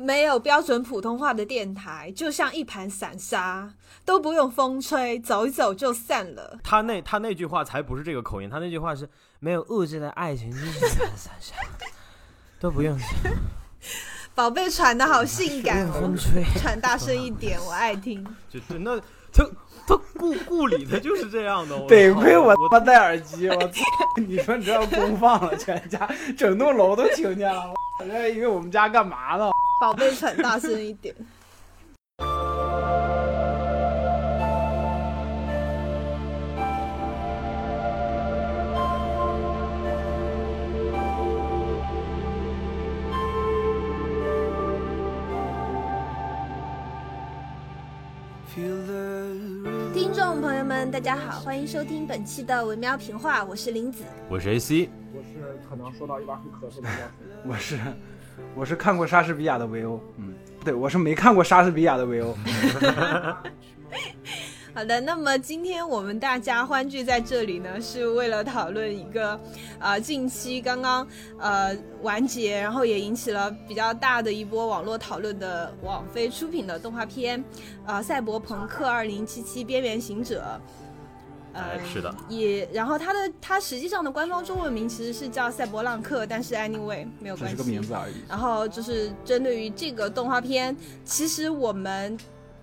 [0.00, 3.68] 没有标准普通话的电台，就像一盘散沙，
[4.04, 6.56] 都不用风吹，走一走就散了。
[6.62, 9.08] 他那他那句话才不是这个口音，他那句话是
[9.40, 11.56] 没有物质的爱情就是一盘散沙，
[12.60, 12.96] 都不用
[14.36, 16.44] 宝贝喘的好性感哦，风吹。
[16.60, 18.24] 喘大声一点， 我爱听。
[18.48, 18.96] 就对，那
[19.32, 19.44] 他
[19.88, 21.74] 他故故里他就是这样的。
[21.76, 23.82] 我得亏我我他妈戴耳机，我操！
[24.16, 26.06] 你说你这要公放了，全家
[26.36, 29.50] 整栋楼都听见了，我这以为我们家干嘛呢？
[29.80, 31.14] 宝贝喘大声一点。
[48.54, 49.07] 听众朋友
[50.78, 54.04] 们，大家好，欢迎收听本期的维喵评话，我是林子。
[54.28, 56.88] 我是 AC，我是可能说到一半会咳嗽的。
[57.44, 57.76] 我是
[58.54, 62.32] 我是看过莎士比亚的维欧，嗯，不对，我是没看过莎士比亚的维欧。
[64.78, 69.36] 好的，那么今天我们大家欢聚在这里呢，是为了讨论一个，
[69.80, 71.04] 呃，近期刚刚
[71.40, 77.42] 呃完结，然后也引起了比较大的一波网络讨论的网飞出品的动画片，
[77.86, 80.44] 呃，《赛博朋克2077：边缘行者》。
[81.54, 88.14] 呃哎，是的，也，然后它的它实际上的官方中文名其实是叫赛博浪客，但是 anyway 没有关系，只是个名字而已。
[88.28, 92.16] 然后就是针对于这个动画片，其实我们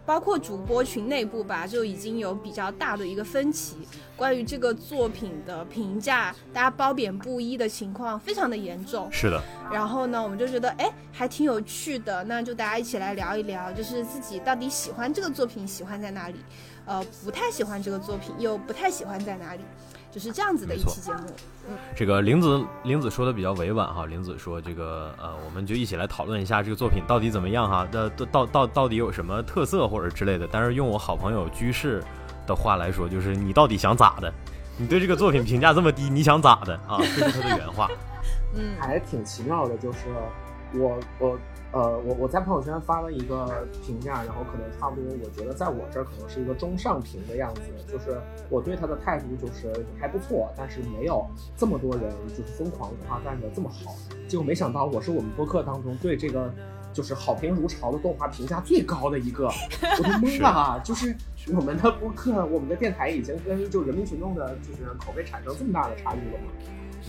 [0.06, 3.78] 包括主播群内部吧，就已经有比较大的一个分歧，
[4.16, 9.10] 关于这个作品的评价，大家褒贬不一的情况非常的严重。
[9.12, 16.36] 是的，然后呢，我们就觉得哎，还挺有趣的，那就大家一起来聊一聊，就是自己到底喜欢这个作品喜欢在哪里，
[16.86, 19.62] 呃，不太喜欢这个作品又不太喜欢在哪里，
[20.16, 21.20] 就是这样子的一期节目。
[21.68, 30.48] 嗯这个玲子玲子说的比较委婉哈，玲子说这个呃，我们就一起来讨论一下这个作品到底怎么样哈，的到到到到底有什么特色或者之类的。
[30.50, 32.02] 但是用我好朋友居士
[32.48, 34.34] 的话来说，就是你到底想咋的？
[34.78, 36.98] 你对这个作品评价这么低，你想咋的啊？
[37.18, 37.90] 这是他的原话。
[38.56, 40.00] 嗯，还挺奇妙的，就是
[40.76, 41.38] 我我
[41.76, 48.18] 呃我我在朋友圈发了一个评价，然后可能差不多，我觉得在我这儿可能是一个中上评的样子，就是
[48.50, 51.28] 我对他的态度就是还不错，但是没有
[51.58, 53.94] 这么多人就是疯狂夸赞的这么好。
[54.26, 56.50] 结果没想到我是我们播客当中对这个。
[56.96, 60.80] 就是好评如潮的动画评价最高的一个，我都懵了。
[60.82, 61.14] 就是
[61.54, 66.54] 我们的播客，我们的电台已经跟就人民群众的，就是口碑产生这么大的差距了吗？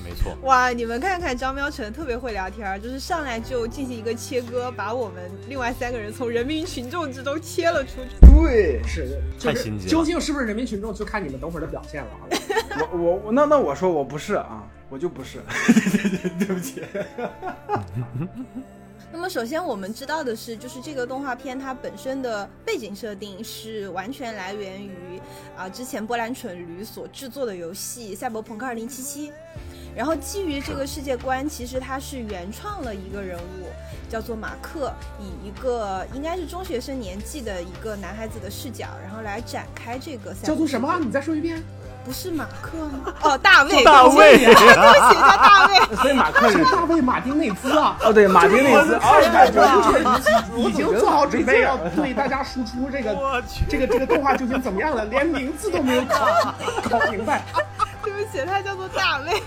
[0.04, 0.70] 没错，哇！
[0.70, 8.10] 你们看看张喵晨特别会聊天，就是上来就进行一个切割，把我们另外三个人从人民群众之中切了出去。
[8.20, 12.10] 对，是，就是太心机了究竟是不是人民群众，就看你们等会儿的表现了。
[12.92, 15.40] 我我我那那我说我不是啊，我就不是，
[16.38, 16.82] 对不起。
[19.12, 25.20] 那么首先我们知道的是，就是这个动画片它本身的背景设定是完全来源于
[25.56, 28.90] 啊、之前波兰蠢驴所制作的游戏《赛博朋克2077》，
[29.96, 33.66] 然后基于这个世界观，其实他是原创了一个人物，
[34.10, 40.98] 叫做马克，以一个应该是中学生年纪的一个男孩子的视角，然后来展开这个叫做什么？
[41.00, 41.64] 你再说一遍。
[42.04, 43.12] 不是马克吗？
[43.22, 45.74] 哦，大卫， 大卫对不起，叫大卫。
[46.00, 47.96] 所以马克是是大卫·马丁内兹啊！
[48.00, 56.54] 哦，对，马丁内斯，二代哦，已经做好准备要对大家输出这个，这个这个动画究竟怎么样了，连名字都没有搞
[56.88, 57.42] 搞 明白。
[58.06, 59.43] 对不起，他叫做大卫。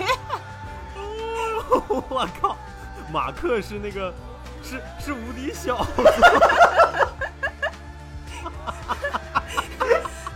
[2.09, 2.57] 我靠，
[3.11, 4.13] 马克是那个
[4.61, 6.03] 是是无敌小子，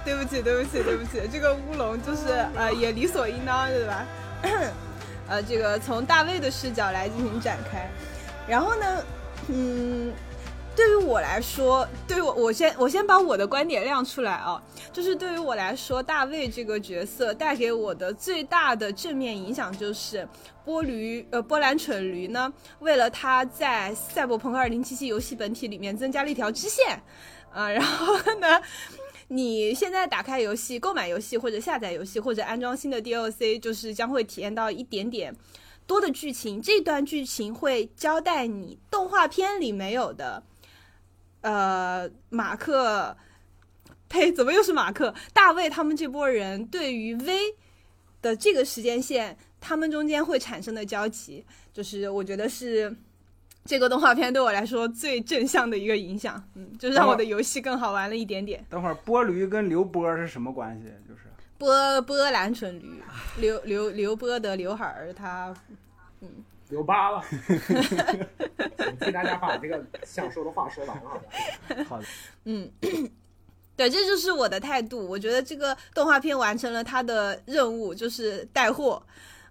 [0.06, 4.06] 对不起，对不起，对不起，这个乌龙就是呃也理所应当，对吧？
[5.28, 7.90] 呃，这个从大卫的视角来进行展开，
[8.48, 9.04] 然后呢，
[9.48, 10.14] 嗯，
[10.76, 14.62] 对于我来说，对于我我先我先把我的观点亮出来啊，
[14.92, 20.28] 就是对于我来说，大卫这个角色带给我的最大的正面影响就是
[20.66, 27.02] 波驴呃波兰蠢驴呢，为了他在《赛博朋克2077》游戏本体里面增加了一条支线，
[27.52, 28.62] 啊、然后呢。
[29.30, 35.34] 你现在打开游戏、购买游戏或者下载游戏或者安装新的 DLC，就是将会体验到一点点
[35.88, 36.62] 多的剧情。
[36.62, 40.44] 这段剧情会交代你动画片里没有的，
[41.44, 43.16] 呃，马克，
[44.10, 45.14] 呸，怎么又是马克？
[45.32, 47.38] 大卫他们这波人对于 V
[48.22, 52.94] 的这个时间线，他们中间会产生的交集，就是我觉得是。
[53.66, 58.62] 这个动画片对我来说最正向的一个影响，嗯，就是让我的游戏更好玩了一点点。
[58.70, 60.88] 等会儿波驴跟刘波是什么关系？
[61.08, 61.22] 就是
[61.58, 63.02] 波波兰蠢驴，
[63.38, 65.56] 刘刘刘波的刘海儿，他
[66.74, 67.24] 留疤了。
[69.00, 71.84] 替大家把这个想说的话说完了，好吧？
[71.88, 72.06] 好的，
[72.46, 72.70] 嗯，
[73.76, 75.08] 对，这就是我的态度。
[75.08, 79.02] 我觉得这个动画片完成了它的任务，就是带货。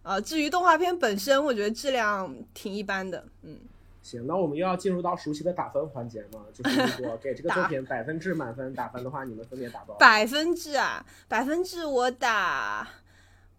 [0.03, 3.25] 呃，至于动画片本身，我觉得质量挺一般的。
[3.43, 3.57] 嗯，
[4.03, 6.41] 行，那我们又要进入到熟悉的打分环节嘛？
[6.53, 9.99] 就是如果给这个作品百分制满分打分的话，你们分别打多少？
[9.99, 12.89] 百分制啊，百分制我打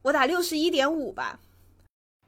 [0.02, 1.40] 我打六十一点五吧。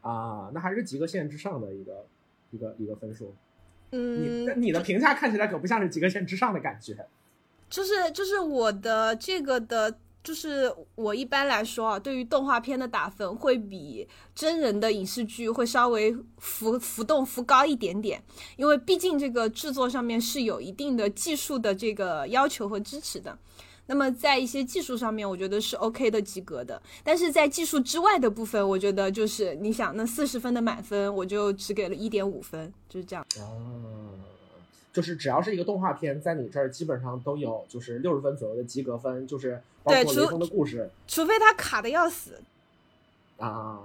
[0.09, 2.05] 啊，那还是及格线之上的一个
[2.51, 3.33] 一个一个分数。
[3.91, 7.07] 嗯，你你的评价看起来可不像是及格线之上的感觉。
[7.69, 9.97] 就是就是我的这个的。
[10.25, 18.19] 就是我一般来说啊，对于动画片的打分会比真人的影视剧会稍微浮浮动浮高一点点，
[18.57, 23.37] 因为毕竟这个制作上面是有一定的技术的这个要求和支持的。
[23.87, 26.81] 那么在一些技术上面，我觉得是 OK 的及格的。
[27.03, 33.25] 但是在技术之外的部分，我觉得就是你想，那四十分的满分，我就只给了一点五分，就是这样。
[33.39, 34.09] 哦。
[34.93, 42.41] 就是只要是一个动画片，在你这儿基本上都有就是六十分左右的及格分，就是包括雷锋的故事，除非他卡的要死
[43.37, 43.77] 啊，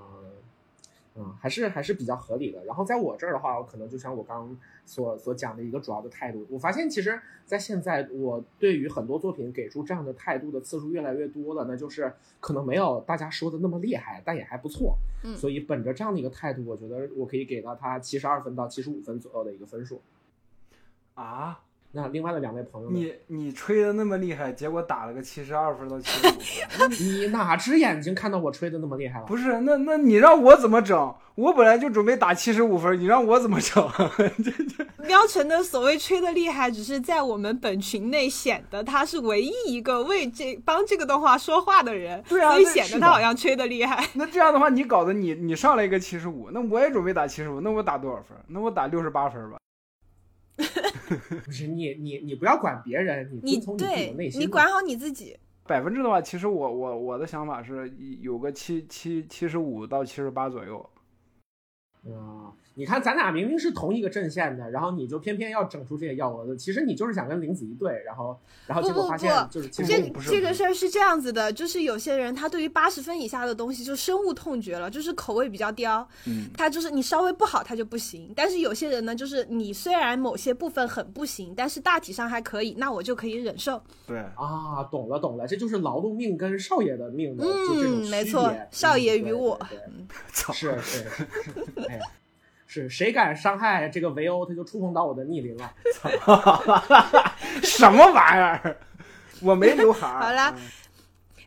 [1.17, 2.65] 嗯，还是还是比较合理的。
[2.65, 4.57] 然后在我这儿的话，我可能就像我刚
[4.91, 7.17] 所所讲的一个主要的态度，我发现其实，
[7.47, 14.99] 在现在我对于很多作品给出这样的态度的次数越来越多了，那就是可能没有大家说的那么厉害，但也还不错。
[15.23, 20.03] 嗯，所以本着这样的一个态度，我觉得我可以给到他七十二分到七十五分左右的一个分数。
[21.15, 26.31] 啊，那另外的两位朋友，你你吹的那么厉害，结果打了个七十二分到七十五
[26.69, 29.27] 分， 你哪只眼睛看到我吹的那么厉害了？
[29.27, 31.15] 不是，那那你让我怎么整？
[31.35, 33.89] 我本来就准备打七十五分，你让我怎么整？
[35.07, 44.07] 喵晨的所谓吹的厉害，只是在我们本群内显得他是唯一一个为这帮这个动画说话的人，对啊，所以显得他好像吹的厉害。
[44.15, 48.37] 那这样的话，你搞得你你上来一个七十五，那我也准备打七十五，那我打多少分？
[48.47, 49.57] 那我打六十八分吧。
[51.45, 54.41] 不是你你你不要管别人，你遵从你自己的内心。
[54.41, 55.37] 你管好你自己。
[55.67, 60.91] 百分之的话，其实我我我的想法是有个七七七十五到七十八左右。
[62.07, 62.53] 啊。
[62.81, 66.57] 你看，咱俩明明是同一个阵线的，然后你就偏偏要整出这些幺蛾子。
[66.57, 76.09] 其实你就是想跟林子一对，然后，然后结果发现就是其实这这个事儿是这样子的，就是有些人他对于八十分以下的东西就深恶痛绝了，就是口味比较刁。
[76.27, 78.33] 嗯，他就是你稍微不好他就不行。
[78.35, 83.79] 但是有些人呢，就是你虽然某些部分很不行，但是大体上还可以，那我就可以忍受。
[84.07, 89.61] 对啊，懂了懂了，这就是劳碌命跟少爷的命的就这种没错，少爷与我，
[90.33, 91.27] 是是是，
[91.87, 92.07] 哎呀。
[92.73, 95.75] 是谁敢伤害这个维欧，他就触碰到我的逆鳞了。
[97.65, 98.77] 什么玩意儿？
[99.43, 100.07] 我没刘海。
[100.23, 100.57] 好了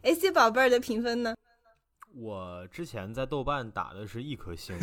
[0.02, 1.34] ，AC 宝贝儿的评分呢？
[2.14, 4.78] 我之前在豆瓣打的是一颗星，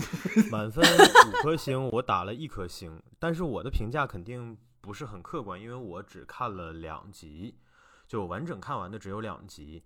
[0.50, 2.98] 满分五颗星，我打了一颗星。
[3.18, 7.54] 但是我的评价肯定不是很客观，因为我只看了两集，
[8.08, 9.82] 就完整看完的只有两集。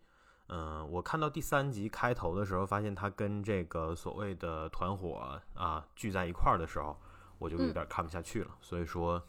[0.48, 6.96] 嗯，我看到第三集开头的时候，发现他跟这个所谓的团伙啊聚在一块儿的时候，
[7.38, 8.50] 我就有点看不下去了。
[8.60, 9.22] 所以说，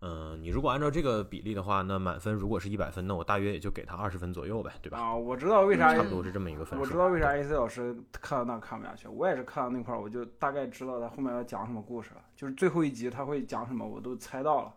[0.00, 4.98] 嗯，你如果按照这个比例的话，那满分如果是一百分，那我大约也就给他二十分左右呗，对吧？
[4.98, 6.82] 啊，我知道为啥，差不多是这么一个分数。
[6.82, 14.74] 我知道为啥 AC 老师看到那看不下去，我也是看到那块儿，我就大概知道他后面要讲什么故事了，就是最后一集他会讲什么，我都猜到了。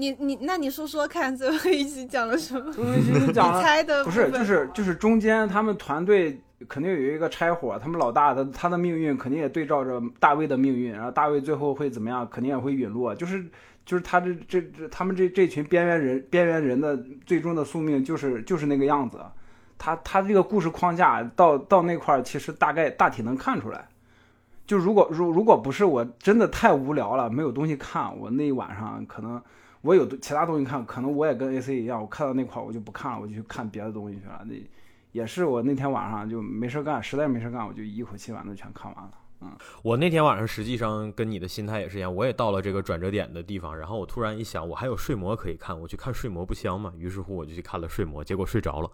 [0.00, 2.72] 你你那你说说看，最后一集讲了什么？
[2.72, 13.14] 最后一集讲了，猜的不是就是就是中间他们团队肯定有一个拆伙，他们老大的他的命运肯定也对照着大卫的命运，然后大卫最后会怎么样，肯定也会陨落。
[13.14, 13.44] 就是
[13.84, 19.18] 就是他这这这他们这这群边缘人边缘人的最终的宿命就是就是那个样子。
[19.76, 23.86] 他他这个故事框架到到那块儿，其实大概大体能看出来。
[24.66, 29.42] 就如果如如果不是我真的太无聊了，没有东西看，我那一晚上可能。
[29.82, 34.44] 我有其他东西看，可能我也跟 AC 一样，我看到那块我就不看了，我就去看别的东西去了。
[34.46, 34.54] 那
[35.12, 39.10] 也是我那天晚上就没事干，实在没事干，我就一口气把那全看完了。
[39.40, 39.50] 嗯，
[39.82, 46.92] 我那天晚上实际上跟你的心态也是一样，我也到了这个转折点的地方，然后我突然一想，我还有睡魔可以看，我去看睡魔不香吗？
[46.98, 48.90] 于是乎我就去看了睡魔，结果睡着了。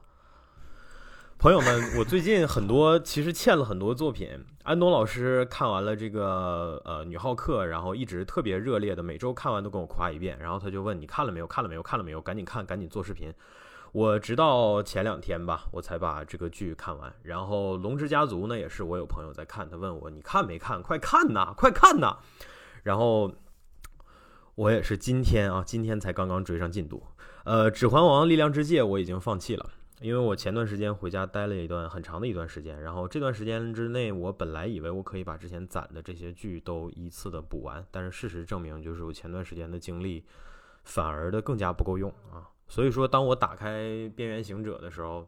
[1.38, 4.42] 朋友们，我最近很多其实欠了很多作品。
[4.62, 10.38] 安东老师看完了这个呃女浩克，然后一直特别热烈的，每周看完都跟我夸一遍。
[10.40, 11.46] 然后他就问你看了没有？
[11.46, 11.82] 看了没有？
[11.82, 12.22] 看了没有？
[12.22, 13.32] 赶紧看，赶紧做视频。
[13.92, 17.14] 我直到前两天吧，我才把这个剧看完。
[17.22, 20.82] 然后《龙之家族》呢，也是我有朋友在看，他问我你看没看？
[20.82, 22.16] 快看呐，快看呐！
[22.82, 23.30] 然后
[24.54, 27.02] 我也是今天啊，今天才刚刚追上进度。
[27.44, 29.70] 呃，《指环王：力量之戒》我已经放弃了。
[30.00, 40.24] 因为我前段时间回家待了一段很长的一段时间，然后这段时间之内，我本来以为我可以把之前攒的这些剧都依次的补完，但是事实证明，就是我前段时间的精力
[40.84, 42.46] 反而的更加不够用啊。
[42.68, 43.80] 所以说，当我打开
[44.14, 45.26] 《边缘行者》的时候，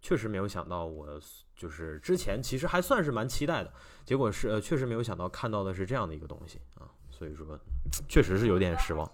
[0.00, 1.20] 确实没有想到，我
[1.56, 3.72] 就是之前其实还算是蛮期待的，
[4.04, 6.86] 结果是呃，确实没有想到看到的是这样的一个东西啊。
[7.10, 7.58] 所以说，
[8.08, 9.10] 确实是有点失望。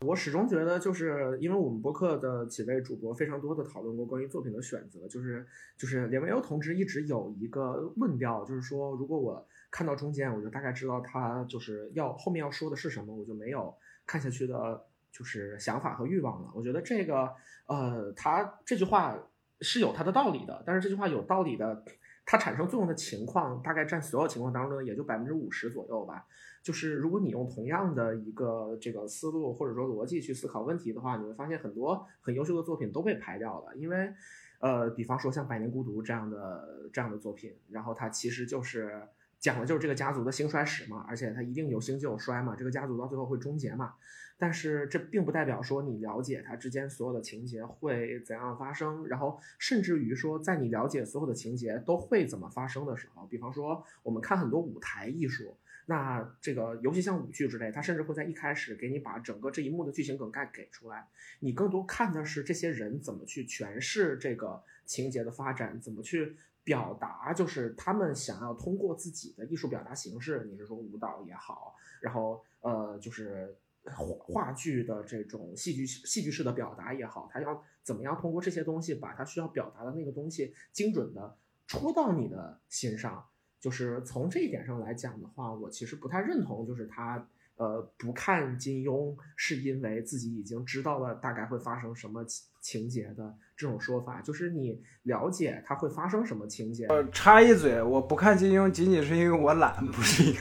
[0.00, 13.74] 我始终觉得，就是因为我们博客的几位主播非常多的讨论过关于作品的选择，就是就是连维欧同志一直有一个论调，就是说，如果我看到中间，我就大概知道他就是要后面要说的是什么，我就没有
[14.06, 16.50] 看下去的，就是想法和欲望了。
[16.54, 17.32] 我觉得这个，
[17.66, 19.18] 呃，他这句话
[19.62, 21.82] 是有他的道理的，但是这句话有道理的，
[22.26, 26.26] 它产生作用的情况，大概占所有情况当中也就百分之五十左右吧。
[26.66, 33.76] 就是如果你用同样的一个这个思路或者说逻辑去思考问题的话，你会发现很多很优秀的作品都被排掉了。
[33.76, 34.12] 因为，
[34.58, 39.00] 呃，比方说像《百年孤独》这样的这样的作品，然后它其实就是
[39.38, 43.94] 讲的就是这个家族的兴衰史嘛，而且它一定有兴就有衰嘛，这个家族到最后会终结嘛。
[44.36, 55.56] 但是这并不代表说你了解它之间所有的情节会怎样发生，然后甚至于说在你了解所有的情节都会怎么发生的时候，比方说我们看很多舞台艺术。
[55.88, 61.06] 那这个，尤其像舞剧之类，它甚至会在一开始给你把整个这一幕的剧情梗概给出来，
[61.38, 81.36] 你更多看的是这些人怎么去诠释这个情节的发展，怎么去表达，就是他们想要通过自己的艺术表达形式，你是说舞蹈也好，然后呃，就是话话剧的这种戏剧戏剧式的表达也好，他要怎么样通过这些东西，把他需要表达的那个东西精准的
[81.68, 83.24] 戳到你的心上。
[83.60, 94.20] 就是从这一点上来讲的话，我其实不太认同，就是他呃不看金庸是因为自己已经知道了大概会发生什么情情节的这种说法。
[94.20, 96.86] 就是你了解他会发生什么情节。
[96.86, 100.38] 呃，插一嘴，我不看金庸仅仅是因为我懒，不是因为。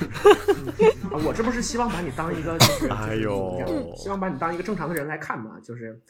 [1.25, 6.01] 我这不是希望把你当一个就是， 哎呦，希望把你当一个正常的人来看嘛，就是，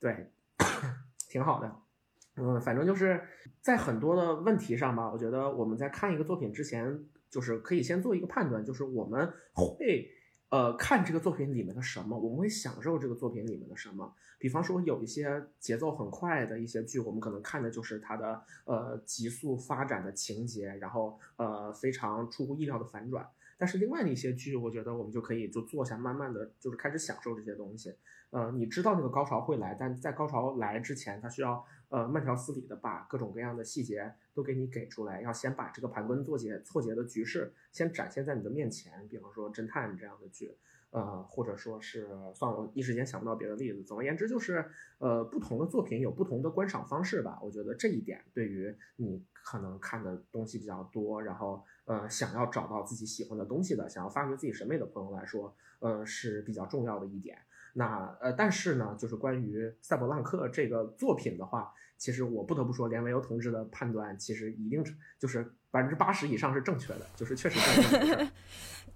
[0.00, 0.30] 对，
[1.28, 1.83] 挺好的。
[2.36, 3.22] 嗯，反正就是
[3.60, 10.10] 在很多的问题上吧，我觉得我们在看一个作品之前，就是可以先做一个判断，就是我们会
[10.48, 14.12] 呃看这个作品里面的什么，我们会享受这个作品里面的什么。
[14.36, 23.24] 比方说有一些节奏很快的一些剧，我们可能看的就是它的呃急速发展的情节，然后呃非常出乎意料的反转。
[23.56, 27.94] 但是另外的一些剧，我觉得我们就可以就坐下，慢慢的就是开始享受这些东西。
[28.30, 31.64] 呃，你知道那个高潮会来，但在高潮来之前，它需要。
[31.88, 39.06] 呃，慢条斯理的把各种各样的细节都给你给出来，要先把这个盘根错节、错节的局势先展现在你的面前。
[39.08, 40.56] 比方说侦探这样的剧，
[40.90, 43.82] 呃，或者说是算了，一时间想不到别的例子。
[43.84, 44.64] 总而言之，就是
[44.98, 47.38] 呃，不同的作品有不同的观赏方式吧。
[47.42, 57.38] 我觉得这一点对于你可能看的东西比较多，然后呃，想要找到自己喜欢的东西的，想要发掘自己审美的朋友来说，呃，是比较重要的一点。
[57.74, 61.70] 那呃，但是呢，就是关于赛博浪克这个作品的话。
[61.96, 64.84] 其实我不得不说，连维欧同志的判断其实一定
[65.18, 68.30] 就是百分之八十以上是正确的，就是确实正确。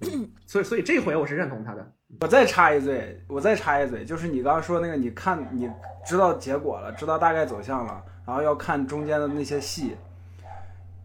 [0.45, 1.93] 所以，所以这回我是认同他的。
[2.21, 5.71] 我再插一嘴，我再插一嘴，就是你刚刚说那个，你看你
[6.05, 9.97] 知道结果了，知道大概走向了，然后要看中间的那些戏，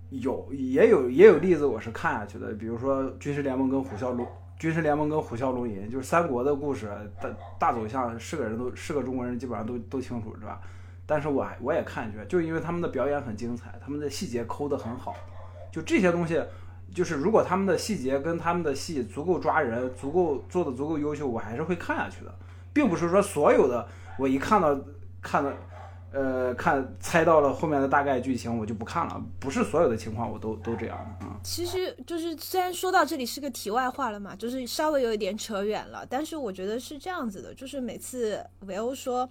[0.10, 2.52] 有也有也有例子，我是看下去的。
[2.54, 4.26] 比如说《军事联盟》跟《虎啸龙》，
[4.58, 6.90] 《军事联盟》跟《虎啸龙吟》，就是三国的故事，
[7.22, 7.30] 大
[7.60, 10.62] 大走向是个人都是个中国人，基本上都都清楚，是吧？
[11.06, 15.14] 但是我我也看去，就因为他们的表演很精彩，他们的细节抠得很好，
[15.70, 16.42] 就这些东西，
[16.94, 22.34] 就是如果他们的细节跟他们的戏足够抓人，足够做的足够优秀，我还是会看下去的，
[22.72, 23.86] 并不是说所有的
[24.18, 24.80] 我一看到
[25.22, 25.52] 看到，
[26.14, 31.36] 呃，看猜到了后面的大概剧情我就不看了，不是所有的情况我都都这样啊。
[31.44, 39.28] 其实就是虽然说到这里是个题外话了嘛，就是稍微有一点扯远了，但是我觉得是这样子的，就是每次维欧说。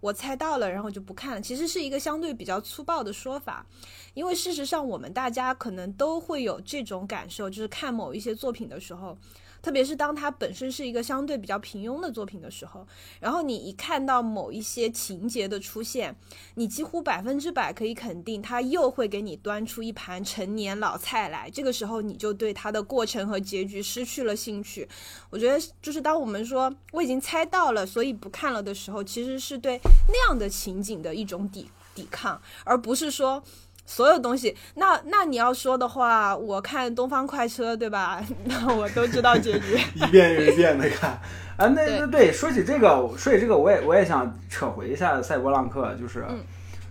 [0.00, 1.40] 我猜到了，然后就不看了。
[1.40, 3.64] 其实是一个相对比较粗暴的说法，
[4.12, 9.16] 因为事实上我们大家可能都会有这种感受，就是看某一些作品的时候。
[9.64, 12.86] 特别是当它本身是一个相对比较平庸的作品的时候，
[13.18, 16.14] 然后你一看到某一些情节的出现，
[16.56, 21.48] 你几乎百分之百可以肯定，它又会给你端出一盘陈年老菜来。
[21.48, 24.86] 这个时候，你就对它的过程和结局失去了兴趣。
[25.30, 33.42] 我觉得，就是当我们说我已经猜到了，所以不看了的时候，其实是对那样的情景的一种抵抵抗，而不是说。
[33.86, 38.22] 所有东西，那那你要说的话，我看《东方快车》，对吧？
[38.44, 41.10] 那我都知道结局， 一遍又一遍的看。
[41.56, 46.26] 啊，那那对，说起这个，说起这个，我也我也想扯回一下《赛博浪客》，就是，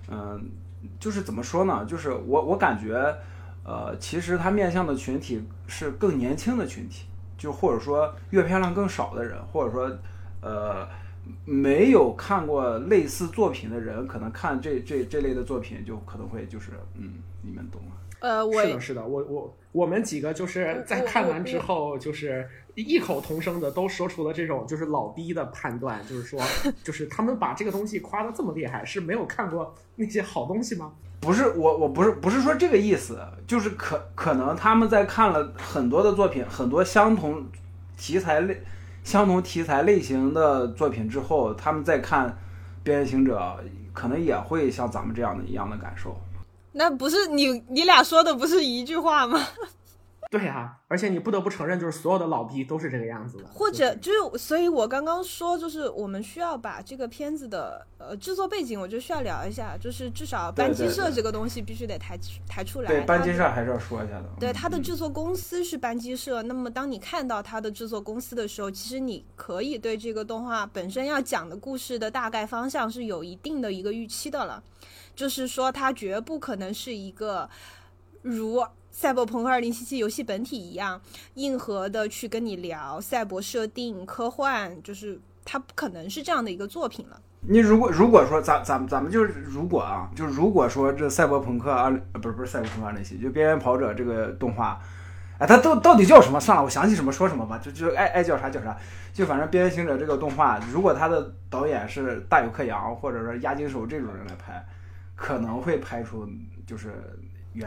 [0.09, 0.41] 嗯，
[0.99, 1.85] 就是怎么说呢？
[1.85, 3.13] 就是我我感觉，
[3.65, 7.07] 呃，其实它面向的群体是更年轻的群体，
[7.37, 9.91] 就或者说阅片量更少的人，或者说
[10.41, 10.87] 呃
[11.45, 17.91] 没有看过类似作品的人，可能看这这这类的作品就可能会就是嗯，你们懂吗？
[18.19, 26.39] 呃，我是的，是的，我我我们几个就是在看完之后，就是异口同声的都说出了这种就是老逼的判断，就是说，
[26.83, 30.93] 就是他们把这个东西夸的这么厉害，是没有看过那些好东西吗？
[31.19, 37.45] 不是，我我不是不是说这个意思，就是可可能他们在看了很多的作品，很多相同
[37.97, 38.61] 题材类、
[39.03, 42.29] 相同题材类型的作品之后，他们再看
[42.83, 43.37] 《变形者》，
[43.93, 46.15] 可能也会像咱们这样的一样的感受。
[46.71, 49.39] 那不是你你俩说的不是一句话吗？
[50.33, 53.43] 对啊，而且你不得不承认，就是所有的老逼都是这个样子的。
[53.53, 62.17] 或者就是，所以我刚刚说，就是我们需要把这个片子的呃制作背景，我就需要聊一下，就是至少班机社这个东西必须得抬
[62.49, 62.87] 抬出来。
[62.87, 64.25] 对，班机社还是要说一下的。
[64.39, 66.41] 对，它的制作公司是班机社。
[66.41, 74.63] 那么当你看到它的制作公司的时候，其实你可以对这个动画本身要讲的故事的大概方向是有一定的一个预期的了。
[75.15, 77.47] 就是说，它绝不可能是一个
[78.23, 78.57] 如
[78.93, 81.01] 《赛博朋克2077》游戏本体一样
[81.33, 87.19] 硬核的去跟你聊赛博设定、科幻，就是它不可能是这样的一个作品了。
[87.41, 94.79] 你如果如果说咱咱们咱们就是如果啊，就如果说这《赛博朋克二》不是不是《赛博朋克2077》，就《边缘跑者》这个动画，
[95.39, 96.39] 哎，它到到底叫什么？
[96.39, 98.77] 算了，我想起什么说什么吧，就就爱爱叫啥叫啥。
[99.11, 104.63] 就反正《边缘行者》这个动画，如果它的导演是大有克洋或者说押井守这种人来拍。
[105.15, 106.27] 可能会拍出
[106.65, 106.91] 就是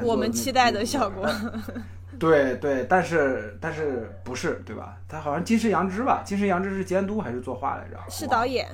[0.02, 1.28] 我们期待的效果。
[2.18, 4.96] 对对，但是但是不是对吧？
[5.06, 6.22] 他好像金石杨之吧？
[6.24, 7.98] 金石杨之是监督还是作画来着？
[8.08, 8.66] 是导演。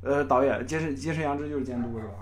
[0.00, 2.12] 呃，导演金石金石杨之就是监督是吧？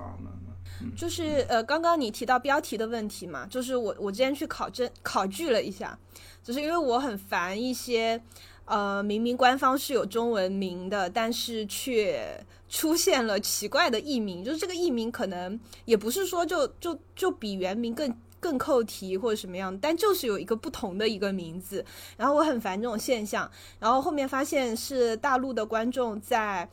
[0.96, 5.96] 就是呃，刚刚你提到标题的问题嘛，就是我我之前去考证考据了一下，
[6.42, 8.20] 就是因为我很烦一些
[8.64, 12.44] 呃，明明官方是有中文名的，但是却。
[12.72, 21.84] 出现了奇怪的译名，就是这个译名可能也不是说就就就比原名更更扣题或者什么样，但就是有一个不同的一个名字，
[22.16, 26.66] 然后我很烦这种现象，然后后面发现是大陆的观众在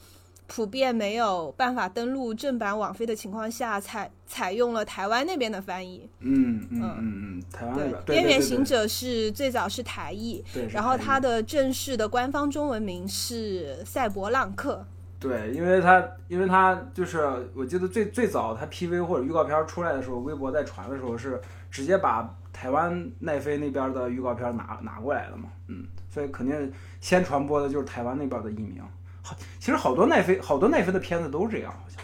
[0.47, 6.09] 普遍没有办法登录正版网飞的情况下，采采用了台湾那边的翻译。
[6.21, 8.23] 嗯嗯嗯嗯，台湾那边。
[8.23, 14.87] 边缘行者是最早是台译，然后它的正式的官方中文名是赛博浪客。
[15.19, 17.19] 对，因为他，因为他就是，
[17.53, 28.81] 我记得最最早他 PV 或者预告片出来的时候，微博在传的时候是直接把台湾奈飞那边的预告片拿拿过来了嘛，嗯，所以肯定先传播的就是台湾那边的译名。
[29.21, 32.01] 好，其实好多奈飞好多奈飞的片子都是这样，好像。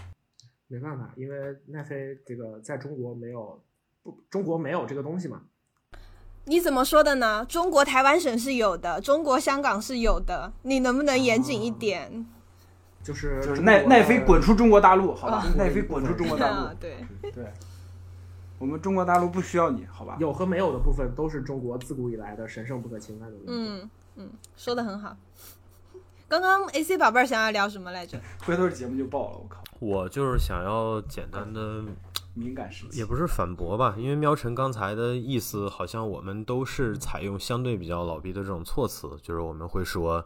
[0.67, 3.63] 没办法，因为奈飞这个在中国没有
[4.03, 5.41] 不中国没有这个东西嘛。
[6.45, 7.45] 你怎么说的呢？
[7.47, 12.27] 中国台湾省是有的，中国香港是有的，你能不能严谨一点？
[13.05, 15.45] 就是就是奈奈飞滚出中国大陆，好吧？
[15.55, 17.53] 奈飞滚出中国大陆，对对，
[18.57, 20.17] 我们中国大陆不需要你，好吧？
[20.19, 23.37] 有和没有的部分都是中国自古以来的神圣不可侵犯的。
[23.45, 25.15] 嗯嗯，说的很好。
[26.27, 28.19] 刚刚 AC 宝贝儿想要聊什么来着？
[28.43, 29.63] 回头节目就爆了，我靠！
[29.77, 31.83] 我就是想要简单的
[32.33, 40.25] 敏感时期，也不是反驳吧，因为喵晨刚才的意思好像我们都是采用相对比较老逼的这种措辞，就是我们会说，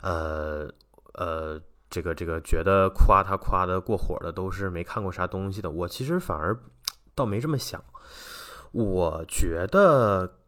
[0.00, 0.68] 呃
[1.14, 1.62] 呃。
[1.92, 6.58] 这个这个觉得夸他夸的过火的都是没看过啥东西的，我其实反而
[7.14, 7.84] 倒没这么想。
[8.70, 10.38] 我觉得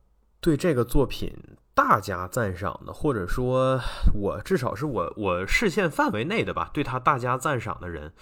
[0.40, 1.36] 对这个作品
[1.74, 3.78] 大加赞赏的，或者说
[4.14, 8.14] 我至少是我我视线范围内的吧，对他大加赞赏的人，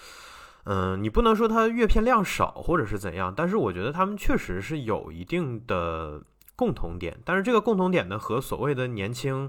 [0.64, 6.20] 嗯，你不能说他阅片量少或者是怎样，但是我觉得他们确实是有一定的
[6.56, 9.48] 共同点，但是这个共同点呢和所谓的年轻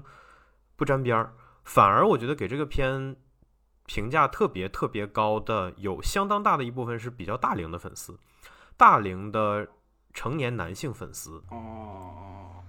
[0.76, 1.32] 不沾边儿，
[1.64, 3.16] 反而我觉得给这个片。
[3.86, 8.18] 评价特别特别高的，有相当大的一部分是比较大龄的粉丝，
[8.76, 9.68] 大龄的
[10.12, 11.42] 成年男性粉丝。
[11.50, 12.62] 哦，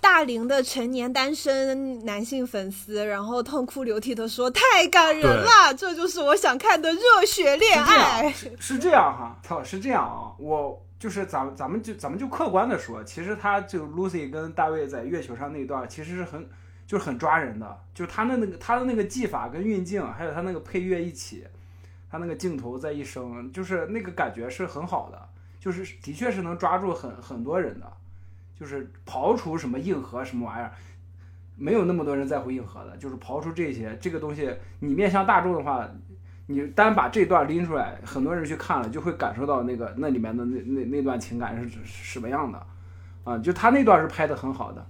[0.00, 16.46] 大龄的成年单身男性粉丝，然后痛哭流涕的说：“太感人了，这就是我想看的热血恋爱。”是这样哈，操，是这样啊，我就是咱们咱们就咱们就客观的说，其实他就 Lucy 跟大卫在月球上那一段，其实是很。
[16.88, 21.44] 就是很抓人的，就是他的那个他的那个技法跟运镜，还有他那个配乐一起，
[22.10, 25.28] 他那个镜头在一升，就是那个感觉是很好的，
[25.60, 27.92] 就是的确是能抓住很很多人的，
[28.58, 30.72] 就是刨除什么硬核什么玩意儿，
[31.56, 35.86] 没有那么多人在乎硬核的，就是刨除这些这个东西，你面向大众的话，
[36.46, 42.66] 你单把这段拎出来，很多人去看了，就会感受到那个那里面的那那那段情感是是什么样的，
[43.24, 44.86] 啊，就他那段是拍的很好的。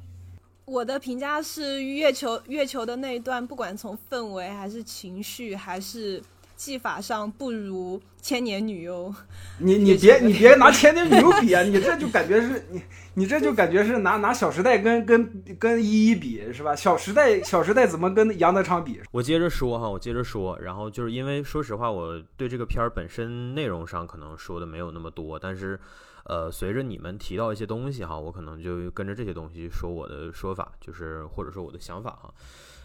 [0.68, 6.22] 我的评价是月球月球的那一段，不管从氛围还是情绪还是
[6.57, 9.12] 技法上，不如千年女优。
[9.61, 11.62] 你你别你别拿千年女优比啊！
[11.62, 12.83] 你这就感觉是你
[13.14, 16.76] 你这就感觉是拿拿小时代跟跟跟一一比是吧？
[16.76, 19.00] 小时代小时代怎么跟杨德昌比？
[19.11, 25.81] 我接着说哈，我接着说，然后就是因为说实话，我对这个片儿本身内容上可能说的没有那么多，但是。
[26.29, 32.33] 呃，随着你们提到一些东西哈，我可能就跟着这些东西说我的说法，就是或者说我的想法哈。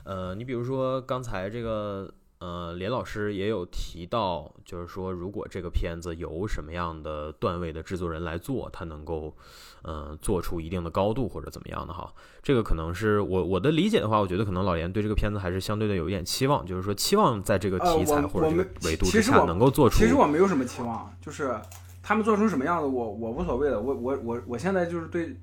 [0.06, 9.36] 呃，你比如说刚才这个，呃，连老师也有提到，就是说如果这个片子由什么样的段位的制作人来做，他能够，
[9.84, 12.13] 嗯，做出一定的高度或者怎么样的哈。
[12.41, 19.97] 这个可能是我我的理解的话，我觉得可能老连对这个片子还是相对的有一点期望，就是说期望在这个题材或者这个维度之下能够做出。
[19.99, 21.60] 其实我没有什么期望，就是。
[22.03, 25.37] 他们做成什么样子，我我无所谓的，我我我我现在就是对，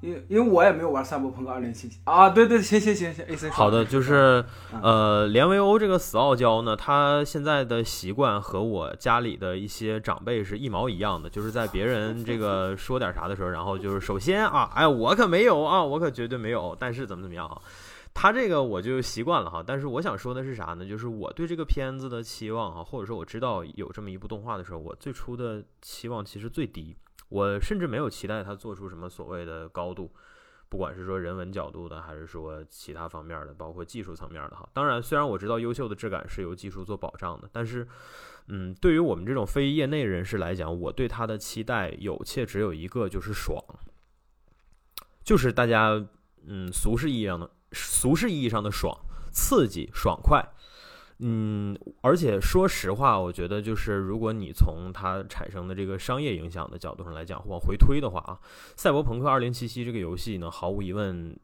[0.00, 4.42] 因因为我也没有玩赛博朋克二零七七啊，对对，行行行行，A C 好的，就是
[4.82, 17.58] 呃，连维欧这个死傲娇呢，他现在的习惯和我家里的一些长辈是一毛一样的，就是在别人这个说点啥的时候，然后就是首先啊，哎，我可没有啊，我可绝对没有，但是怎么怎么样啊。
[18.18, 20.86] 他这个我就习惯了哈，但是我想说的是啥呢？
[20.88, 26.96] 就是我对这个片子的期望哈，或者说我知道有这么一部动画的时候，我最初的期望其实最低，
[27.28, 30.10] 我甚至没有期待它做出什么所谓的高度，
[30.70, 34.66] 不管是说人文角度的，还是说其他方面的，包括技术层面的哈。
[34.72, 37.86] 当然，虽然我知道优秀的质感是由技术做保障的，但是，
[38.48, 43.62] 嗯，对于我们这种非业内人士来讲，我对他的期待有且只有一个，就是爽，
[45.22, 46.02] 就是大家
[46.46, 47.50] 嗯俗世意义上的。
[47.72, 48.96] 俗世意义上的爽、
[49.32, 50.46] 刺激、爽快，
[51.18, 58.38] 嗯，而且说实话，我觉得就是如果你从它产生的这个商业影响的角度上来讲，往回推的话啊，
[58.76, 59.52] 《赛博朋克2077》
[59.84, 61.38] 这个游戏呢，毫无疑问，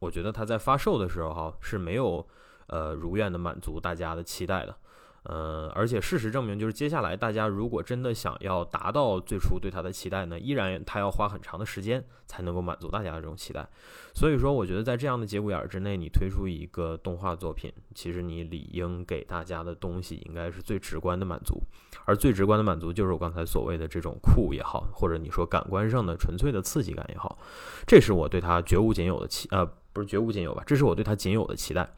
[0.00, 2.26] 我觉得它在发售的时候哈是没有
[2.66, 4.76] 呃如愿的满足大家的期待的。
[5.24, 13.66] 呃，而且事实证明，就是接下来大家如果真的想要达到最初对它的期待呢，依然它要花很长的时间才能够满足大家的这种期待。
[14.14, 21.62] 所以说，我觉得在这样的节骨眼儿之内，你推出一个动画作品，其实你理应给大家的东西应该是最直观的满足。
[22.04, 27.38] 而最直观的满足，就是我刚才所谓的这种酷也好，或者你说感官上的纯粹的刺激感也好，
[27.86, 31.88] 这是我对它绝无仅有的期，呃，不是绝无仅有吧，这是我对它仅有的期待。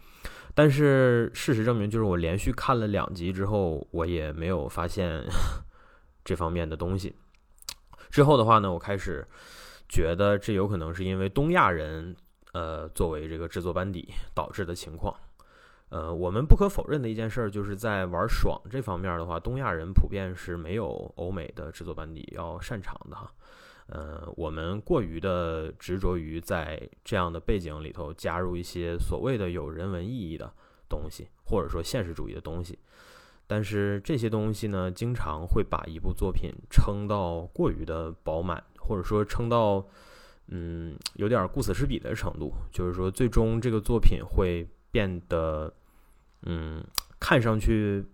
[0.57, 5.23] 但是事实证明，就是我连续看了两集之后，我也没有发现
[6.25, 7.15] 这方面的东西。
[8.09, 9.29] 之后的话呢，我开始
[9.87, 12.17] 觉得这有可能是因为东亚人，
[12.55, 15.15] 呃，作为这个制作班底导致的情况。
[15.91, 23.31] 呃，我们不可否认的一件事，就是在玩爽这方面的话，东亚人普遍是没有欧美的制作班底要擅长的哈。
[23.89, 30.53] 呃，我们过于的执着于在这样的背景里头加入一些所谓的有人文意义的
[30.89, 32.77] 东西，或者说现实主义的东西，
[33.47, 39.87] 但是这些东西呢，经常会把一部作品撑到过于的饱满，或者说撑到
[40.49, 45.73] 嗯有点顾此失彼的程度，就是说最终这个作品会变得
[46.43, 46.85] 嗯
[47.21, 48.05] 看上去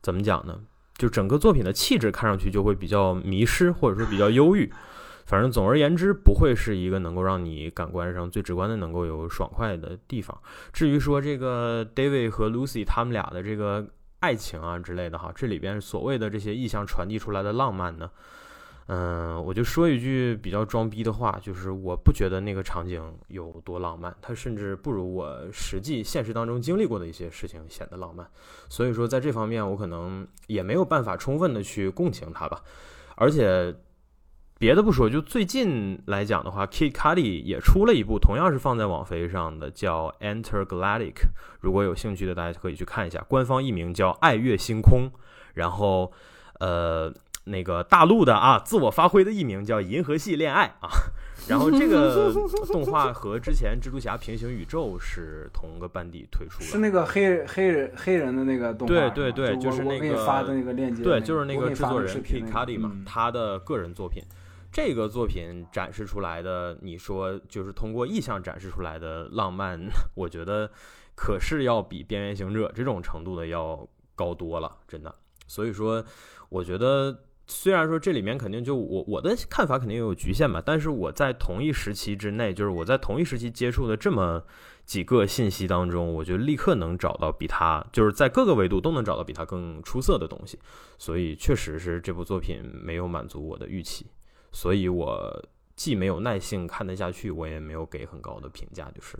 [0.00, 0.64] 怎么讲呢？
[0.96, 4.72] 就整个作品的气质看上去就会比较迷失，或者说比较忧郁。
[5.26, 10.38] 反正总而言之，不会是一个能够让你感官上最直观的能够有爽快的地方。
[10.72, 13.84] 至于说这个 David 和 Lucy 他们俩的这个
[14.20, 18.08] 爱情啊之类的哈，这里边所谓的这些意象传递出来的浪漫呢？
[18.88, 28.24] 嗯，我就说一句比较装逼的话，就是我不觉得那个场景有多浪漫，它甚至不如我实际现实当中经历过的一些事情显得浪漫。
[28.68, 32.62] 所以说，在这方面我可能也没有办法充分的去共情它吧。
[33.16, 33.74] 而且
[34.56, 41.12] 别的不说，就最近来讲的话，Kid Cudi 也出了一部同样是放在网飞上的叫《Enter Galactic》，
[41.60, 45.10] 如果有兴趣的大家可以去看一下，官方译名叫《爱乐星空》，
[45.54, 46.12] 然后
[46.60, 47.12] 呃。
[47.46, 50.90] 那个大陆的啊，自我发挥的艺名叫《银河系恋爱》啊，
[51.48, 52.32] 然后这个
[52.72, 62.44] 动画和之前蜘蛛侠平行宇宙是同个班底推出的，是那个黑黑人黑人的那个动画，对对对，就是那个发的那个链接，对，就是那个制作人 P.
[62.44, 64.20] c a d y 嘛，他的个人作品，
[64.72, 69.80] 这个作品展示出来的，你说就是通过意象展示出来的浪漫，
[70.16, 70.68] 我觉得
[71.14, 75.14] 可是要比《边缘行者》这种程度的要高多了，真的，
[75.46, 76.04] 所以说
[76.48, 77.16] 我觉得。
[77.48, 84.44] 虽然说这里面肯定就我我的看法肯定有局限嘛，但是我在同一时期之内，就是我在同一时期接触的这么
[84.84, 90.58] 几个信息当中，我就立刻能找到比他就是在各个维度都能找到比他更出色的东西，
[90.98, 94.06] 所以确实是这部作品没有满足我的预期，
[94.50, 99.16] 所以我既没有耐性看得下去，我也没有给很高的评价，就是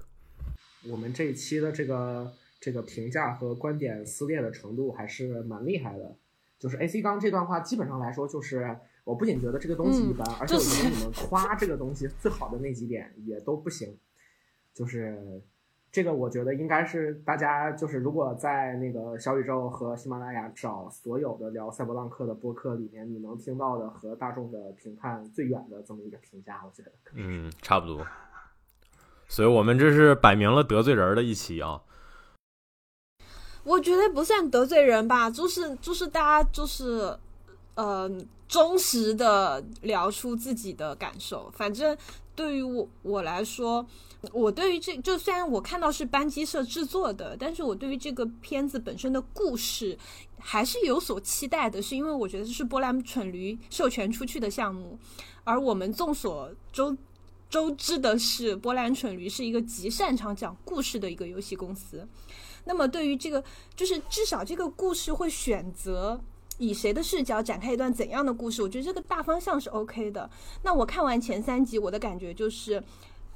[0.90, 6.16] 我们这一期的这个这个评价和观点撕裂的程度还是蛮厉害的。
[6.58, 13.96] 就是 AC 刚这段话，基本上来说，就是我不仅觉得这个东西一般，而且我觉得你们夸这个东西最好的那几点也都不行。
[14.72, 15.42] 就是
[15.90, 26.92] 这个，我觉得应该是大家就是如果在那个小宇宙和喜马拉雅找所有的聊赛博浪克的播客里面，你能听到的和大众的评判最远的这么一个评价，我觉得。
[27.14, 28.06] 嗯，差不多。
[29.28, 31.82] 所以我们这是摆明了得罪人的一期啊。
[33.66, 37.18] 我觉得不算得罪人吧，就是就是大家就是，
[37.74, 38.08] 呃，
[38.46, 41.50] 忠实的聊出自己的感受。
[41.50, 41.98] 反正
[42.36, 43.84] 对于我我来说，
[44.32, 49.98] 我对于这就虽然我看到是班机社制作的，但是我对于这个片子本身的故事
[50.38, 54.96] 还是有所期待的，是因为我觉得这是波兰蠢驴授权出去的项目，
[55.42, 56.96] 而我们众所周
[57.50, 62.06] 周知的是，波兰蠢驴是一个极擅长讲故事的一个游戏公司。
[62.66, 63.42] 那么，对于这个，
[63.74, 66.20] 就是至少这个故事会选择
[66.58, 68.62] 以谁的视角展开一段怎样的故事？
[68.62, 70.28] 我觉得这个大方向是 OK 的。
[70.62, 72.82] 那我看完前三集，我的感觉就是，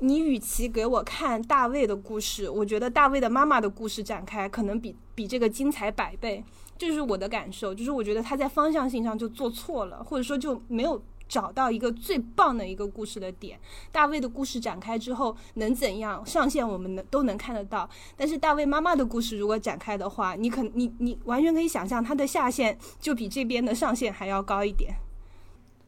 [0.00, 6.44] 你与其给我看大卫的故事，我觉得大卫的妈妈的故事展开可能比比这个精彩百倍。
[6.76, 11.00] 这就是我的感受，就是我觉得他在方向性上就做错了，或者说就没有。
[11.30, 13.56] 找到一个最棒的一个故事的点，
[13.92, 17.88] 大卫的故事展开之后能怎样上线，我们能都能看得到。
[18.16, 24.92] 但是大卫妈妈的故事如果展开的话，你可你你完全可以想象，它的下限就比这边的上限还要高一点。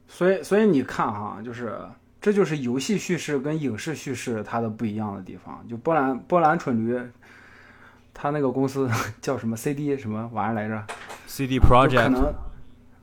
[0.07, 1.77] 所以，所以你看哈，就是
[2.21, 5.67] 这就是游戏叙事跟影视叙事它的不一样的地方。
[5.69, 6.97] 就波兰波兰蠢驴，
[8.15, 8.89] 他那个公司
[9.21, 10.87] 叫什么 CD 什么玩意儿来着
[11.27, 12.35] ？CD Project 可能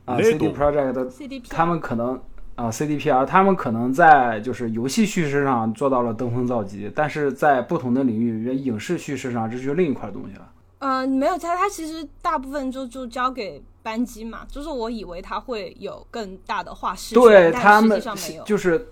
[0.10, 2.20] 啊，CD Project 他们可能。
[2.56, 10.52] 啊，CDPR，他们可能在就是游戏叙事上做到了登峰造极，但是在不同的领域，影视叙事上，这就是另一块东西了。
[10.80, 17.98] 嗯，没有他，他其实大部分就就交给班机嘛，就是我以为他会有更大的画师，对他们
[18.46, 18.90] 就是，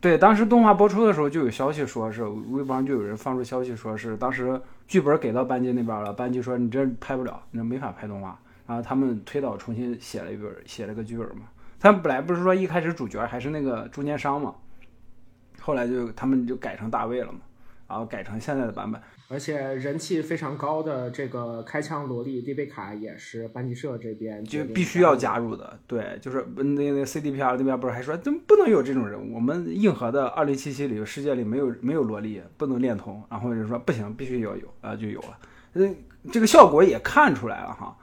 [0.00, 8.36] 对，当时动画播出的时候就有消息说是微博上就有人放出消息说是当时剧本给到班级那边了，班级说你这拍不了，你这没法拍动画，
[8.70, 11.42] 然后他们推导重新写了一本写了个剧本嘛。
[11.80, 14.54] 他们本来不是说一开始主角还是那个中间商嘛，
[15.60, 17.40] 后来就他们就改成大卫了嘛，
[17.88, 29.34] 然后改成现在的版本，而且人气非常高的这个开枪萝莉丽贝卡也是班级社这边就必须要加入的，对，就是那那 CDPR 那边不是还说怎么不能有这种人物？
[29.34, 35.38] 我们硬核的二零七七里世界里没有没有萝莉，不能恋童，然后就说不行，必须要有啊，就有了，
[35.72, 35.88] 那，
[36.30, 37.96] 这个效果也看出来了哈。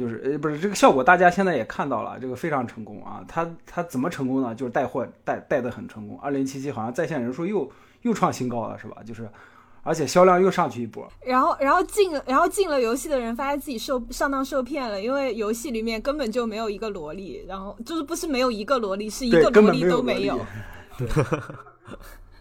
[0.00, 3.22] 就是呃不是这个效果，大家现在也看到了，这个非常成功啊！
[3.28, 4.54] 他他怎么成功呢？
[4.54, 6.18] 就是带货带带的很成功。
[6.22, 8.96] 二零七七好像在线人数又又创新高了，是吧？
[9.04, 9.28] 就是，
[9.82, 11.06] 而且销量又上去一波。
[11.20, 20.40] 然后然后进然后进了游戏的人发现自己受上当受骗了，因为游戏里面根本就没有一个萝莉，然后就是不是没有一个萝莉，是一个萝莉都没有。
[20.96, 21.06] 对，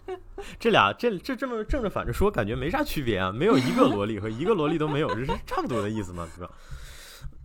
[0.57, 3.31] 这俩这这这么正着反着说，感觉没啥区别啊！
[3.31, 6.25] 没有一个萝莉和一个萝莉都没有，这是差不多的意思嘛？
[6.37, 6.51] 对吧？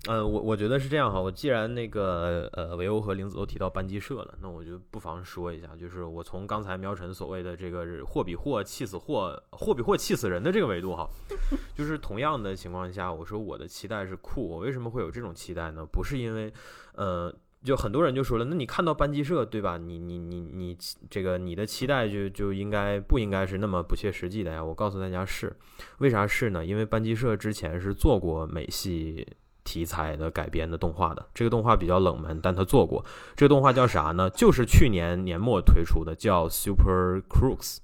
[0.06, 1.18] 嗯，我我觉得是这样哈。
[1.18, 11.08] 我既然那个呃，维欧和玲子都提到班级社了，那我就不妨说一下，就是我从刚才苗晨所谓的这个货比货气死货，货比货气死人的这个维度哈，
[11.74, 14.46] 就是同样的情况下，我说我的期待是酷。
[14.46, 15.86] 我为什么会有这种期待呢？
[15.90, 16.52] 不是因为
[16.96, 19.78] 呃，就很多人就说了，那你看到班级社对吧？
[19.78, 20.76] 你你你你
[21.08, 24.62] 这个你的期待就就应该不应该是那么不切实际的呀？
[24.62, 25.56] 我告诉大家是，
[26.00, 26.62] 为啥是呢？
[26.62, 29.26] 因为班级社之前是做过美系。
[29.64, 34.29] 题材的改编的动画的这个动画比较冷门，但他做过这个动画叫啥呢？
[34.31, 37.79] 就是去年年末推出的，叫 Super Crooks，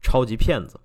[0.00, 0.80] 超级骗子。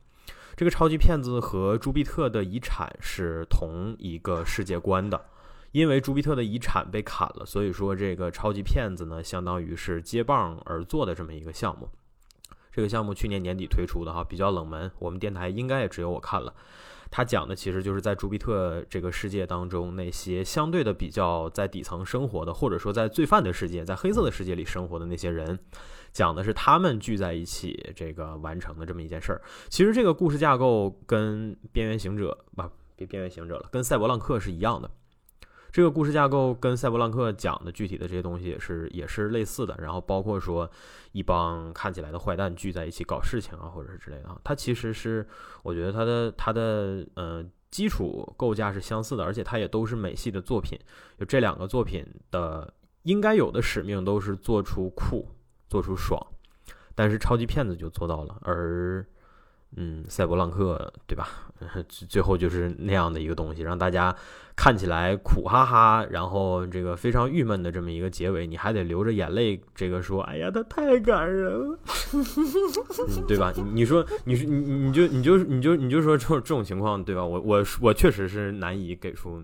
[0.58, 5.26] 这个超级骗子和朱庇特的遗产是同一个世界观的，
[5.72, 11.90] 因为朱庇特的遗产被砍了，所以说这个超级骗子呢，相当于是接棒而做的这么一个项目。
[12.72, 16.54] 这个项目去年年底推出的哈，比较冷门，我们电台应该也只有我看了。
[17.12, 25.60] 他讲的其实就是在朱庇特这个世界当中，那些相对的比较在底层生活的，或者说在罪犯的世界、在黑色的世界里生活的那些人，
[26.13, 29.41] 讲的是他们聚在一起这个完成的这么一件事儿。
[29.67, 32.63] 其实这个故事架构跟《边缘行者》不，
[32.95, 34.89] 别《边缘行者》了，跟《赛博浪客》是一样的。
[35.72, 39.76] 这个故事架构跟赛博朋克讲的具体的这些东西也是也是类似的。
[39.80, 40.70] 然后包括说
[41.14, 45.26] 一帮看起来的坏蛋聚在一起搞事情啊，或者是之类的啊，它其实是
[45.64, 50.78] 我觉得它的它的呃基础构架是相似的，而且它也都是美系的作品。
[51.18, 55.28] 就这两个作品的应该有的使命都是做出酷，
[55.70, 56.22] 做出爽，
[56.94, 59.06] 但是超级骗子就做到了，而。
[59.78, 61.28] 嗯，赛博浪克对吧？
[61.88, 64.16] 最后就是那样的一个东西，让大家
[64.56, 71.80] 看起来苦哈哈，然后这个非常郁闷的这么一个结尾，你还得流着眼泪，这个说，哎呀，他太感人了，
[73.28, 73.54] 对吧？
[73.74, 77.24] 你说，你说，你你就你就你就你就说这种这种情况，对吧？
[77.24, 79.42] 我我我确实是难以给出。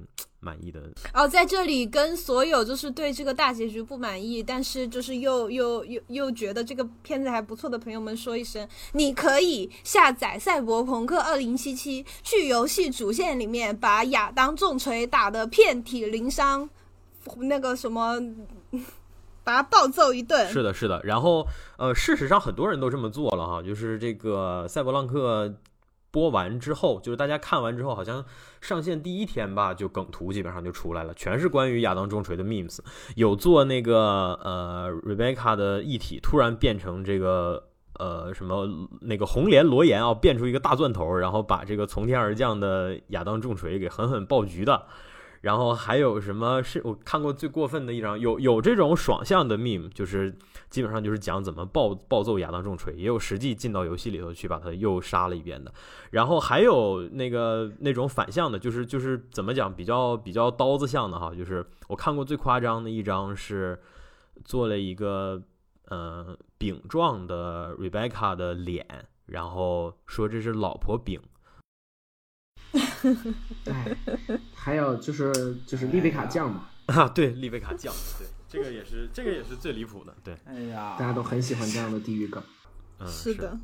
[0.47, 0.79] 满意的
[1.13, 16.69] 哦，在这里跟所有就是对这个大结局不满意，但是就是又又又又觉得这个片子还不错的朋友们说一声，你可以下载《赛博朋克二零七七》，去游戏主线里面把亚当重锤打得遍体鳞伤，
[17.39, 18.17] 那个什么，
[19.43, 20.47] 把他暴揍一顿。
[20.49, 21.01] 是的，是的。
[21.03, 21.45] 然后
[21.77, 25.53] 呃，事实上很多人都这么做了哈，就是这个赛博浪客。
[26.17, 28.25] 播完之后，就是大家看完之后，好像
[28.59, 32.79] 上线第一天吧，就梗图基本上就出来了，全是关于亚当重锤的 memes。
[33.15, 37.67] 有做那个呃，Rebecca 的一体突然变成这个
[37.99, 38.67] 呃什么
[39.01, 44.87] 那个红莲罗岩啊，变出一个大钻头，然后把这个从天而降的亚当重锤给狠狠爆局的。
[45.47, 48.19] 然后还有什么是我看过最过分的一张？
[48.19, 50.37] 有有这种爽向的 meme，就是
[50.69, 55.73] 基本上就是讲怎么暴暴揍亚当重锤，也有实际进到游戏里头去把他又杀了一遍的。
[56.11, 63.79] 然后还有那个那种反向的，就是就是怎么讲比较比较刀子向的哈，就是我看过最夸张的一张是
[64.43, 65.41] 做了一个
[65.87, 68.85] 呃饼状的 Rebecca 的脸，
[69.27, 71.17] 然后说这是老婆饼。
[73.65, 73.97] 哎，
[74.53, 76.67] 还有就是就是丽贝卡酱嘛。
[76.87, 82.41] 啊，对，丽贝卡酱，对，这个也是这个也是最离谱的，对，哎呀，大家都很喜欢这样的地狱梗，
[82.99, 83.57] 嗯，是的。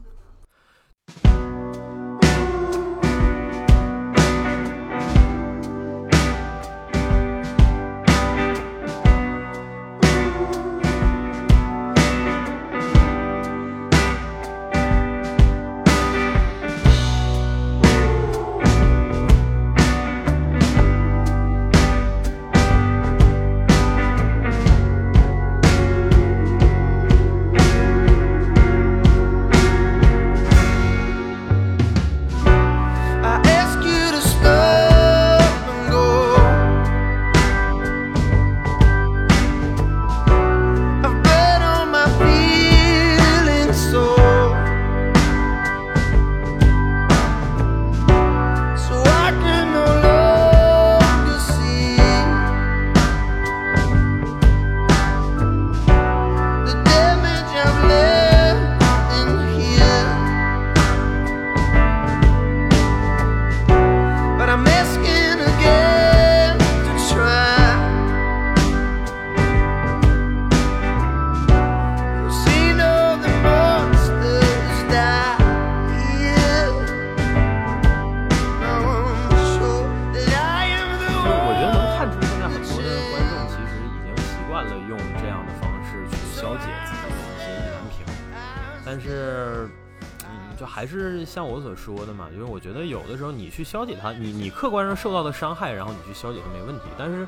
[91.34, 96.86] 像我所说的嘛，就是我觉得有的时候你去消解它，你你客观上受到的伤害，然后你去消解它没问题。
[96.96, 97.28] 但是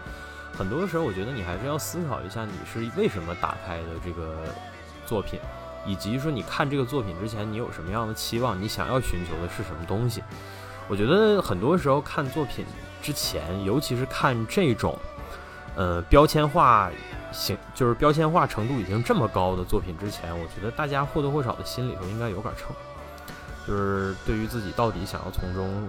[0.56, 4.44] 很多时候，我觉得你还是要思考一下，你是为什么打开的这个
[5.08, 5.40] 作品，
[5.88, 10.22] 以及说你看这个作品之前，你有什么样的期望，你想要寻求的是什么东西。
[10.88, 12.64] 我觉得很多时候看作品
[13.02, 14.96] 之前，尤其是看这种
[15.76, 16.92] 呃标签化
[17.32, 22.68] 形，就是标签化程度已经这么高的作品之前，我觉得大家或多或少的心里头应该有杆秤。
[23.68, 25.88] 就是对于自己到底想要从中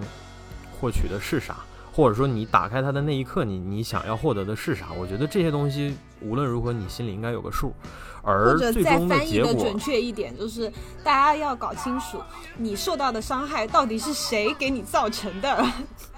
[0.79, 1.57] 获取的是啥，
[1.91, 4.87] 或者说你打开它的那一刻，你你想要获得的是啥？
[4.97, 7.73] 我觉得这些东西无论如何，你心里应该有个数。
[8.23, 10.69] 而最终的结果，准确一点，就是
[11.03, 12.21] 大家要搞清楚，
[12.57, 15.65] 你受到的伤害到底是谁给你造成的。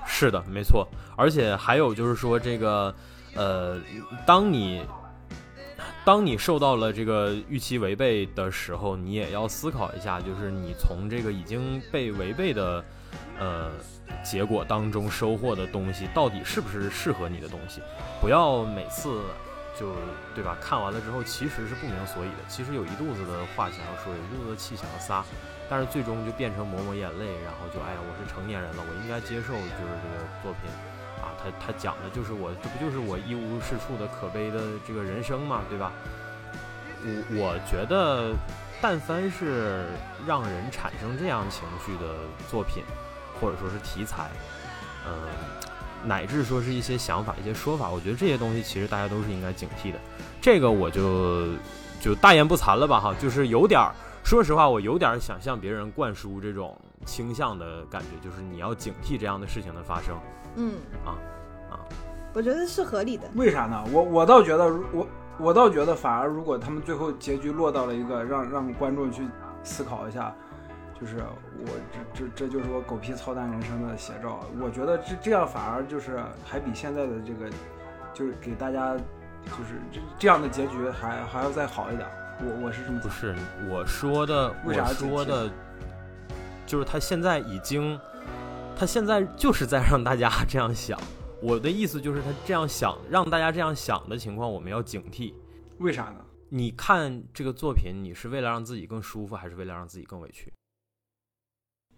[0.06, 0.88] 是的，没错。
[1.16, 2.94] 而且还有就是说，这个
[3.36, 3.78] 呃，
[4.26, 4.82] 当你。
[6.04, 12.84] 当你受到了这个预期违背的时候，你也要思考一下，就是你从这个已经被违背的，
[13.40, 13.72] 呃，
[14.24, 17.82] 结果当中收获的东西，到底是不是适合你的东西？
[18.22, 19.22] 不要每次
[19.80, 19.94] 就
[20.36, 20.58] 对吧？
[20.60, 25.24] 看完了之后，其实是不明所以的，其实有一肚子的话想要说，有一肚子的气想要撒，
[25.70, 30.70] 但是最终就变成抹抹眼泪，然后就哎呀，我是成年人了，我应该接受就是这个作品，
[31.42, 35.92] 他他讲的就是我这不就是我一无是处的可悲的这个人生嘛，对吧？
[37.02, 38.34] 我我觉得，
[38.82, 39.86] 但凡是
[40.28, 42.16] 让人产生这样情绪的
[42.50, 42.84] 作品，
[43.40, 44.30] 或者说是题材，
[45.08, 45.14] 嗯、
[46.04, 50.00] 乃至说是一些想法、一些说法，我觉得这些东西其实大家都是应该警惕的。
[50.42, 51.48] 这个我就
[52.02, 60.18] 就大言不惭了吧，哈，就是有点儿，说实话，我有点想向别人灌输这种倾向的感觉，就是你要警惕这样的事情的发生。
[60.56, 60.74] 嗯
[61.06, 61.18] 啊
[61.72, 61.80] 啊，
[62.34, 63.28] 我觉得是合理的。
[63.36, 63.84] 为啥呢？
[63.92, 65.08] 我我倒觉得，如我
[65.40, 69.28] 我倒觉得，反而如果他们最后结局落到了一个让让观众去
[69.64, 70.36] 思考一下，
[71.00, 71.18] 就是
[71.62, 71.68] 我
[72.14, 74.42] 这这这就是我狗屁操蛋人生的写照。
[74.62, 77.50] 我觉得这这样反而就是还比现在的这个，
[78.14, 78.96] 就是给大家
[79.46, 82.08] 就是这这样的结局还还要再好一点。
[82.42, 83.10] 我我是这么想。
[83.10, 83.36] 不是
[83.70, 85.50] 我说的，为啥我说的，
[86.66, 88.00] 就是他现在已经，
[88.80, 90.98] 他现在就是在让大家 这样想。
[91.42, 95.34] 我的意思就是他这样想，让大家这样想的情况，我们要警惕。
[95.80, 96.26] 为啥呢？
[96.48, 100.54] 你看这个作品，你是为了让自己更舒服，还是为了让自己更委屈？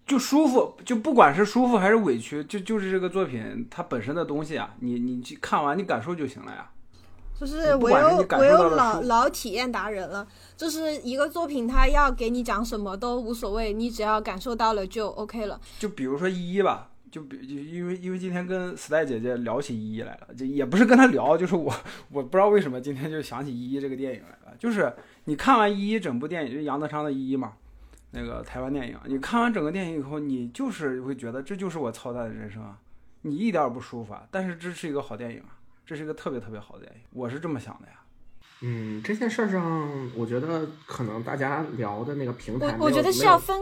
[0.04, 6.72] 就舒服，就不管是舒服还是委屈，就就是这个作品它本身的东西啊，你你去看完你感受就行了呀。
[7.42, 10.24] 就是唯不管是有你感受到了唯有老老体验达人了，
[10.56, 15.60] 就是一个作品，他要给你讲什么都无所谓，你只要感受到了就 OK 了。
[15.80, 21.74] 就比如说依依吧，就比就因为因为今天跟 Stay 姐姐聊起依依来了，就也不是跟她聊，就是我
[22.12, 24.56] 我不知道为什么今天就想起依依这个电影来了。
[24.56, 27.54] 就是你看完依依整部电影，就杨德昌的依依嘛，
[28.12, 32.78] 那个台湾电影，你看完整个电影以后，你就是会觉得这就是我操蛋的人生啊，
[33.22, 37.94] 你一点儿也不舒服啊，但是这是一个好电影啊，这是一个特别特别好的电影，我是这么想的呀。
[38.62, 43.60] 嗯，这件事儿上，我觉得可能大家聊的那个平台没有，我我觉得是要分，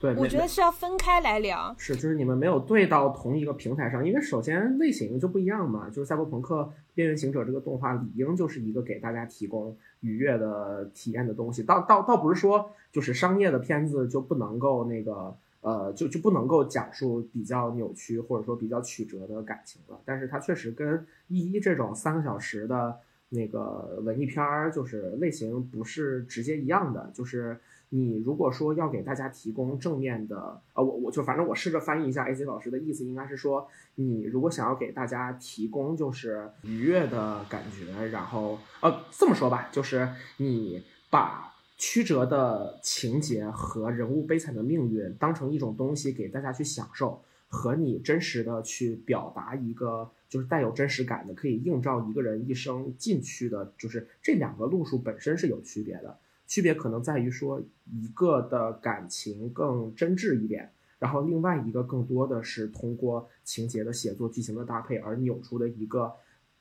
[0.00, 1.74] 对，我觉得是要分开来聊。
[1.76, 5.88] 是，就是你们没有对到同一个平台上，因为首先类型就不一样嘛。
[5.90, 15.36] 就是《赛博朋克：边缘行者》这个动画理应就是一个给大家提供愉悦的体验的东西，倒倒倒不是说就是商业的片子就不能够那个
[15.68, 20.00] 呃就就不能够讲述比较扭曲或者说比较曲折的感情了。
[20.04, 22.98] 但是它确实跟一一这种三个小时的
[23.28, 27.58] 那个文艺片儿就是类型不是直接一样的，就是。
[27.90, 40.06] 你如果说要给大家提供正面的，呃，我我就反正我试着翻译一下 A C 老师的意思，应该是说，你如果想要给大家提供就是愉悦的感觉，然后呃这么说吧，就是
[40.36, 56.18] 你把曲折的情节和人物悲惨的命运当成一种东西给大家去享受，和你真实的去表达一个就是带有真实感的，可以映照一个人一生进去的，就是这两个路数本身是有区别的。
[56.48, 57.62] 区别可能在于说，
[57.92, 66.12] 一个的感情更真挚一点，然后另外一个更多的是通过情节的写作、剧情的搭配而扭出的一个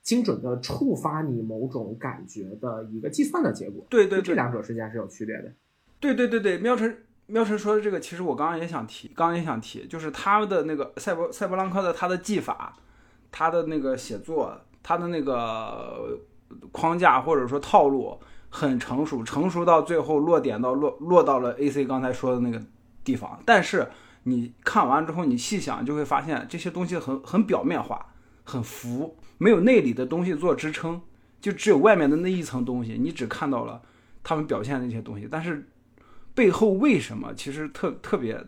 [0.07, 3.85] 精准的触发你某种感觉的一个计算的结果。
[3.89, 5.51] 对对这，两者之间是有区别的。
[5.99, 12.73] 对对对对，喵晨喵晨说的这个，其实我刚刚也想提，刚刚也想提，就是他的那个赛博赛博朗克的他的技法，
[13.33, 16.17] 他的那个写作，他的那个
[16.71, 18.17] 框架或者说套路
[18.49, 22.61] 很成熟，成熟到最后落点到落落到了 A C 刚才说的那个
[23.03, 23.85] 地方，但是
[24.23, 28.13] 你看完之后，你细想就会发现这些东西很很表面化，
[28.45, 31.01] 很浮，没有内里的东西做支撑，
[31.39, 33.81] 就只有外面的那一层东西，你只看到了
[34.23, 35.67] 他们表现的那些东西，但是
[36.33, 38.39] 背后为什么其实特特别，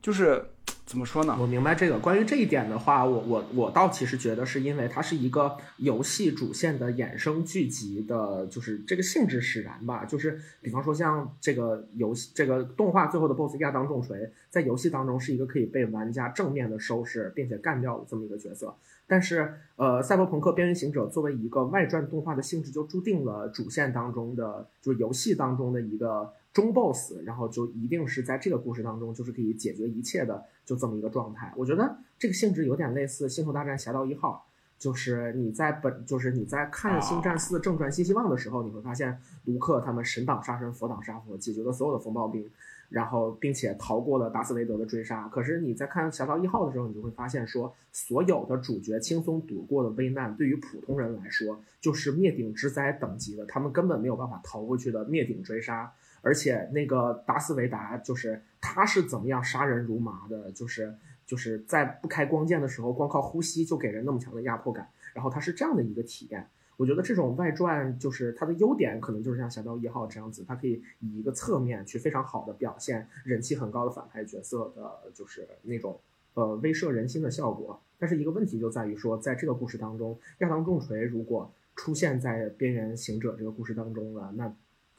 [0.00, 0.44] 就是
[0.90, 1.36] 怎么说呢？
[1.40, 2.00] 我明白这个。
[2.00, 10.04] 关于这一点的话，我我我倒其实觉得是因为它是一个游戏主线的衍生剧集的，就是这个性质使然吧。
[10.04, 18.76] 就是比方说像这个游戏这个动画最后的 BOSS 亚当重锤，在游戏当中是一个可以被玩家正面的收拾并且干掉的这么一个角色。
[19.10, 31.52] 但是，呃，《赛博朋克：边缘行者》作为一个外传动画的性质，就注定了主线当中的，就是游戏当中的一个中 boss，然后就一定是在这个故事当中，就是可以解决一切的，就这么一个状态。
[31.56, 34.46] 我觉得这个性质有点类似《星球大战：侠盗一号》，
[34.80, 42.48] 就是你在本，就是你在看《星战四：正传：新希望》的时候，你会发现卢克他们神挡杀神，佛挡杀佛，解决了所有的风暴兵。
[42.90, 45.28] 然后，并且逃过了达斯维德的追杀。
[45.28, 55.92] 可是你在看《侠盗一号》的时候，你就会发现说，所有的主角轻松躲过的危难，对于普通人来说，就是灭顶之灾等级的，他们根本没有办法逃过去的灭顶追杀。
[56.22, 64.88] 而且那个达斯维达，就是他是怎么样杀人如麻的，就是就是在不开光剑的时候，光靠呼吸就给人那么强的压迫感。
[65.14, 66.48] 然后他是这样的一个体验。
[66.80, 76.00] 我觉得这种外传就是它的优点，可能就是像《侠盗一号》这样子，它可以以一个侧面去非常好的表现人气很高的反派角色的，就是那种
[76.32, 77.78] 呃威慑人心的效果。
[77.98, 84.50] 但是一个问题就在于说，在这个故事当中，亚当重锤如果出现在边缘行者这个故事当中了，那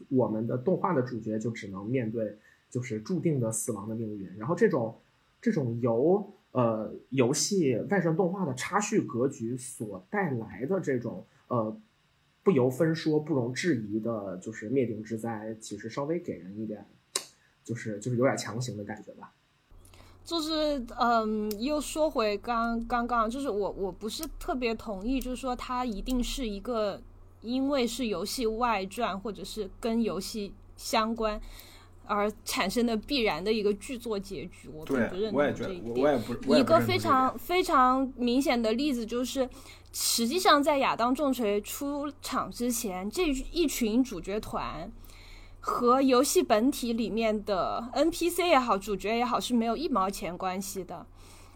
[0.09, 2.37] 我们的动画的主角就只能面对
[2.69, 4.29] 就是注定的死亡的命运。
[4.37, 4.99] 然后这种
[5.41, 11.77] 这种由呃游戏外传动画的插叙格局所带来的这种呃
[12.43, 16.85] 不由分说、不容置疑的，就是灭顶之灾，其实稍微给人一点，
[17.63, 19.33] 就是就是有点强行的感觉吧。
[20.23, 27.01] 就是嗯，又说回刚刚刚，就是我我不是特别同意，就是说它一定是一个
[27.41, 31.39] 因为是游戏外传或者是跟游戏相关
[32.05, 36.05] 而产生的必然的一个剧作结局，我并不认同这一点。
[36.05, 39.49] 我也不，一个非常非常明显的例子就是，
[39.93, 44.91] 实际上在亚当重锤出场之前，这一群主角团。
[45.63, 51.05] 和游戏本体里面的 NPC 也好，主角也好是没有一毛钱关系的。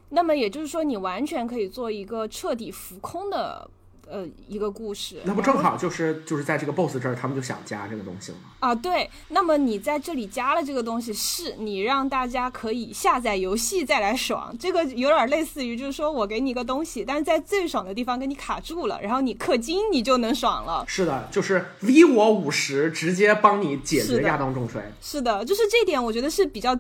[0.10, 3.68] 那么也就是说，你完全可以做一个彻底浮空的。
[4.10, 8.38] 呃，一个故事，那不正好就是就是在这个 boss 这儿，他们就想加这个东西吗？
[8.60, 9.10] 啊，对。
[9.30, 14.56] 那么你在这里加了这个东西，是你让大家可以下载游戏再来爽。
[14.60, 20.86] 这个有点类似于，就是说我给你一个东西，但是在最爽的地方给你卡住了，然后你氪金你就能爽了。
[20.88, 24.82] 是的，就是 V 我五十，直接帮你解决亚当重锤。
[25.02, 26.78] 是的，就是这点，我觉得是比较。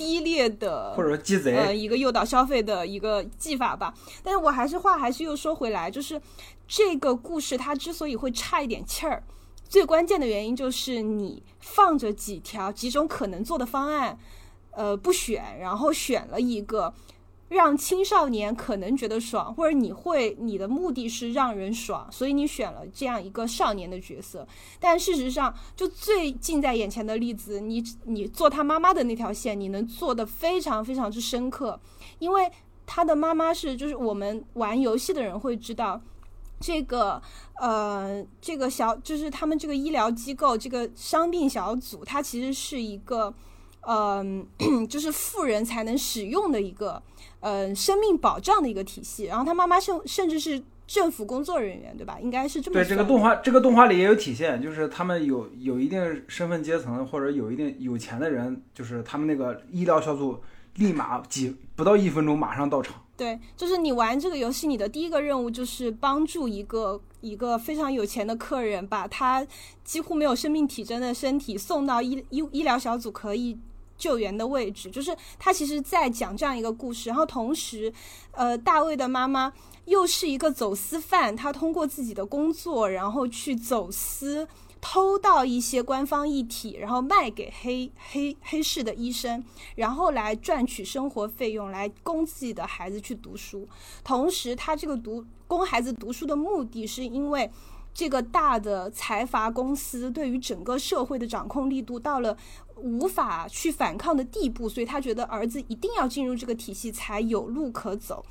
[0.00, 3.92] 低劣的，或者说鸡贼，呃，一个诱导消费的一个技法吧。
[4.22, 6.18] 但是我还是话还是又说回来，就是
[6.66, 9.22] 这个故事它之所以会差一点气儿，
[9.68, 14.18] 最关键的原因就是你放着几条几种可能做的方案，
[14.70, 16.94] 呃，不选，然后选了一个。
[17.50, 24.46] 让青少年可能觉得爽，或者你会你的目的是让人爽，所以你选了这样一个少年的角色。
[24.78, 31.80] 但事实上，就最近在眼前的例子，你你做他妈妈的那条线，你能做的非常非常之深刻，
[32.20, 32.48] 因为
[32.86, 36.00] 他的妈妈是就是我们玩游戏的人会知道，
[36.60, 37.20] 这个
[37.56, 43.34] 呃这个小就是他们这个医疗机构这个伤病小组，它其实是一个
[43.90, 44.46] 嗯
[44.88, 47.02] 就是富人才能使用的一个。
[47.40, 52.18] 呃，生命保障的一个体系，然后他妈妈甚甚至是政府工作人员，对吧？
[52.20, 52.74] 应该是这么。
[52.74, 60.38] 对这个动画，这个动画里也有体现，就是他们有有一定身份阶层或者有一定有钱的人，就是他们那个医疗小组
[60.74, 63.02] 立马几不到一分钟马上到场。
[63.16, 69.46] 对，就是你玩这个游戏，你的第一个任务就是帮助一个一个非常有钱的客人，把他
[69.82, 73.58] 几乎没有生命体征的身体送到医医医疗小组可以。
[74.00, 77.92] 救援的位置，就是他其实在讲这样一个故事，然后同时，
[78.32, 79.52] 呃，大卫的妈妈
[79.84, 84.48] 又是一个走私犯，他通过自己的工作，然后去走私，
[84.80, 89.44] 偷到一些官方一体，然后卖给黑黑黑市的医生，
[89.76, 93.68] 然后来赚取生活费用，来供自己的孩子去读书。
[94.02, 97.50] 同时，他这个读供孩子读书的目的是因为。
[97.92, 102.36] 这个大的财阀公司对于整个社会的掌控力度到了
[102.82, 108.24] 无法去反抗的地步，所以他觉得儿子一定要进入这个体系才有路可走。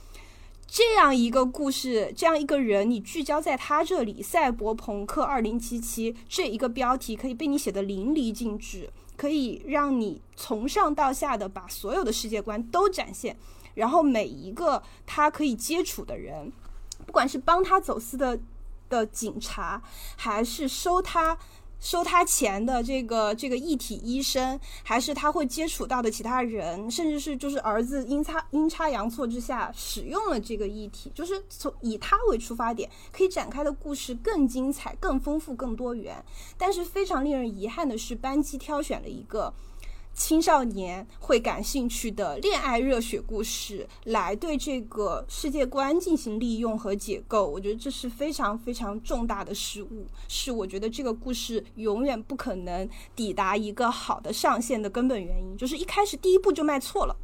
[0.67, 5.79] 这样一个故事，这样一个人，你聚焦在他这里，《赛博朋克2077》
[6.27, 13.35] 这一个标题可以被你写的淋漓尽致，可以让你从上到下的把所有的世界观都展现，
[13.73, 16.51] 然后每一个他可以接触的人，
[17.05, 18.39] 不管是帮他走私的。
[18.89, 19.79] 的警察，
[20.15, 21.37] 还是收他
[21.79, 36.23] 收他钱的这个这个一体医生，还是他会接触到的其他人，甚至是就是儿子阴差阴差阳错之下使用了这个一体，就是从以他为出发点，可以展开的故事更精彩、更丰富、更多元。
[36.57, 39.53] 但是非常令人遗憾的是，班机挑选了一个。
[40.19, 57.15] 青少年会感兴趣的恋爱热血故事，来对这个世界观进行利用和解构，我觉得这是非常非常重大的失误，是我觉得这个故事永远不可能抵达一个好的上限的根本原因，就是一开始第一步就迈错了。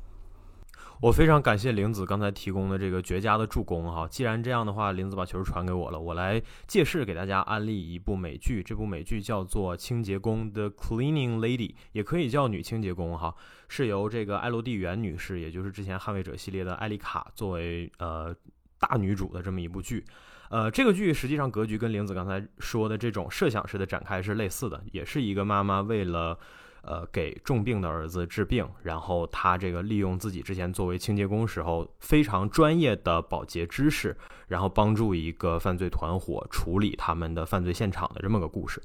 [1.01, 4.07] 我非常感谢玲子刚才提供的这个绝佳的助攻哈。
[4.07, 8.63] 既然这样的话，玲子把球传给我了，我来借势给大家安利一部美剧。
[8.63, 13.35] 这部美剧叫做《清洁工》的 Cleaning Lady，也可以叫女清洁工哈。
[13.67, 18.33] 是由这个艾洛蒂袁女士，也就是之前捍卫者系列的艾丽卡作为呃
[18.79, 20.03] 大女主的这么一部剧。
[20.49, 26.39] 呃，这个剧实际上格局跟玲子刚才说的这种设想式的展开是类似的，也是一个妈妈为了。
[26.85, 34.15] 呃，给重病的儿子治病，然后他这个利用自己之前作为清洁工时候非常专业的保洁知识，
[34.47, 38.81] 然后帮助一个犯罪团伙处理他们的犯罪现场的这么个故事。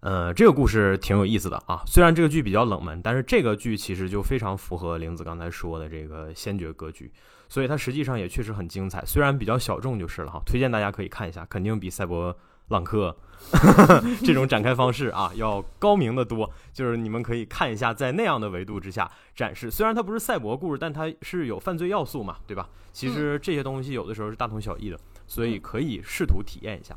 [0.00, 1.82] 呃，这个故事挺有意思的啊。
[1.86, 7.10] 虽然这个剧比较冷门，但是这个剧其实就非常符合玲子刚才说的这个先觉格局，
[7.48, 9.02] 所以它实际上也确实很精彩。
[9.04, 12.36] 虽然比较小众就是了哈，推荐大家可以看一下，肯定比赛博
[12.68, 13.16] 朗克
[14.24, 16.50] 这种展开方式啊要高明的多。
[16.72, 22.68] 就是你们可以看一下，在那样的维度之下展示，虽然它不是赛博故事，但它是有犯罪要素嘛，对吧？
[22.92, 26.96] 其实这些东西有的时候是大同小异的，所以可以试图体验一下。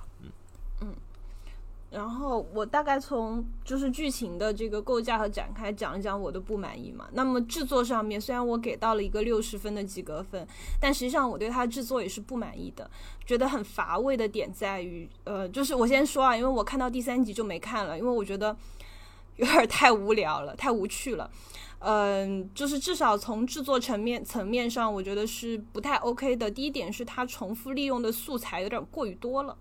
[1.91, 7.09] 然后我大概从就是剧情的这个构架和展开讲一讲我的不满意嘛。
[7.11, 10.47] 那么制作上面虽然我给到了一个六十分的及格分，
[10.79, 12.89] 但实际上我对它制作也是不满意的，
[13.25, 18.55] 觉得很乏味的点在于，呃，就是我先说啊，因为我看到第三集就没看了，因为我觉得
[19.35, 21.29] 有点太无聊了，太无趣了。
[21.79, 26.49] 嗯，就是至少从制作层面层面上，我觉得是不太 OK 的。
[26.49, 29.57] 第一点是它重复利用的素材有点过于多了。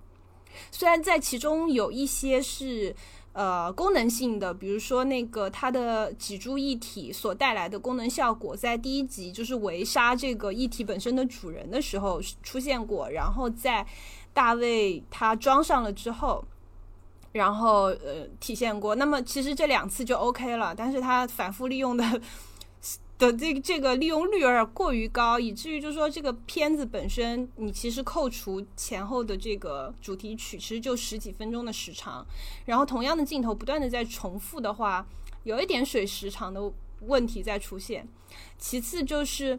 [0.71, 2.95] 虽然在其中有一些是
[3.33, 13.87] 呃功能性的，比如说那个它的脊柱一体所带来的功能效果，在第一集就是围杀这个一体本身的主人的时候出现过，然后在
[14.33, 16.45] 大卫他装上了之后，
[17.33, 18.95] 然后呃体现过。
[18.95, 22.21] 那么其实这两次就 OK 了，但是他反复利用的。
[23.21, 32.27] 的这个这个利用率有点过于高，以至于就是说这个片子本身，你其实扣除前后的这个主题曲，其实就十几分钟的时长，
[32.65, 35.07] 然后同样的镜头不断的在重复的话，
[35.45, 38.09] 有一点水时长的问题在出现。
[38.59, 39.59] 其次就是。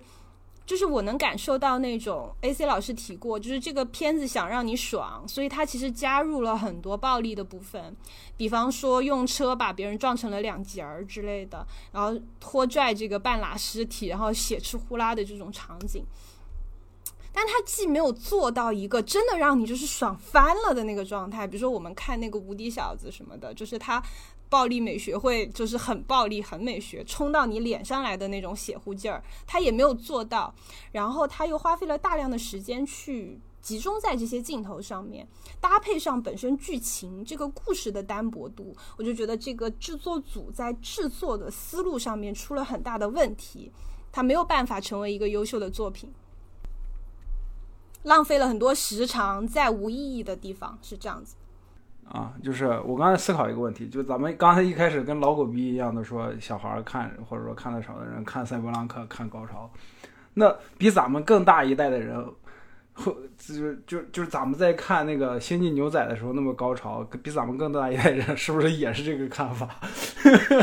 [0.72, 7.94] 就是我能感受到那种 A C 老师提过，就是这个片子想让你爽，所以他其实加入了很多暴力的部分，
[8.38, 16.06] 比方说用车把别人撞成了两截儿之类的，然后拖拽这个半拉尸体，然后血吃呼啦的这种场景。
[17.34, 24.02] 但他既没有做到一个真的让你就是爽翻了的那个状态，比如说我们看那个无敌小子什么的，就是他
[24.52, 30.54] 暴力美学会就是很暴力、很美学，冲到你脸上来的那种血乎劲儿，他也没有做到。
[30.92, 35.26] 然后他又花费了大量的时间去集中在这些镜头上面，
[35.62, 43.72] 搭配上本身剧情这个故事的单薄度，我就觉得这个制作组在制作的思路上面出了很大的问题，
[44.12, 46.12] 他没有办法成为一个优秀的作品。
[48.04, 51.36] 浪费了很多时长在无意义的地方，是这样子。
[52.12, 59.72] 啊，就是我刚才思考一个问题，就咱们刚才一开始跟老狗逼一样的说，小孩看或者说看的少的人看赛博朋克看高潮，
[60.34, 62.22] 那比咱们更大一代的人，
[62.94, 69.80] 或就是就就是咱们在看那个星际牛仔的时候那么高潮，比咱们更大一代人是不是也是这个看法？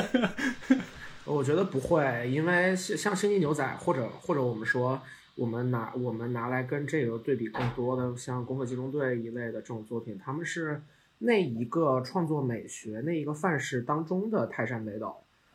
[1.24, 5.00] 我觉得不会，因为像星际牛仔或者或者我们说。
[5.38, 10.82] 我们拿我们拿来跟这个对比更多的，像《攻壳机动队》一类的这种作品，他们是
[11.18, 15.14] 那一个创作美学那一个范式当中的泰山北斗。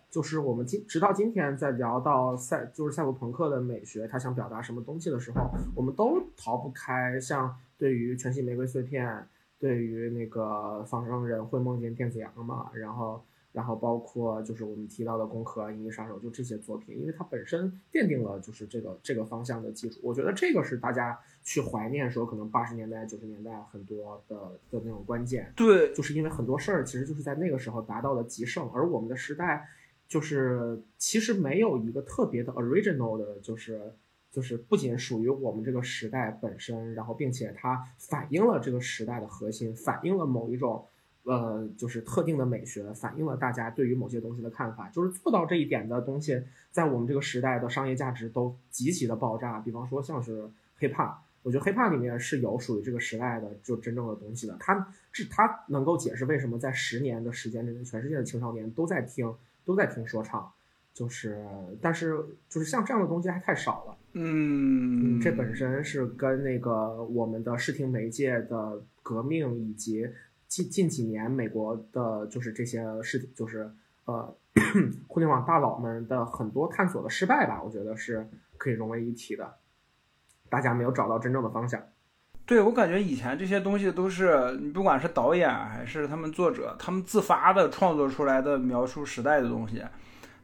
[0.09, 9.07] 就是我们今直到今天在聊到赛，就是赛博朋克的美学，他想表达什么东西的时候，我们都逃不开像对于《全息玫瑰碎片》，
[9.57, 13.23] 对于那个仿生人会梦见电子羊嘛，然后。
[13.53, 19.99] 然后包括就是我们提到的《攻壳》《银翼杀手》，就这些作品，因为它本身奠定了就是这个这个方向的基础。
[20.01, 24.35] 我觉得这个是大家去怀念说可能八十年代、九十年代很多的
[24.71, 25.51] 的那种关键。
[25.55, 29.67] 对，就是因为很多事儿其实就是在那个时候达到了极盛，而我们的时代
[30.07, 33.93] 就是其实没有一个特别的 original 的，就是
[34.31, 40.85] 就是不仅属于我们这个时代本身，然后并且它反映了这个时代的核心，反映了某一种。
[41.25, 49.61] 呃，就是特定的美学反映了大家对于某些东西的看法，就是做到这一点的东西，在我们这个时代的商业价值都极其的爆炸。
[49.61, 50.49] 比方说像是
[50.81, 51.13] hiphop，
[51.43, 54.57] 我觉得 hiphop 里面是有属于这个时代的就真正的东西的。
[54.59, 59.31] 它这它能够解释为什么在十年的时间之内，全世界的青少年都在听
[59.63, 60.51] 都在听说唱，
[60.93, 61.45] 就是
[61.79, 62.17] 但是
[62.49, 63.97] 就是像这样的东西还太少了。
[64.13, 70.09] 嗯，这本身是跟那个我们的视听媒介的革命以及。
[70.45, 73.67] 近近几年，美国的就是这些事，就是
[74.05, 74.31] 呃，
[75.09, 79.51] 互联网大佬们的很多探索的失败吧，我觉得是可以融为一体的。
[80.53, 81.81] 大家没有找到真正的方向。
[82.45, 89.81] 对我感觉以前这些东西都是你不管是导演还是他们作者，他们自发的创作出来的描述时代的东西。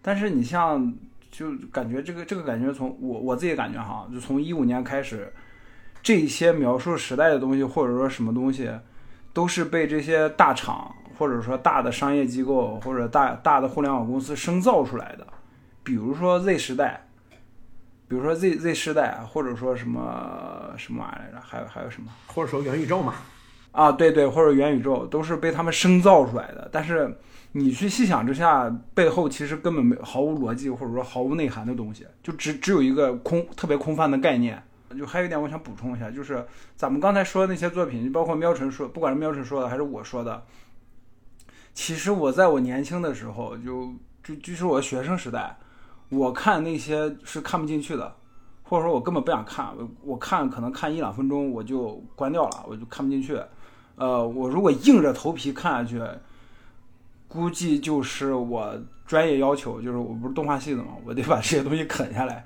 [0.02, 0.92] 但是你像，
[1.30, 5.32] 就感觉这个这个感觉从我我自己感觉哈，就从一五年开始，
[6.02, 8.72] 这些描述时代的东西或者说什么东西。
[9.32, 15.28] 都是被这些大厂或者说大的商业机构或者大大的互联网公司生造出来的，
[15.84, 17.08] 比如说 Z 时代，
[18.10, 21.46] 比如说 Z Z 时代啊，或者说什么什么玩意来着？
[21.46, 22.12] 还有还有什么？
[22.26, 23.14] 或者说元宇宙嘛？
[23.72, 26.68] 啊，对对，或者元宇宙都是被他们生造出来的。
[26.72, 27.16] 但是
[27.52, 34.62] 你去细想之下，背后其实根本没毫无逻辑或者说毫无内涵的东西，就只只有一个空特别空泛的概念。
[34.98, 36.44] 就还有一点我想补充一下，就是
[36.76, 40.44] 咱们刚才说的那些作品，包括喵晨说，不管是喵晨说的还是我说的，
[41.76, 43.94] 其实我在我年轻的时候，就
[44.24, 45.56] 就就是我学生时代，
[46.10, 48.16] 我看那些是看不进去的。
[48.62, 53.36] 或者说我根本不想看，我我看可能看一两分钟我就关掉了，我就看不进去。
[53.96, 56.00] 呃，我如果硬着头皮看下去，
[57.28, 58.72] 估计就是我
[59.08, 62.46] 专业要求，就是我不是动画系的嘛，我得把这些东西啃下来。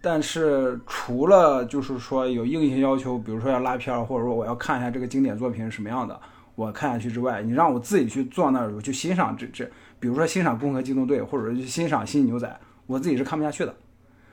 [0.00, 6.20] 但是除了就是说有硬性要求，比如说要拉片，或者说我要看一下这个经典作品是什么样的，
[6.54, 12.48] 我看下去之外，你让我自己去坐那儿去欣赏这这，比如说欣赏《攻壳机动队》，或者去欣赏《新牛仔》，
[12.86, 13.74] 我自己是看不下去的。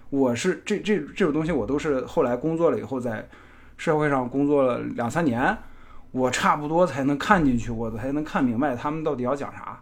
[0.09, 3.27] 我是这这这种东西，我都是后来工作了以后，在
[3.77, 5.57] 社会上工作了两三年，
[6.11, 9.81] 我差不多才能看进去，我才能看明白他们到底要讲啥。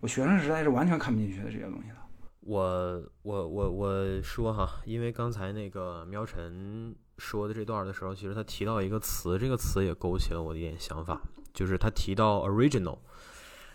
[0.00, 1.94] 我学生时代是完全看不进去的这些东西的。
[2.40, 11.20] 我我我我说哈，因为刚才那个喵晨说的这段的时候，其实他提到一个词，这个词也勾起了我的一点想法，
[11.52, 12.98] 就是他提到 original。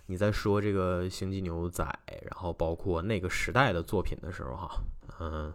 [0.07, 1.83] 你在说这个星际牛仔，
[2.21, 4.69] 然后包括那个时代的作品的时候哈。
[5.19, 5.53] 嗯，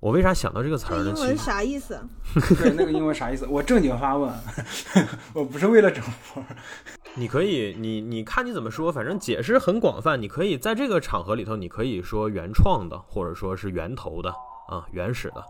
[0.00, 1.12] 我为啥想到这个词儿呢？
[1.14, 1.98] 英文啥意思？
[2.58, 3.46] 对，那个英文啥意思？
[3.46, 4.32] 我正经发问，
[5.32, 6.42] 我不是为了整活。
[7.16, 10.20] 你可以，你你看你怎么说，反正解释很广泛。
[10.20, 14.30] 你可以在这个场合里头，你可以说原创的，或者说是源头的
[14.68, 15.44] 啊，原始的。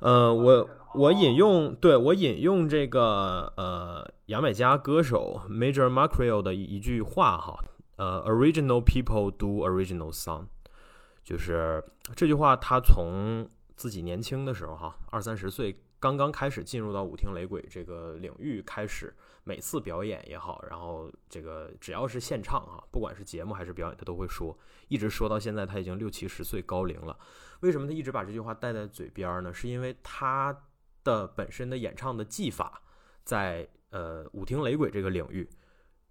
[0.00, 7.58] 呃，我我引用，对我引用这个呃，牙买加歌手 Major Macrio 的一句话哈，
[7.96, 10.46] 呃，Original people do original song。
[11.24, 11.82] 就是
[12.14, 19.14] 这句话，他从自己年轻的时候，哈，二三十岁，刚刚开始进入到舞厅雷鬼这个领域，开始
[19.44, 24.56] 每次表演也好，然后这个只要是现唱啊，不管是节目还是表演，他都会说，
[24.88, 27.16] 一直说到现在，他已经六七十岁高龄了。
[27.60, 29.54] 为什么他一直把这句话带在嘴边呢？
[29.54, 30.54] 是因为他
[31.04, 32.82] 的本身的演唱的技法，
[33.24, 35.48] 在呃舞厅雷鬼这个领域。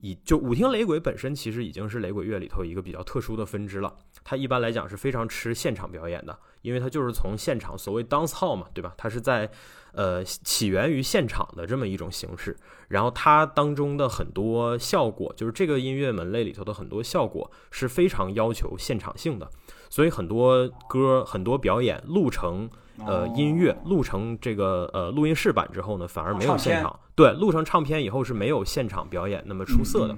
[0.04, 3.96] 以就舞厅雷鬼本身其实已经是雷鬼乐里头一个比较特殊的分支了。
[4.24, 8.96] 它一般来讲是非常吃现场表演的，因为它就是从现场所谓 dance hall 嘛，对吧？
[8.98, 9.48] 它是在
[9.92, 12.58] 呃起源于现场的这么一种形式。
[12.88, 19.52] 然后它当中的很多效果，就是这个音乐门类里头的很多效果是非常要求现场性的，
[19.88, 22.68] 所以很多歌、很多表演录成。
[23.06, 27.00] 呃，音乐录成这个呃录音室版之后呢，反而没有现场。
[27.16, 30.16] 对，录成唱片以后是没有现场表演那么出色的。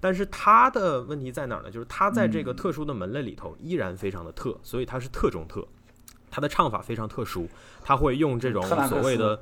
[0.00, 1.70] 但是他的问题在哪儿呢？
[1.70, 5.66] 就是他在这个特殊的门类里头依然非常的特，所以他是特中特。
[6.30, 7.46] 他的唱法非常特殊，
[7.82, 9.40] 他会用这种所谓的，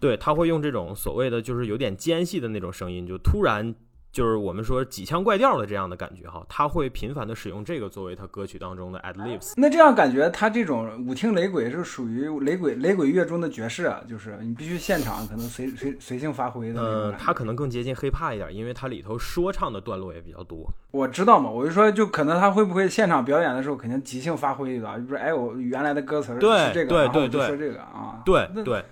[0.00, 3.74] 对，他会用这种所谓的就是有点尖细的那种声音，就突然。
[4.12, 9.52] 就是我们说几腔怪调的这样的感觉哈，他会频繁的使用这个作为他歌曲当中的 ad libs。
[9.56, 16.80] 那这样感觉他这种舞厅雷鬼是属于雷鬼雷鬼乐中的爵士啊，就是你必须现场可能随随随性发挥的。
[16.80, 20.68] 呃，他可能更接近 hiphop 一点，因为它里头说唱的段落也比较多。
[20.90, 28.84] 我知道嘛，我就说就可能他会不会现场表演的时候肯定即兴发挥的，就是哎我原来的歌词是这个，对对对，说这个啊，对对。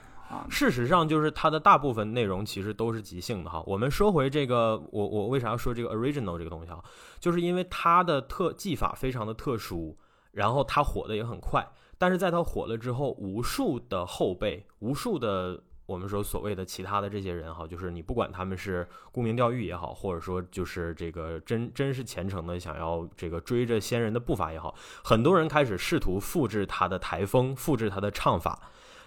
[0.51, 3.63] 事实上，就是它的大部分内容其实都是即兴的哈。
[3.67, 6.83] 我们说回这个，我我为啥要说这个 original 这个东西哈？
[7.19, 9.97] 就是因为它的特技法非常的特殊，
[10.33, 11.67] 然后它火的也很快。
[11.97, 28.61] 但是在它火了之后，无数的后辈，无数的我们说所谓的其他的这些人哈，就是你不管他们是沽名钓誉也好，或者说就是这个真真是虔诚的想要这个追着先人的步伐也好，很多人开始试图复制他的台风，复制他的唱法。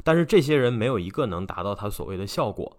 [0.04, 2.78] 但是这些人没有一个能达到他所谓的效果，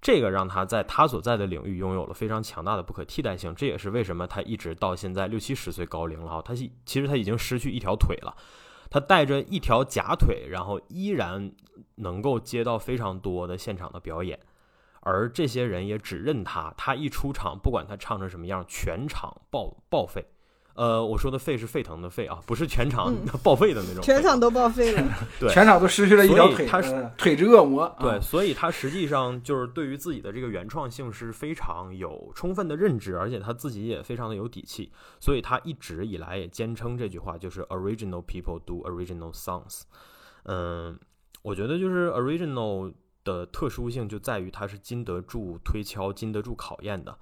[0.00, 3.54] 这个让他在他所在的领域拥有了非常强大的不可替代性。
[3.54, 8.36] 这也是为什么他一直到现在六七十岁高龄了，他其实他已经失去一条腿了，
[8.90, 11.52] 他带着一条假腿，然后依然
[11.96, 14.38] 能够接到非常多的现场的表演，
[15.00, 20.24] 而这些人也只认他，他一出场，不管他唱成什么样，全场报报废。
[20.78, 23.12] 呃，我说的沸是沸腾的沸啊，不是全场
[23.42, 25.02] 报废的那种，全场都报废了，
[25.40, 39.80] 对，全场都失去了一条腿，他是腿之恶魔，对，所以他实际上就是对于自己的这个原创性是非常有充分的认知，而且他自己也非常的有底气，所以他一直以来也坚称这句话就是 original people do original songs。
[40.44, 40.96] 嗯，
[41.42, 47.18] 我觉得就是 original 的特殊性就在于它是经得住推敲、经得住考验的。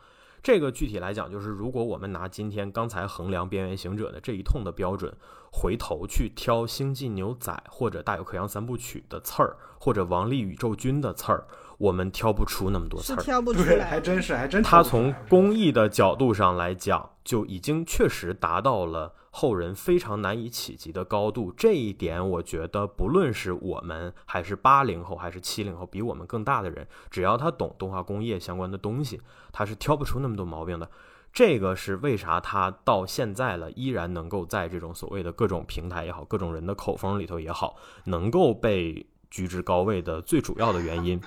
[0.47, 5.13] 这个具体来讲，就是如果我们拿今天刚才衡量《边缘行者》的这一通的标准，
[5.51, 11.45] 回头去挑《星际牛仔》或者《大有克洋三部曲》的刺儿，或者《王力宇宙军》的刺儿，
[11.79, 13.17] 我们挑不出那么多刺儿。
[13.21, 21.53] 挑不出对，来，还真是，还真他挑不出来从工艺的角度上来讲，就已经确实达到了后人非常难以企及的高度。
[21.55, 29.21] 这一点，我觉得不论是我们，还是八零后，还是七零后，比我们更大的人，只要他懂动画工业相关的东西，
[29.53, 30.91] 他是挑不出那么多毛病的。
[31.35, 37.77] 这个是为啥他到现在了，依然能够在这种所谓的各种平台也好，各种人的口风里头也好，
[38.07, 41.21] 能够被居之高位的最主要的原因。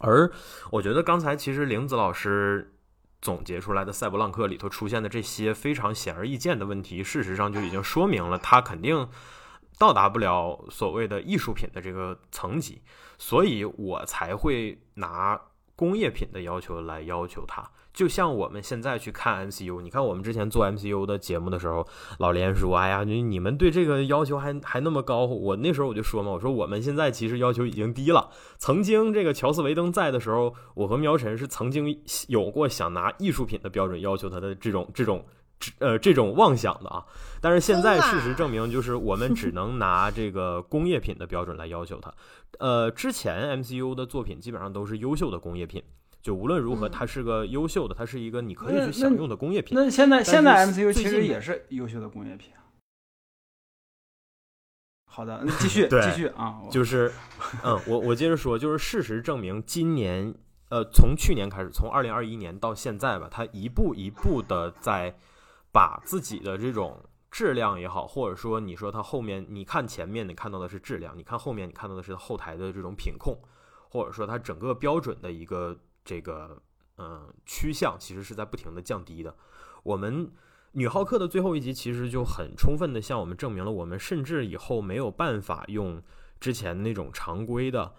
[0.00, 0.30] 而
[0.70, 2.74] 我觉得刚才其实玲子老师
[3.20, 9.08] 总结出来的《赛博浪克》里头出现的这些非常显而易见的问题，事实上就已经说明了它肯定
[9.78, 12.82] 到达不了所谓的艺术品的这个层级，
[13.18, 15.40] 所以我才会拿
[15.76, 17.68] 工业品的要求来要求他。
[17.98, 21.84] 就像我们现在去看 MCU，你看我们之前做 MCU 的节目的时候，
[22.20, 28.30] 老连说：“哎呀，你你们对这个要求还还那么高。”我那时候我就说嘛，我说我们现在其实要求已经低了。
[28.56, 35.24] 曾经这个乔斯维登在的时候，我和苗晨是曾经有过想拿艺术品的标准要求他的这种这种
[35.80, 37.04] 呃这种妄想的啊。
[37.40, 42.14] 但是现在事实证明，就是我们只能拿这个工业品的标准来要求他。
[42.60, 45.82] 呃，之前 MCU 的作品基本上都是优秀的工业品。
[46.20, 49.76] 就无论如何，嗯它是个优秀的，它是一个你可以去享用的工业品。
[49.76, 52.58] 那现在现在 MCU 其实也是优秀的工业品啊。
[55.04, 57.12] 好的，那继续 继续啊，就是，
[57.64, 60.32] 嗯，我我接着说，就是事实证明，今年，
[60.68, 65.16] 呃，从去年开始，从二零二一年到现在吧，它一步一步的在
[65.72, 73.36] 把自己的这种质量也好，或者说你说它后面，你看前面你看到的是质量，你看后面你看到的是后台的这种品控，
[73.88, 75.76] 或者说它整个标准的一个
[76.08, 76.62] 这个
[76.96, 79.36] 嗯趋向，其实是在不停的降低的。
[79.82, 80.32] 我们
[80.72, 86.02] 女浩克的最后一集其实就很充分的向我们证明了，我们甚至以后没有办法用
[86.40, 87.92] 之前那种常规的，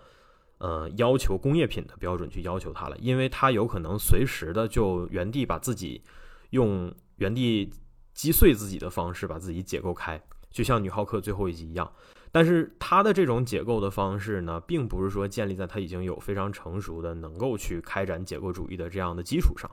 [0.58, 6.02] 呃，要求工业品的标准去要求它了，因为它有可能随时的就原地把自己
[6.50, 7.72] 用原地
[8.16, 11.94] 击碎自己的方式把自己解构开，就像女浩克最后一集一样。
[12.32, 19.70] 但是它的这种解构的方式呢，并不是说建立在它已经有非常成熟的能够去开展解构主义的这样的基础上，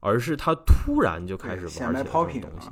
[0.00, 2.68] 而是它突然就开始玩起来抛品东西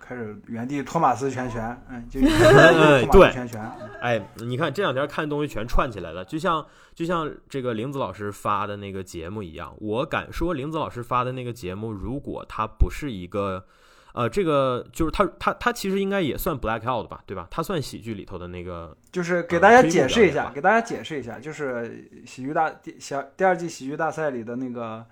[0.00, 13.66] 开始原地托马斯拳拳，嗯，就 哎托马对斯拳拳，哎，你看这两天看东西全串起来了，就像就像这个玲子老师发的那个节目一样，我敢说玲子老师发的那个节目，如果它不是一个，
[14.18, 17.46] 呃，这个就是他他他其实应该也算 black out 吧，对吧？
[17.52, 25.06] 他算喜剧里头的那个，就是给大家解释一下，给大家解释一下，就是喜剧大第小第二季喜剧大赛里的那个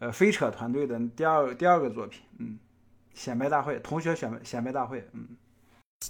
[0.00, 2.58] 呃飞扯团队的第二第二个作品，嗯，
[3.14, 5.28] 显摆大会，同学显摆显摆大会，嗯，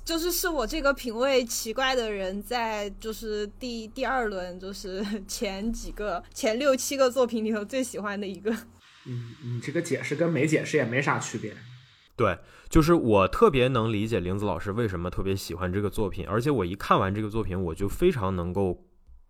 [0.02, 8.50] 就是是我这个品味奇怪的人，在就是第第二轮，就是前几个前六七个作品里头最喜欢的一个。
[9.04, 11.52] 嗯，你这个解释跟没解释也没啥区别。
[12.14, 12.38] 对，
[12.68, 18.84] 就是我特别能理解玲子老师为什么特别喜欢这个作品，而且我一看完这个作品，我就非常能够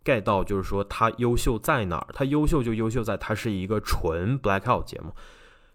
[0.05, 2.09] get 到，就是说它优秀在哪儿？
[2.13, 5.15] 它优秀就优秀在它是一个纯 blackout 节目，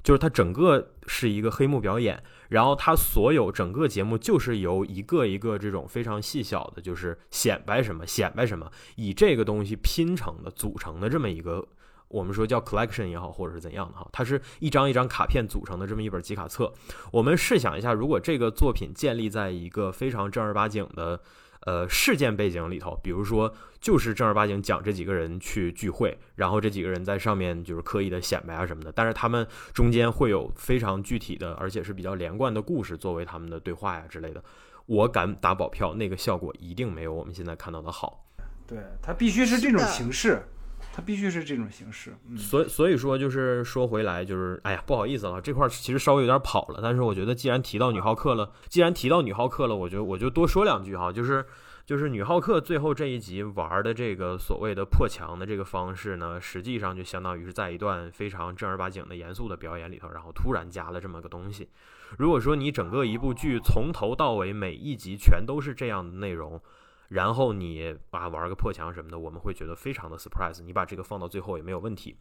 [0.03, 11.65] 就是它整个是一个黑幕表演，然后它所有整个节目就是由一个一个这种非常细小的，就是显摆什么显摆什么，以这个东西拼成的组成的这么一个。
[12.09, 16.71] 我们说叫 collection 也好，或者是怎样的哈，它是一张一张卡片组成的这么一本集卡册。
[17.11, 21.19] 我们试想一下，如果这个作品建立在一个非常正儿八经的
[21.65, 34.43] 呃事件背景里头，比如说就是正儿八经讲这几个人去聚会，然后这几个人在上面就是刻意的显摆啊什么的，但是他们中间会有非常具体的，而且是比较连贯的故事作为他们的对话呀之类的。
[34.85, 38.23] 我敢打保票，那个效果一定没有我们现在看到的好。
[38.65, 40.43] 对，它必须是这种形式，
[40.97, 51.45] 它必须是这种形式，所以所以说就是说回来就是，哎呀，不好意思了，这块儿其实稍微有点跑了，但是我觉得既然提到女浩克了，既然提到女浩克了，我就我就多说两句哈，就是
[51.85, 61.69] 就是女浩克最后这一集玩的这个所谓的破墙的这个方式呢，实际上就相当于是在一段非常正儿八经的严肃的表演里头，然后突然加了这么个东西。
[62.17, 66.59] 如果说你整个一部剧从头到尾每一集全都是这样的内容，
[67.07, 70.61] 然后你啊玩个破墙什么的，我们会觉得非常的 surprise。
[70.63, 72.17] 你把这个放到最后也没有问题。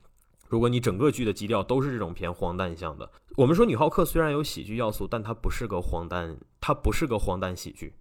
[0.48, 7.94] 如果你整个剧的基调都是这种偏荒诞向的，我们说女浩克虽然有喜剧要素，但它不是个荒诞，它不是个荒诞喜剧。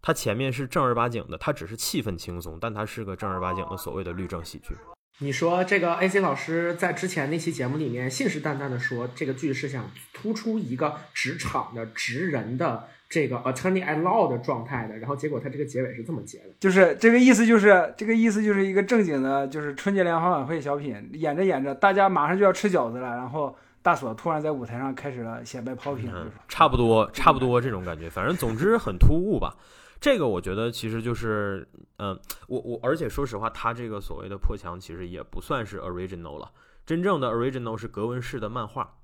[0.00, 4.76] 它前面是正儿八经的，它只是气氛轻松，但它是个正儿八经的所谓的律政喜剧。
[5.18, 16.44] 你说这个 AC 老师在之前那期节目里面信誓旦旦的说，这个剧是想突出一个职场的职人的这个 attorney at law 的状态的，然后结果他这个结尾是这么结的。
[16.60, 28.08] 就是这个意思，就是这个意思，就是一个正经的，就是春节联欢晚会小品，演着演着，大家马上就要吃饺子了，然后大锁突然在舞台上开始了显摆 popping，嗯，差不多，差不多这种感觉。
[28.08, 29.56] 反正总之很突兀吧。
[30.00, 36.52] 这个我觉得其实就是，嗯、我我而且说实话，他这个所谓的破墙其实也不算是 original 了。
[36.86, 38.94] 真正的 original 是格纹式的漫画，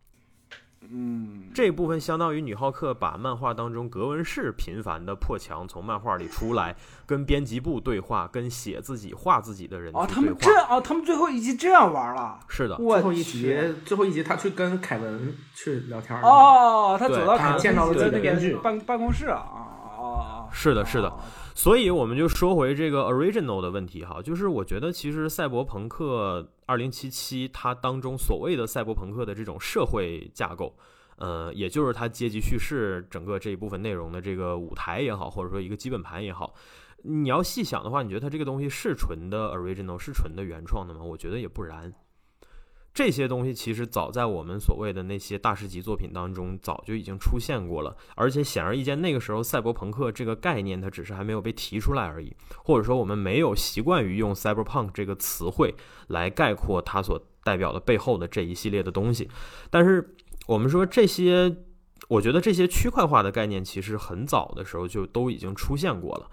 [0.91, 6.77] 嗯，这部分相当于女浩克把漫画当中格纹式频繁的破墙从漫画里出来，
[7.07, 10.37] 跟编辑部对话，跟写自己画自己的人哦，去对话。
[10.39, 16.21] 他们这哦，他们最后一集这样玩了，是的，最后一集，最后一集他去跟凯文去聊天。
[16.21, 19.47] 哦，他走到凯文见到了自己的的那编剧个办办公室啊，
[19.99, 21.09] 哦，是的，是的。
[21.09, 21.19] 哦
[21.57, 30.77] 所以我们就说回这个 original 的问题哈，就是我觉得其实赛博朋克二零七七它当中所谓的赛博朋克的这种社会架构，
[31.17, 36.55] 呃，也就是它阶级叙事整个这一部分内容的这个舞台也好，或者说一个基本盘也好，
[37.05, 41.01] 你要细想的话，你觉得它这个东西是纯的 original 是纯的原创的吗？
[41.03, 41.95] 我觉得也不然。
[42.97, 52.35] 这些东西其实早在我们所谓的那些大师级作品当中早就已经出现过了，而且显而易见，那个时候赛博朋克这个概念它只是还没有被提出来而已，
[52.65, 55.75] 或者说我们没有习惯于用 cyberpunk 这个词汇
[56.07, 59.29] 来概括它所代表的背后的这一系列的东西。
[59.69, 60.17] 但是
[60.47, 61.55] 我们说这些，
[62.09, 66.31] 我觉得这些区块化的概念其实很早的时候就都已经出现过了。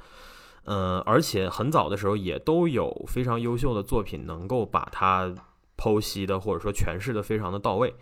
[0.63, 5.35] 嗯，而且很早的时候也都有非常优秀的作品能够把它
[5.83, 7.93] 剖析的或者说诠释的非常的到位，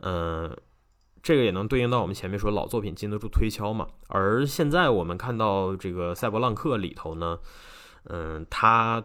[0.00, 0.56] 嗯，
[1.22, 3.86] 这个也能对应到我们前面说老作品经得住推敲嘛。
[4.08, 7.38] 而现在我们看到这个《赛博浪客》里头呢，
[8.06, 9.04] 嗯，它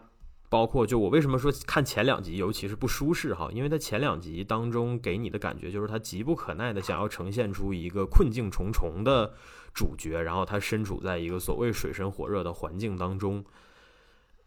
[0.49, 9.31] 包括就我为什么说看前两集尤其是不舒适哈，因为它前两集当中给你的感觉就是它急不可耐的想要呈现出一个困境重重的
[9.75, 13.45] 主角，然后他身处在一个所谓水深火热的环境当中。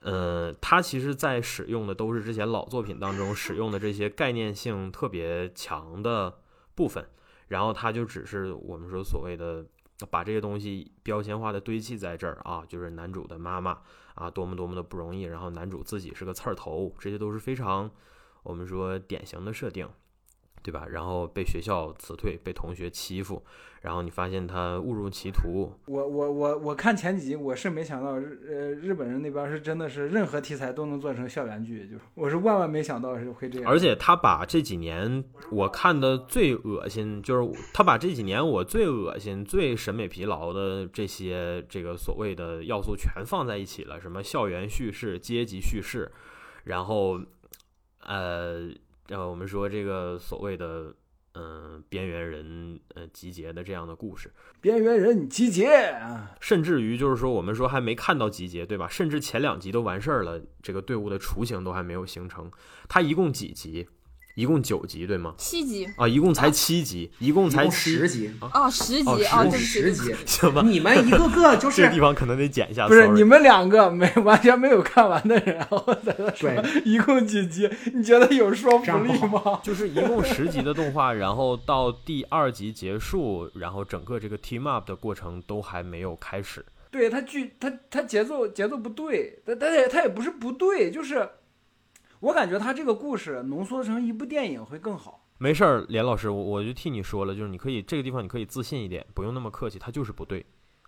[0.01, 6.39] 呃，他其实在使用的都是之前老作品当中使用的这些概念性特别强的
[6.75, 7.07] 部分，
[7.49, 9.65] 然后他就只是我们说所谓的
[10.09, 13.79] 把这些东西标签化的堆砌在这儿啊，就是男主的妈妈
[14.15, 17.91] 啊，多么多么的不容易，然后男主自己是个刺儿头，这些都是非常
[18.43, 19.87] 我们说典型的设定。
[20.63, 20.87] 对吧？
[20.91, 23.43] 然后被学校辞退，被同学欺负，
[23.81, 33.71] 然后你发现他误入歧途，我我我我看前几集，我是没想到日呃日本人那边是真的是任何题材都能做成校园剧，就是我是万万没想到是会这样。
[33.71, 46.13] 而且他把这几年我看的最恶心，就是他把这几年我最恶心、最审美疲劳的这些这个所谓的要素全放在一起了，什么校园叙事、阶级叙事，
[46.65, 47.19] 然后
[48.05, 48.69] 呃
[49.11, 50.95] 呃，我们说这个所谓的
[51.35, 58.89] 嗯、呃边缘人呃集结的这样的故事，边缘人集结，啊甚至于就是说我们说还没看到集结，对吧？
[58.89, 62.51] 甚至前两集都完事儿了，这个队伍的雏形都还没有形成。
[62.89, 63.89] 它一共几集？
[64.35, 65.35] 一共九集，对吗？
[65.37, 70.63] 七集啊，一共才七集，一共才七十集，啊，十集哦哦，一共对不起，十集，行吧？
[70.65, 72.87] 你们一个个 就是这个地方可能得剪一下。
[72.87, 79.61] 不是你们两个没完全没有看完的人，然后在那说对一共几集，你觉得有说服力吗？
[79.63, 86.65] 就是一共十集的动画，然后到第二集结束，然后整个这个 team up 的过程都还没有开始。
[86.91, 91.29] 对他剧他他节奏节奏不对，但但也他也不是不对，就是
[92.21, 95.27] 我感觉他这个故事浓缩成一部电影会更好。
[95.39, 100.45] 没事儿，连老师，我我就替你说了，就是你可以这个地方你可以自信一点，不用那么客气，他就是不对，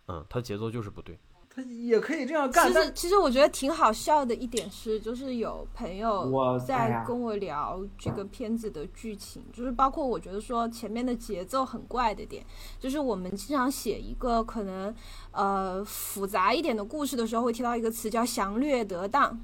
[0.09, 1.19] 嗯，他节奏就是不对。
[1.55, 12.43] 他也可以这样干，但其实其实我觉得挺好笑的一点是，就是有朋友在跟我聊这个片子的剧情，就是包括我觉得说前面的节奏很怪的点，
[12.79, 14.95] 就是我们经常写一个可能
[15.33, 19.39] 呃复杂一点的故事的时候，会提到一个词叫详略得当。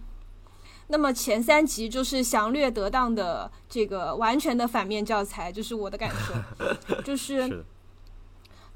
[0.88, 6.34] 那么前三集就是详略得当的这个完全的反面教材，就是我的感受，
[7.04, 7.64] 就是是，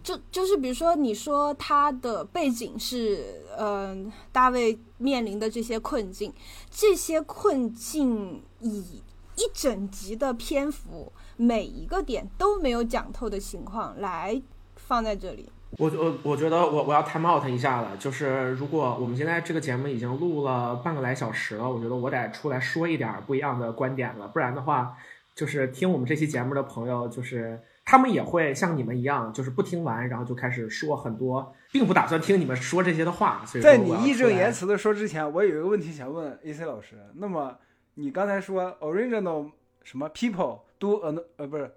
[0.02, 6.32] 就就是比如说，你说他的背景是，嗯、大卫面临的这些困境，
[6.70, 9.02] 这些困境以
[9.36, 14.42] 一整集的篇幅，每一个点都没有讲透的情况来
[14.76, 15.48] 放在这里。
[15.78, 24.94] 我我我觉得我我要 time out 一下了，就是如果我们现在这个节目已经录了半个来小时了，我觉得我得出来说一点儿不一样的观点了，不然的话，
[25.34, 33.42] 就是听我们这期节目的朋友，就是他们也会像你们一样，就是不听完，然后就开始说很多，并不打算听你们说这些的话。
[33.46, 36.96] 所以在你义正言辞的说之前，我有一个问题想问 AC 老师。
[37.14, 37.56] 那么
[37.94, 39.50] 你刚才说 original
[39.82, 41.72] 什么 people do an 呃不是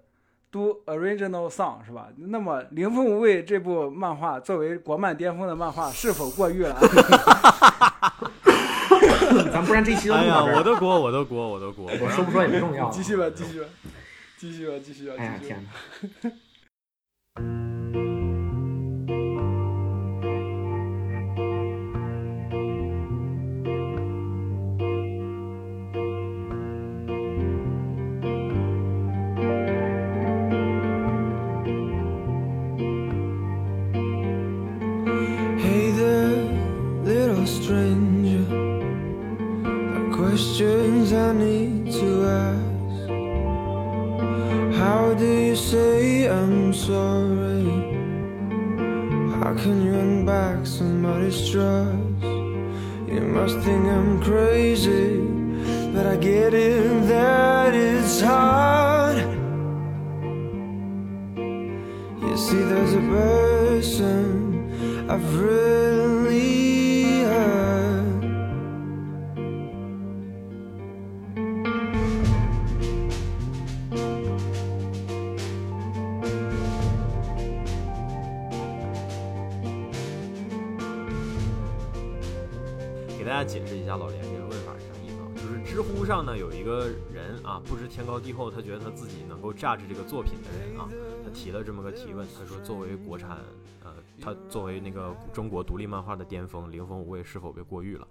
[0.50, 2.08] do original song 是吧？
[2.16, 6.76] 那么《零分无畏》这部漫画作为国漫巅峰的漫画，是否过誉了？
[9.52, 10.42] 咱不然这期哎呀。
[10.42, 11.90] 我的锅，我的锅，我的锅。
[12.00, 12.90] 我说不说也不重要。
[12.90, 13.66] 继续吧，继续吧，
[14.38, 15.64] 继续吧，继续吧，哎呀天。
[17.34, 17.75] 哪！
[53.46, 53.85] first thing
[87.64, 90.88] 不知天高地厚，他觉得他自己能够榨制这个作品的人啊，
[91.24, 93.38] 他提了这么个提问，他说作为国产，
[93.84, 98.06] 呃，他作为那个中国独立漫画的巅峰，灵风无畏是否被过誉了？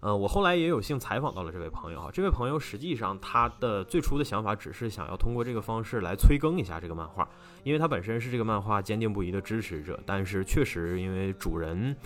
[0.00, 7.28] 呃，我后来也有幸采访到了这位朋友啊，这位朋友实际上他的最初的想法只是想要通过这个方式来催更一下这个漫画，
[7.64, 11.96] 因为他本身是这个漫画坚定不移的支持者，但是确实因为主人。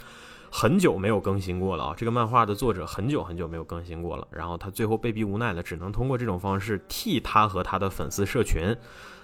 [0.57, 1.95] 很久没有更新过了啊！
[1.97, 8.73] 这个漫画的作者很久很久没有更新过了，然后他最后被逼无奈的，只能通过这种方式替他和他的粉丝社群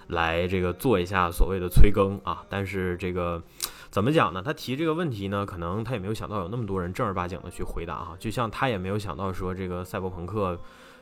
[0.07, 2.43] 来这个做一下所谓的催更啊。
[2.49, 3.41] 但是这个
[3.89, 4.43] 怎么讲呢？
[4.43, 10.59] 他提这个问题呢，可能他也没有想到有那么多人正儿八经的去回答哈，就像他也没有想到说这个赛博朋克。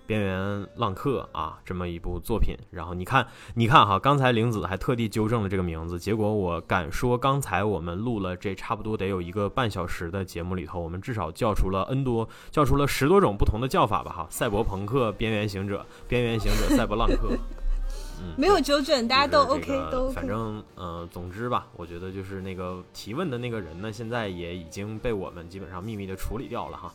[0.09, 17.29] 边缘浪客啊，这么一部作品，然后你看，你看哈，刚才玲子还特地纠正了这个名字，结果我敢说，刚才我们录了这差不多得有一个半小时的节目里头，我们至少叫出了 N 多，叫出了十多种不同的叫法吧哈，赛博朋克、边缘行者、边缘行者、赛博浪客，
[18.19, 20.09] 嗯，没有纠正，大家都 OK，这个都。
[20.09, 26.91] 反正呃，总之吧，我觉得就是那个提问的那个人呢，现在也已经被我们基本上秘密的处理掉了哈。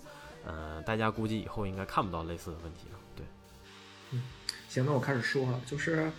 [0.47, 2.99] 呃，大家估计以后应该看不到类似的问题了。
[4.75, 6.11] 行，那我开始说了，就是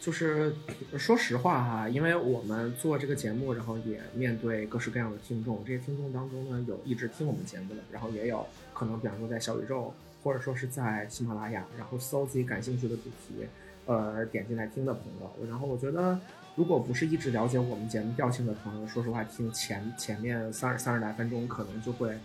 [0.00, 0.52] 就是
[0.98, 13.46] 说实话哈，因为我们做这个节目，然后也面对各式各样的听众，这些听众当中呢，有一直听我们节目的，然后也有可能比方说在小宇宙或者说是在喜马拉雅，然后搜自己感兴趣的主题，
[13.84, 16.18] 呃，点进来听的朋友，然后我觉得。
[16.56, 22.16] 如果不是一直了解我们节目调性的朋友，说实话，听前前面三十三十来分钟，可能就会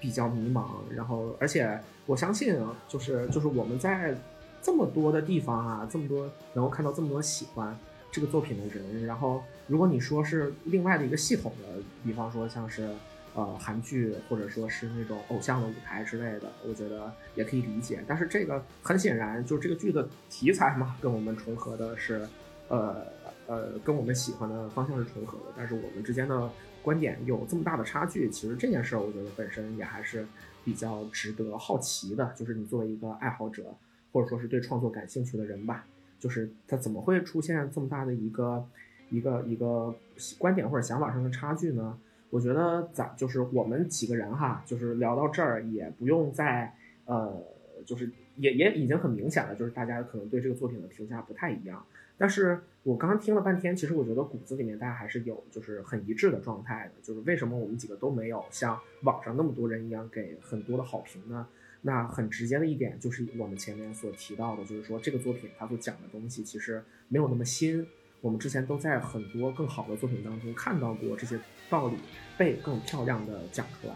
[0.00, 0.64] 比较迷茫。
[0.96, 2.58] 然后，而且我相信，
[2.88, 4.16] 就是就是我们在
[4.64, 7.78] 这么多的地方啊，这么多能够看到这么多喜欢
[8.10, 12.88] 这个作品的人，然后如果你说是另外的一个系统的，比方说像是
[13.34, 18.02] 呃韩剧或者说是那种偶像的舞台之类的，我觉得也可以理解。
[18.06, 22.26] 但是这个很显然，就这个剧的题材嘛，跟我们重合的是，
[22.68, 23.04] 呃
[23.46, 26.50] 呃，跟我们喜欢的方向是重合的，但是我们之间的
[26.80, 30.26] 观点有这么大的差距，其实这件事儿我觉得本身也还是
[30.64, 32.32] 比较值得好奇的。
[32.34, 33.76] 就是你作为一个爱好者，
[34.14, 35.84] 或者说是对创作感兴趣的人吧，
[36.20, 38.64] 就是他怎么会出现这么大的一个
[39.10, 39.92] 一个一个
[40.38, 41.98] 观点或者想法上的差距呢？
[42.30, 46.72] 我觉得咱就是我们几个人哈，就是聊到这儿也不用再
[47.06, 47.42] 呃，
[47.84, 51.84] 就是也也已经很明显了，就是大家可能对这个作品的评价不太一样。
[52.16, 56.92] 但是我刚刚听了半天，其实我觉得骨子里面大家还是有就是很一致的状态的。
[57.02, 61.46] 就是为什么我们几个都没有像网上那么多人一样给很多的好评呢？
[61.86, 67.86] 那很直接的一点就是我们前面所提到的，就是说这个作品它所讲的东西其实没有那么新。
[68.22, 71.38] 我们之前都在很多更好的作品当中看到过这些
[71.68, 71.96] 道理
[72.38, 73.94] 被更漂亮的讲出来。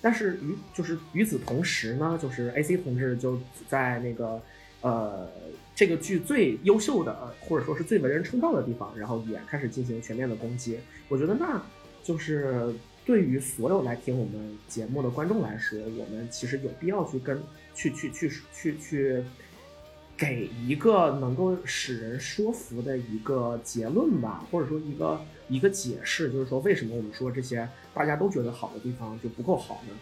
[0.00, 4.40] 但是与就是与此同时呢，就是 AC 同志就在那个
[4.82, 5.28] 呃
[5.74, 10.78] 这个剧最优秀的或者说是最为人称道的地方，然后也开始进行全面的攻击。
[11.08, 11.60] 我觉得那
[12.04, 12.72] 就是
[13.06, 17.40] 对于所有来听我们节目的观众来说，我们其实有必要去跟
[17.72, 19.24] 去去去去去
[20.16, 29.94] 给一个能够使人说服的一个结论吧，或者说一个一个解释，就是说为什么我们说这些大家都觉得好的地方就不够好呢？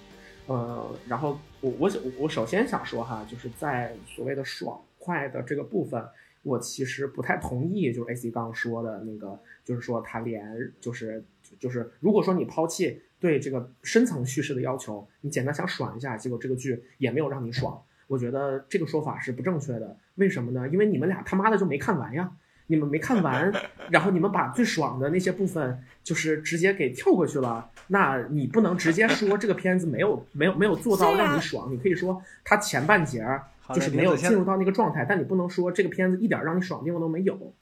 [0.46, 6.02] 呃，然后我我我我首先想说哈，就是在所谓的爽快的这个部分，
[6.42, 11.22] 我其实不太同意，就是 AC 刚刚说的那个，就是说他连就是
[11.64, 19.96] 就是，如果说你抛弃对这个深层叙事的要求，你简单想爽一下，结果这个剧也没有让你爽，我觉得这个说法是不正确的。
[20.16, 20.68] 为什么呢？
[20.68, 22.30] 因为你们俩他妈的就没看完呀。
[22.66, 23.52] 你们没看完，
[23.90, 37.54] 然后你们把最爽的那些部分就是直接给跳过去了，那你不能直接说这个片子没有没有没有做到让你爽，你可以说它前半截儿就是没有进入到那个状态，但你不能说这个片子一点让你爽的地方都没有。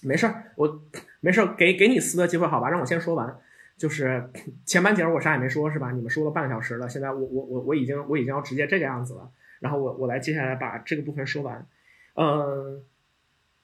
[0.00, 0.82] 没事儿，我
[1.22, 2.68] 没事儿，给给你撕的机会，好吧？
[2.68, 3.38] 让我先说完。
[3.78, 4.28] 就是
[4.66, 5.90] 前半截儿我啥也没说，是吧？
[5.92, 9.30] 你们说了半个小时了，现在我我我我已经我已经要直接这个样子了。
[9.60, 11.66] 然后我我来接下来把这个部分说完。
[12.14, 12.82] 嗯，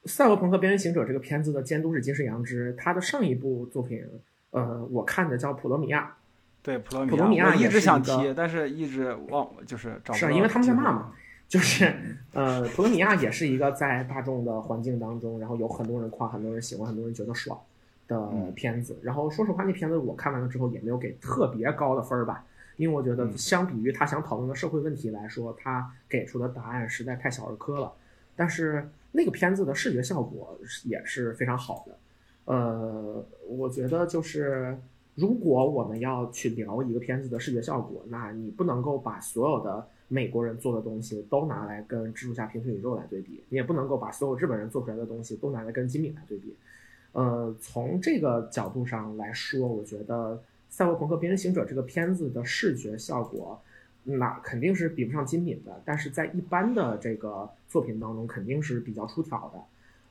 [0.09, 4.03] 《赛博朋克：边缘行者》这个片子的监督是金世阳之，他的上一部作品，
[4.51, 6.15] 呃，我看的叫《普罗米亚
[6.63, 11.13] 对普罗米亚普罗米亚我一也是直想提，但是一直忘，就是找》，不到是啊，因为他们在骂嘛。
[11.49, 11.91] 就是，
[12.31, 17.59] 呃，普罗米亚也是一个在大众的环境当中，然后有很多人夸，很多人喜欢，很多人觉得爽
[18.07, 18.95] 的嗯片子。
[19.01, 22.45] 然后说实话，那片子我看完了之后也没有给特别高的分儿吧，
[22.77, 27.91] 因为我觉得嗯相比于他想讨论的社会问题来说，他给出的答案实在太小儿科了。
[28.35, 31.97] 但是那个片子的视觉效果是也是非常好的。
[32.45, 34.77] 呃，我觉得就是
[35.15, 46.53] 如果我们要去聊一个片子的视觉效果，那你不能够把所有的美国人做的东西都拿来跟蜘蛛侠平行宇宙来对比，你也不能够把所有日本人做出来的东西都拿来跟金敏来对比。
[47.11, 50.35] 呃，从这个角度上来说，我觉得
[50.69, 53.59] 《赛博朋克：边缘行者》这个片子的视觉效果，
[54.03, 59.59] 那肯定是比不上金敏的，但是在一般的这个作品当中，肯定是比较出挑的。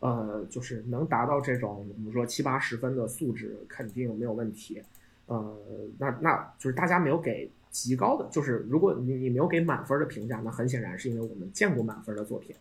[0.01, 4.81] 呃，就是能达到这种我们说七八十分的素质，肯定没有问题。
[5.27, 5.57] 呃，
[5.99, 12.55] 那那就是大家没有给极高的，就是如果你你没有给满分的评价，那很显然是因为我们见过满分的作品，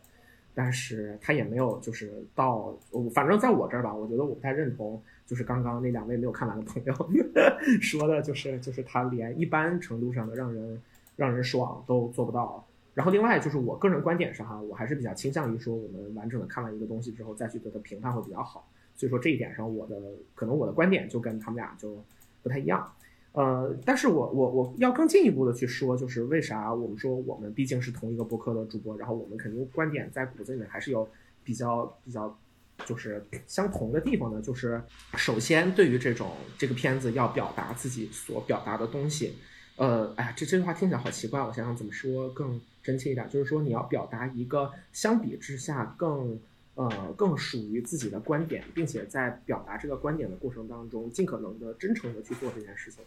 [0.53, 2.77] 但是他也没有就是到，
[3.15, 6.93] 反正在我这儿吧，我觉得我不太认同，就是刚刚那两位没有看完的朋友
[7.81, 10.79] 说的，就是就是他连一般程度上的让人
[11.15, 12.63] 让人爽都做不到。
[12.93, 18.67] 然后另外就是我个人观点上哈，我还是比较倾向于说我们完整的看完一个东西之后再去对它评判会比较好。
[18.95, 19.95] 所以说这一点上，我的
[20.33, 22.03] 可能我的观点就跟他们俩就
[22.41, 22.91] 不太一样。
[23.37, 31.07] 呃，但是我我我要更进一步的去说，就是为啥我们说我们毕竟是同一个博客的主播，然后我们肯定观点在骨子里面还是有
[31.43, 32.35] 比较比较
[32.83, 34.41] 就是相同的地方呢？
[34.41, 34.81] 就是
[35.15, 39.35] 首先对于这种这个片子要表达自己所表达的东西，
[39.75, 46.39] 呃，哎呀，这这句话听起来好奇怪，我想想怎么说更真切一点，就是说你要表达一个相比之下更
[46.73, 53.03] 呃更属于自己的观点，并且在表达这个观点的过程当中，尽可能的真诚的去做这件事情。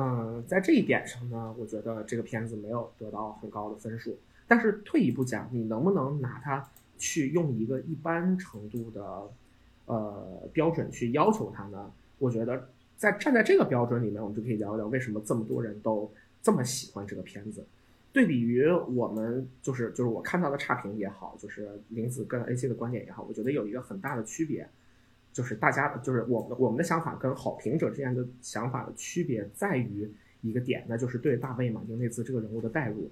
[0.00, 4.16] 嗯，在这一点上呢，我觉得这个片子没有得到很高的分数。
[4.46, 9.28] 但是退一步讲，你能不能拿它去用一个一般程度的
[9.86, 11.90] 呃标准去要求它呢？
[12.18, 16.08] 我觉得在站在这个标准里面，我们就可以聊聊为什么这么多人都
[16.40, 17.66] 这么喜欢这个片子。
[18.12, 24.68] 对比于我们就是就是我看到的差评也好，就是林子跟 AC 的观点也好，我觉得有一个很大的区别，
[25.38, 33.08] 就是大家就是我们我们的想法跟好评者之间的想法的区别在于一个点，那就是对大卫马丁内兹这个人物的代入。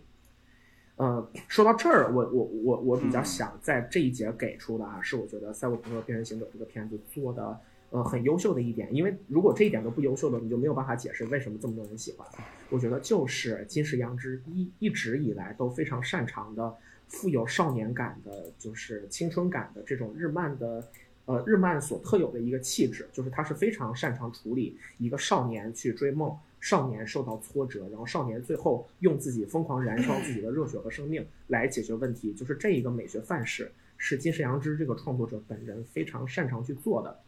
[0.96, 12.26] 呃，说到这儿，我我我我比较想在这一节给出的啊，是我觉得《赛博朋克：边缘行者》这个片子做的呃很优秀的一点，因为如果这一点都不优秀的，你就没有办法解释为什么这么多人喜欢。
[12.70, 16.74] 我觉得就是金石阳之一一直以来都非常擅长的
[17.06, 20.82] 富有少年感的，就是青春感的这种日漫的。
[21.26, 37.18] 呃，日漫所特有的一个气质，就是他是非常擅长处理一个少年去追梦，少年受到挫折，然后少年最后用自己疯狂燃烧自己的热血和生命来解决问题，就是这一个美学范式是金石阳之这个创作者本人非常擅长去做的。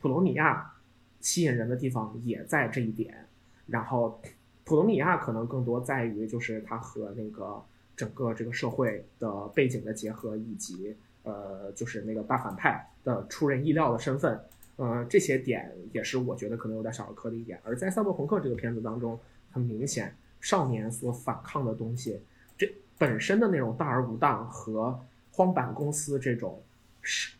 [0.00, 0.74] 普罗米亚
[1.20, 3.26] 吸引人的地方也在这一点，
[3.68, 4.20] 然后
[4.64, 7.62] 普罗米亚可能更多在于就是它和那个
[7.94, 14.40] 整个这个社会的背景的结合，以及呃就是那个大反派的出人意料的身份，
[14.76, 17.60] 呃这些点也是我觉得可能有点小儿科的一点。
[17.64, 19.18] 而在《赛博朋克》这个片子当中，
[19.50, 22.20] 很明显少年所反抗的东西，
[22.56, 24.98] 这本身的那种大而无当和
[25.32, 26.62] 荒坂公司这种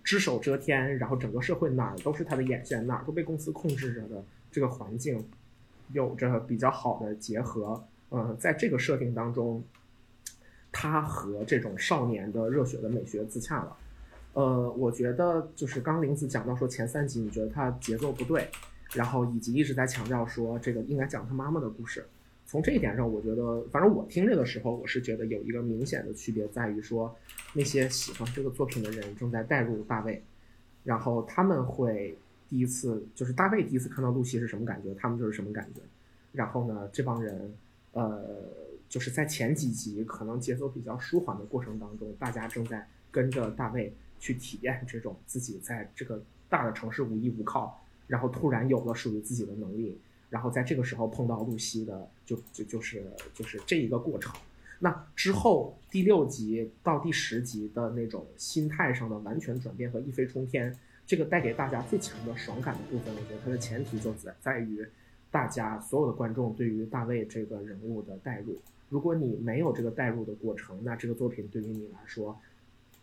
[0.02, 5.26] 只手遮天，然后整个社会哪儿都是他的眼线，哪儿都被公司控制着的这个环境，
[5.92, 7.82] 有着比较好的结合。
[8.10, 9.64] 呃，在这个设定当中，
[10.74, 13.76] 他和这种少年的热血的美学自洽了。
[14.34, 18.48] 呃，我觉得就是刚林子讲到说前三集你觉得他节奏不对，
[18.92, 22.04] 然后以及一直在强调说这个应该讲他妈妈的故事。
[22.46, 27.16] 从这一点上，我觉得，反正我听着的时候，我是觉得有一个明显的区别在于说，
[27.54, 30.22] 那些喜欢这个作品的人正在带入大卫，
[30.84, 32.14] 然后他们会
[32.46, 35.80] 第一次就是大卫第一次看到露西是什么感觉，他们就是什么感觉。
[36.32, 37.54] 然后呢，这帮人，
[37.92, 38.22] 呃，
[38.94, 49.98] 就是在前几集可能节奏比较舒缓的过程当中，大家正在跟着大卫去体验这种自己在这个大的城市无依无靠，然后突然有了属于自己的能力。
[50.30, 53.04] 然后在这个时候碰到露西的，就就就是
[53.34, 54.32] 就是这一个过程。
[54.78, 60.72] 那之后第六集到第十集的那种心态上的完全转变和一飞冲天，
[61.04, 64.86] 这个带给大家最强的爽感的部分，我觉得它的前提就在在于
[65.32, 68.62] 大家所有的观众对于大卫这个人物的代入。
[68.94, 72.38] 如果你没有这个代入的过程，那这个作品对于你来说，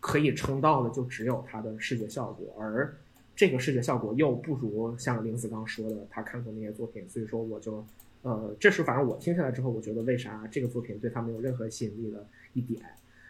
[0.00, 2.90] 可以撑到的就只有它的视觉效果，而。
[3.34, 7.82] 这个视觉效果又不如像林子刚说的他看过那些作品，所以说我就，
[8.20, 12.82] 呃，这是反正我听下来之后，我觉得为啥这个作品对他没有任何吸引力的一点。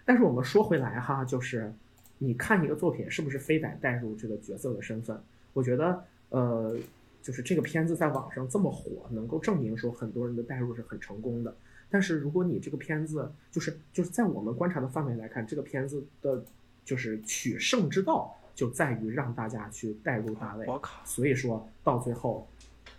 [0.04, 1.72] 但是我们说回来哈，就是
[2.18, 5.16] 你看一个作品是不是非得带入这个角色的身份？
[5.52, 6.76] 我觉得，呃，
[7.22, 11.54] 就是这个片子在网上这么火，能够证明说很多人的代入是很成功的。
[11.92, 16.44] 但是如果你这个片子就是就是在我们观察的范围来看，这个片子的
[16.84, 18.36] 就是取胜之道。
[18.54, 22.46] 就在于让大家去带入大卫，我靠所以说到最后，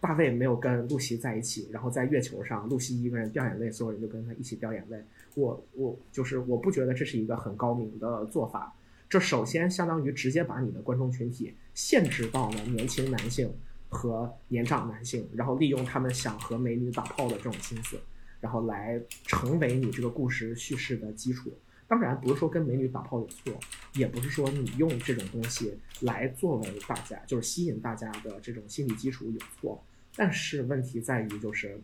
[0.01, 4.97] 大卫没有跟露西在一起，然后在月球上，露西一个人掉眼泪，所有人就跟他一起掉眼泪。
[5.35, 8.73] 我我就是我不觉得这是一个很高明的做法。
[9.07, 13.53] 这首先相当于直接把你的观众群体限制到了年轻男性
[13.89, 17.99] 和年长男性，然后利用他们想和美女打炮的这种心思，
[18.43, 21.49] 然后来成为你这个故事叙事的基础。
[21.87, 23.53] 当然不是说跟美女打炮有错，
[23.93, 29.81] 也不是说你用这种东西来作为大家就是吸引大家的这种心理基础有错。
[30.15, 31.79] 但是问题在于，就是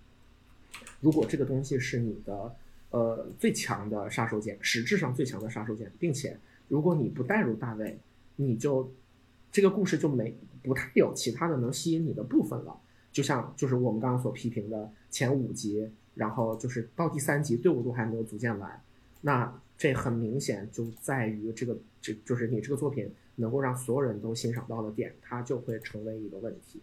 [0.99, 2.55] 如果这个东西是你的
[2.89, 6.37] 呃最强的杀手锏，实质上最强的杀手锏，并且
[6.67, 7.97] 如果你不带入大卫，
[8.35, 8.91] 你就
[9.49, 12.77] 这个故事就没不太有其他的能吸引你的部分了。
[13.11, 15.89] 就像就是我们刚刚所批评的前五集，
[16.19, 18.69] 然后就是到第三集队伍都还没有组建完，
[19.21, 19.61] 那。
[19.79, 26.81] 这很明显就在于这个，这就是你这个作品能够让所有人都欣赏到的点，它就会成为一个问题。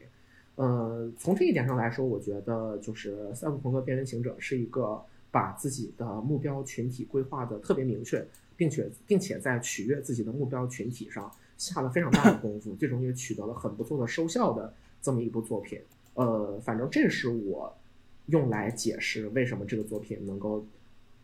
[0.55, 4.99] 呃，从这一点上来说，我觉得就是《赛博朋克：边缘行者》是一个
[5.31, 8.27] 把自己的目标群体规划的特别明确，
[8.57, 14.73] 并且并且在取悦自己的目标群体上下了非常大的功夫，最终也取得了很不错的收效的
[15.03, 15.79] 这么一部作品。
[16.15, 17.77] 呃，反正这是我
[18.27, 20.65] 用来解释为什么这个作品能够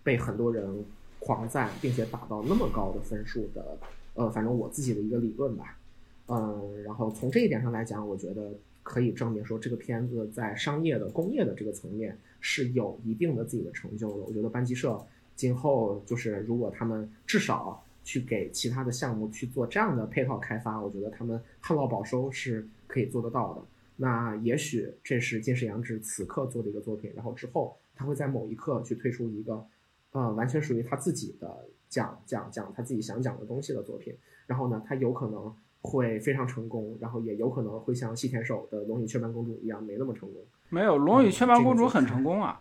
[0.02, 0.84] 被很多人。
[1.24, 3.78] 狂赞，并且打到那么高的分数的，
[4.14, 5.78] 呃，反正我自己的一个理论吧，
[6.26, 8.52] 嗯，然后从这一点上来讲，我觉得
[8.82, 14.24] 可以证明说这个片子在商业的、工业的这个层面是有一定的自己的成就的。
[14.24, 15.00] 我觉得班级社
[15.36, 23.62] 今后就是如果他们至少去给其他的项目去做这样的配套开发，我觉得他们旱涝保收是可以做得到的。
[23.96, 29.66] 那也许这是金世阳之此刻做的一个作品，然后之后他会在某一刻去推出一个。
[30.14, 34.14] 呃，完全属于他自己的讲讲讲他自己想讲的东西的作品。
[34.46, 35.50] 然后呢，他有可能
[35.80, 40.42] 会非常成功，然后也有可能会像细田守的《龙与雀斑公主》一样没那么成功。
[40.68, 42.60] 没有，《龙与雀斑公主》很成功啊，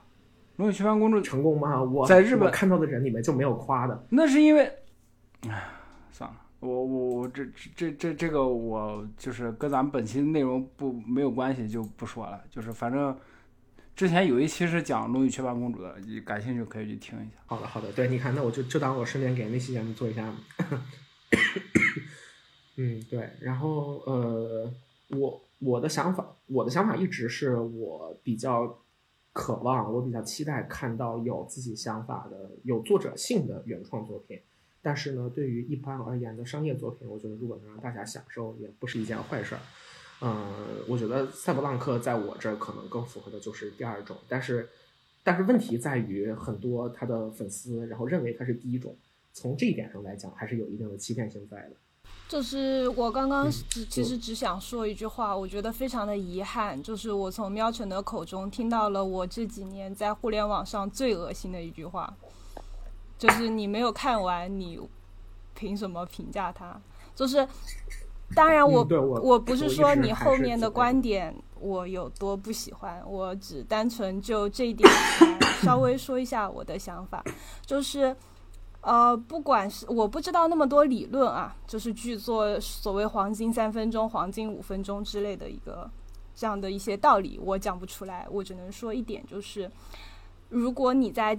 [0.62, 1.84] 《龙与雀斑公主》成功吗？
[1.84, 4.02] 我在日本看到的人里面就没有夸的。
[4.10, 4.72] 那是因为，
[5.50, 5.68] 唉，
[6.14, 12.42] 算了，我我我这这这这个我就是跟咱们本期内容不没有关系，就不说了。
[12.50, 13.16] 就是反正。
[13.94, 17.36] 之前有一期是讲《龙与雀斑公主》的，你感兴趣可以去听一下。
[17.46, 20.34] 好的，好的，对，你看，那我就就当我顺便给那期节目做一下。
[22.78, 24.74] 嗯，对，然后呃，
[25.10, 28.80] 我我的想法，我的想法一直是我比较
[29.34, 34.40] 渴望，我比较期待看到有自己想法的、有作者性的原创作品。
[34.82, 39.62] 但是呢，对于一般而言的商业作品，我觉得如果能让大家享受，也不是一件坏事儿。
[40.22, 40.54] 嗯，
[40.88, 44.70] 我觉得赛博浪克在我这儿可能更符合的就是第二种，但是，
[45.24, 48.96] 但是问题在于很多他的粉丝然后认为他是第一种，
[49.34, 51.72] 从这一点上来讲还是有一定的欺骗性在的。
[52.28, 62.16] 就是我刚刚只其实只想说一句话，我觉得非常的遗憾，就是我从喵晨的口中听到了我这几年在互联网上最恶心的一句话，
[63.22, 64.80] 就是你没有看完，你
[65.54, 66.82] 凭什么评价他？
[67.14, 67.48] 就是。
[68.34, 68.88] 当然，我
[69.22, 74.90] 我不是说你后面的观点我有多不喜欢，我只单纯就这一点
[75.62, 77.22] 稍微说一下我的想法，
[77.66, 78.16] 就是，
[78.80, 85.92] 呃，不管是我不知道那么多理论啊，就是剧作所谓黄金三分钟、黄金五分钟之类的一个
[86.34, 89.70] 这样的一些道理，我讲不出来，我只能说一点，就是
[90.48, 91.38] 如果你在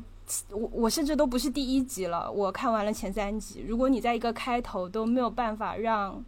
[0.50, 3.64] 我我甚至都不是第一集了，我看完了前三集。
[3.66, 6.24] 如果你在一个开头都没有办法让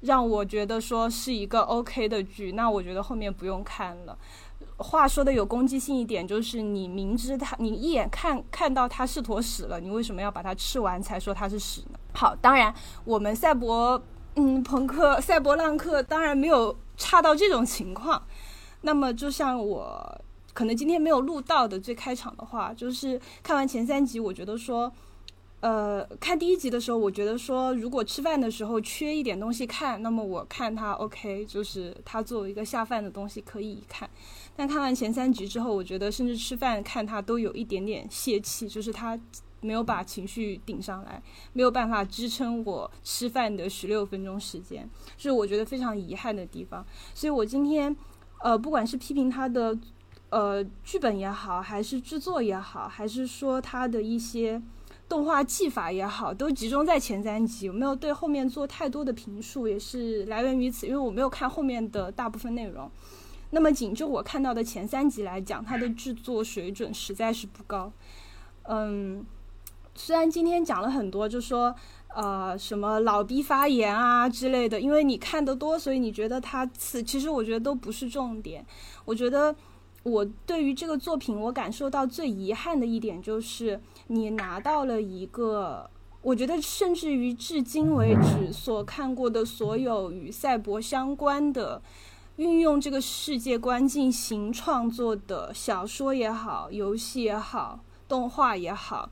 [0.00, 4.16] 让我觉得说是一个 OK 的剧，那我觉得后面不用看了。
[4.76, 11.98] 话说的有攻击性一点，就是你明知它，你一眼看看到它是坨屎了，你为什么要把它吃完才说它是屎呢？
[12.14, 12.74] 好，当然
[13.04, 14.02] 我们赛博，
[14.36, 18.22] 嗯，朋克赛博浪客当然没有差到这种情况。
[18.82, 20.20] 那么就像我
[20.52, 24.92] 可能今天没有录到的最开场的话，就是看完前三集，我觉得说。
[25.62, 34.08] 呃，看第一集的时候，我觉得说，如果吃饭的时候缺一点东西看，那么我看它 OK，就是它作为一个下饭的东西可以看。
[34.56, 39.20] 但看完前三集之后，我觉得甚至吃饭看它都有一点点泄气，就是它
[39.60, 41.22] 没有把情绪顶上来，
[41.52, 46.82] 没有办法支撑我吃饭的十六分钟时间，是我觉得非常遗憾的地方。
[47.12, 47.94] 所以我今天，
[48.42, 49.78] 呃，不管是批评它的
[50.30, 54.60] 呃剧本也好，还是制作也好，还是说它的一些。
[55.08, 62.88] 动画技法也好，都集中在前三集，我没有对后面做太多的评述，也是来源于此，因为我没有看后面的大部分内容。
[63.50, 67.92] 那么仅就我看到的前三集来讲，它的制作水准实在是不高。
[68.68, 69.26] 嗯，
[69.96, 71.74] 虽然今天讲了很多，就说
[72.14, 78.64] 呃什么老逼发言啊之类的，因为你看得多，所以你觉得它次，其实我觉得都不是重点。
[79.04, 79.52] 我觉得。
[80.02, 85.90] 我对于这个作品，我感受到最遗憾的一点就是，你拿到了一个，
[86.22, 91.82] 我觉得甚至于至今为止所看过的所有与赛博相关的，
[92.36, 99.10] 运用这个世界观进行创作的小说也好，游戏也好，动画也好，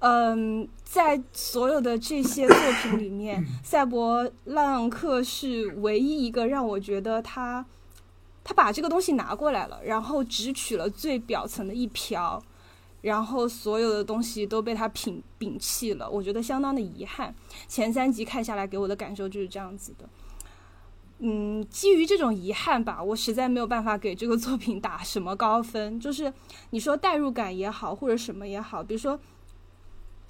[0.00, 7.64] 嗯，在所有的这些作品里面， 赛博浪客是唯一一个让我觉得他。
[8.44, 12.40] 他把这个东西拿过来了，然后只取了最表层的一瓢，
[13.00, 16.08] 然后所有的东西都被他摒摒弃了。
[16.08, 17.34] 我觉得相当的遗憾。
[17.66, 20.08] 前三集看下来给我的感受就是这样子的。
[21.20, 25.98] 嗯，基于这种遗憾吧，我实在没有办法给这个作品打什么高分。
[25.98, 26.32] 就是
[26.70, 29.18] 你说代入感也好，或者什么也好，比如说。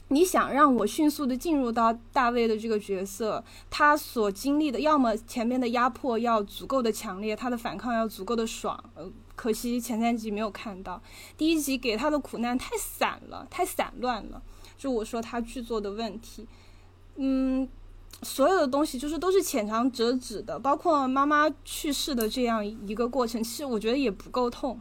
[0.08, 8.78] 你想让我迅速的进入到大卫的这个角色，他所经历的，要么前面的压迫要足够的强烈，他的反抗要足够的爽。
[8.94, 11.02] 呃，可惜前三集没有看到，
[11.38, 14.42] 第一集给他的苦难太散了，太散乱了。
[14.76, 16.46] 就我说他剧作的问题，
[17.16, 17.66] 嗯，
[18.22, 24.78] 所有的东西就是都是浅尝辄止的，包括妈妈去世的这样一个过程，其实我觉得也不够痛。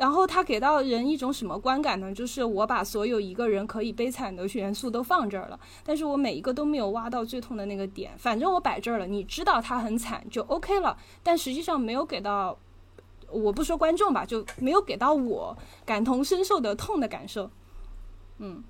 [0.00, 2.10] 然后他给到人一种什么观感呢？
[2.14, 8.12] 就是我把所有一个人可以悲惨的元素都放这儿了，但是我每一个都没有挖到最痛的那个点。
[8.16, 10.96] 反正我摆这儿了，你知道他很惨就 OK 了。
[11.22, 12.56] 但实际上没有给到，
[13.28, 15.54] 我不说观众吧，就没有给到我
[15.84, 17.50] 感同身受的痛的感受。
[18.38, 18.64] 嗯。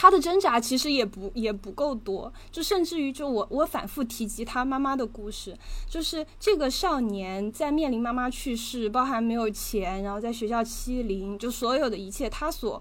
[0.00, 5.58] 他的挣扎其实也不也不够多，就甚至于就我我反复提及他妈妈的故事，
[5.88, 12.80] 就是这个少年在面临妈妈去世，包含没有钱，然后在学校欺凌，就所有的一切，他所。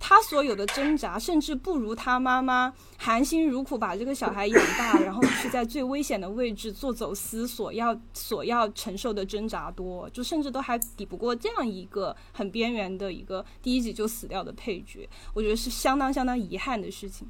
[0.00, 17.28] 他所有的挣扎，甚至不如他妈妈含辛茹苦把这个小孩养大，然后去在最危险的位置做走私所要所要承受的挣扎多，就甚至都还抵不过这样一个很边缘的一个第一集就死掉的配角，我觉得是相当相当遗憾的事情。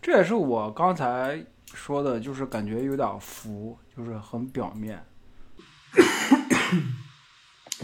[0.00, 5.04] 这也是我刚才说的，就是感觉有点浮，就是很表面。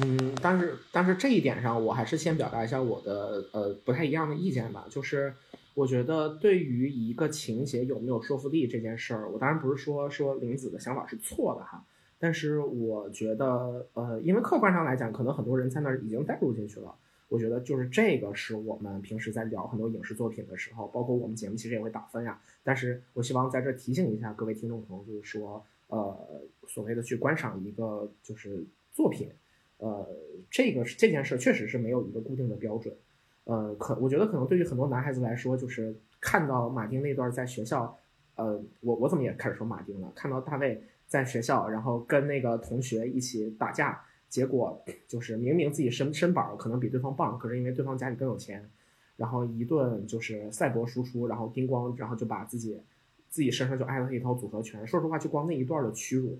[0.01, 4.87] 嗯，但是但是这一点上，我还是先表达一下我的呃不太一样的意见吧。
[4.89, 5.35] 就是
[5.75, 11.85] 我觉得对于一个情节有没有说服力这件事儿，我当然不是说说林子的想法是错的哈。
[12.19, 16.95] 但是我觉得呃，因为客观上来讲，可能很多人在那儿已经带入进去了。
[17.29, 22.41] 我觉得就是这个是我们平时在聊很多影视作品的时候，包括我们节目其实也会打分呀。
[22.63, 26.17] 但是我希望在这提醒一下各位听众朋友，就是说呃，
[26.67, 28.65] 所谓的去观赏一个就是
[28.95, 29.29] 作品。
[29.83, 30.09] 呃，
[30.49, 32.95] 这个这件事确实是没有一个固定的标准，
[33.43, 37.99] 呃，可我觉得可能对于很多男孩子来说，就是看到马丁那段在学校，
[38.37, 48.65] 呃，我我怎么也开始说马丁了，看到大卫在学校，然后跟那个同学一起打架，结果就是明明自己身身板可能比对方棒，可是因为对方家里更有钱，
[49.17, 52.81] 然后一顿就是赛博输出，然后叮咣，然后就把自己
[53.29, 56.39] 自己身上就挨了一套组合拳，说实话，就光那一段的屈辱。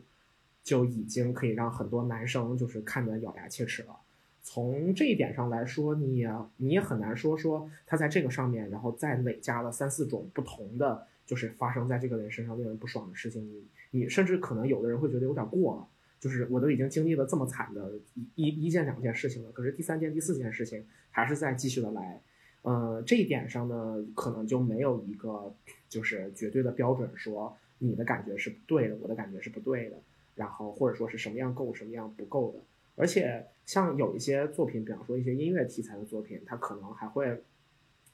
[0.63, 3.97] 就已经可以让很多男生就是看得咬牙切齿了。
[4.43, 13.43] 从这一点上来说，你也你也很难说说他在这个上面，然后再累加了三四种不同的，就是发生在这个人身上令人不爽的事情。
[13.49, 15.87] 你你甚至可能有的人会觉得有点过了。
[16.21, 22.21] 就是我都已经经历了这么惨的一一一件两件事情了，可是第三件第四件事情还是在继续的来。
[22.63, 25.53] 呃，这一点上呢，可能就没有一个
[25.89, 29.97] 就是绝对的标准，说你的感觉是不对的，我的感觉是不对的，
[30.35, 32.61] 然后或者说是什么样够，什么样不够的。
[32.97, 37.43] 而且像有一些作品，比方说一些音乐题材的作品，它可能还会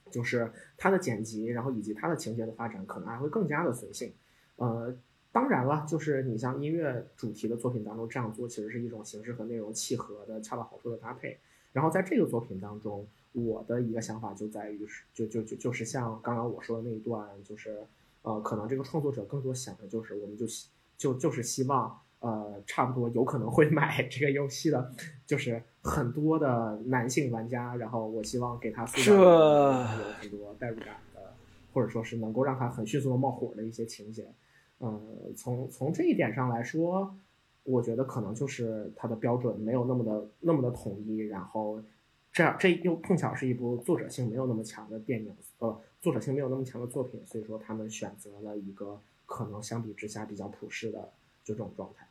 [0.09, 4.13] 就是它的剪辑，然后以及它的情节的发展，可能还会更加的随性。
[4.55, 4.95] 呃，
[5.31, 11.37] 当然了，就是你像音乐主题的作品当中这样做，其实是一种形式和内容契合的恰到好处的搭配。
[11.73, 13.07] 然后在这个作品当中。
[13.31, 17.85] 我的一个想法就在于是，就就就就是像刚刚我说的那一段，就是
[18.23, 20.47] 呃，可能这个创作者更多想的就是，我们就
[20.97, 24.93] 就就是希望呃，差不多有可能会买 这个游戏的，
[25.25, 31.33] 就是很多的男性玩家，然后我希望给他塑造有很多代入感的，
[31.73, 34.27] 或者说是能够让他很迅速的冒火的一些情节。
[34.79, 37.15] 嗯，从从这一点上来说，
[37.63, 41.81] 我觉得可能就是它的标准没有那么的那么的统一，然后。
[42.31, 51.11] 这样，这又碰巧是一部作者性没有那么强的电影，呃，作者性没有那么强的作品，所以说他们选择了一个可能相比之下比较普世的
[51.43, 52.07] 就这种状态。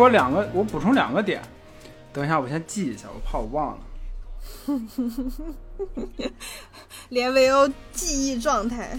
[0.00, 1.42] 说两个，我补充两个点。
[2.12, 3.78] 等一下，我先记一下，我怕我忘了。
[7.10, 8.98] 连 VO 记忆状态，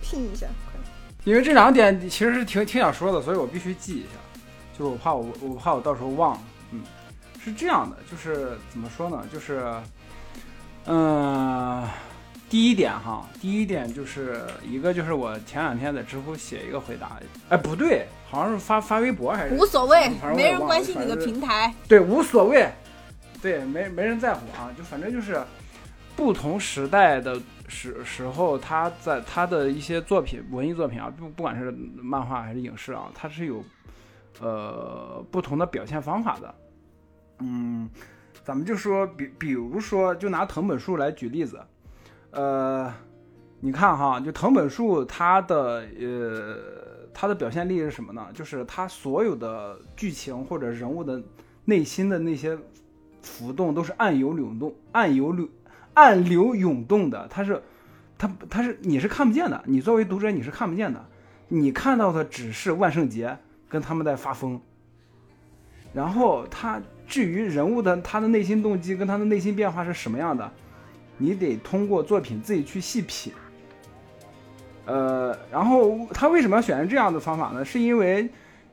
[0.00, 0.80] 拼一下，快！
[1.24, 4.10] 因为这两个点其实是挺挺想说的，所以我必须记一下。
[4.76, 6.42] 就是我怕我我怕我到时候忘了。
[6.72, 6.82] 嗯，
[7.38, 9.24] 是这样的，就是怎么说呢？
[9.32, 9.72] 就是，
[10.86, 11.86] 嗯。
[12.50, 17.16] 第一点哈，第一点就是一个就是我前两天在知乎写一个回答，
[17.48, 22.68] 哎不对，好像是发发微博还是无所谓，没人关心你的平台，对无所谓，
[23.40, 25.40] 对没没人在乎啊，就反正就是
[26.16, 33.64] 不同时代的时时候，他在他的一些作品，文艺作品啊，不不管是漫画还是影视啊，它是有
[34.40, 36.52] 呃不同的表现方法的，
[37.38, 37.88] 嗯，
[38.42, 41.60] 咱们就说比比如说就拿藤本树来举例子。
[42.30, 42.92] 呃，
[43.60, 46.56] 你看哈，就藤本树他的呃
[47.12, 48.28] 他的表现力是什么呢？
[48.32, 51.20] 就是他所有的剧情或者人物的
[51.64, 52.56] 内心的那些
[53.20, 55.48] 浮动都是暗流涌动、暗流流
[55.94, 57.26] 暗流涌动的。
[57.28, 57.60] 他是
[58.16, 61.04] 他他是你是看不见的，你作为读者你是看不见的，
[61.48, 63.36] 你看到的只是万圣节
[63.68, 64.60] 跟他们在发疯。
[65.92, 70.52] 然后他至于人物的他的内心动机跟他的内心变化是什么样的？
[71.20, 73.30] 你得通过作品自己去细品，
[74.86, 77.62] 呃，然后他为什么要选择这样的方法呢？
[77.62, 78.26] 是因为，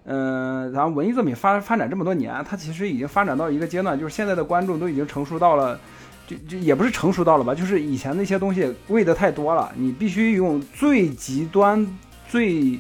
[0.06, 5.78] 嗯，然后文艺作品发发展这么多年，它其实已经发展到一个阶段，就是现在的观众都已经成熟到了，
[6.26, 11.86] 就就也不是成熟到了吧，就是以前那些东西喂的太多了，你必须用最极端、
[12.30, 12.80] 最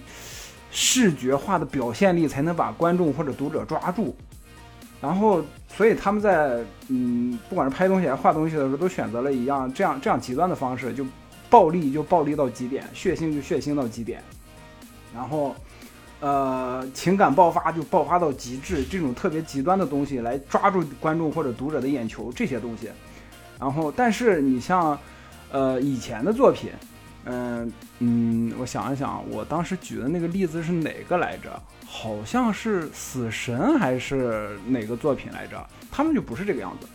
[0.71, 4.15] 视觉化的表现力才能把观众或者读者抓住。
[5.01, 5.43] 然后，
[5.77, 11.05] 所以他们在嗯，不管是拍东西还是画东西的时候，都选择了一样这样这样极端的方式，就
[11.51, 14.23] 暴力就暴力到极点，血腥就血腥到极点，
[15.13, 15.55] 然后，
[16.19, 22.89] 呃，情感爆发就爆发到极致，这种特别极端的东西来抓住观众或者读者的眼球，这些东西。
[23.59, 24.97] 然后，但是你像，
[25.51, 26.71] 呃，以前的作品。
[27.29, 31.61] 嗯嗯，我想一想，我当时举的那个例子是哪个来着？
[31.89, 35.65] 好像是《死神》还是哪个作品来着？
[35.89, 36.87] 他们就不是这个样子。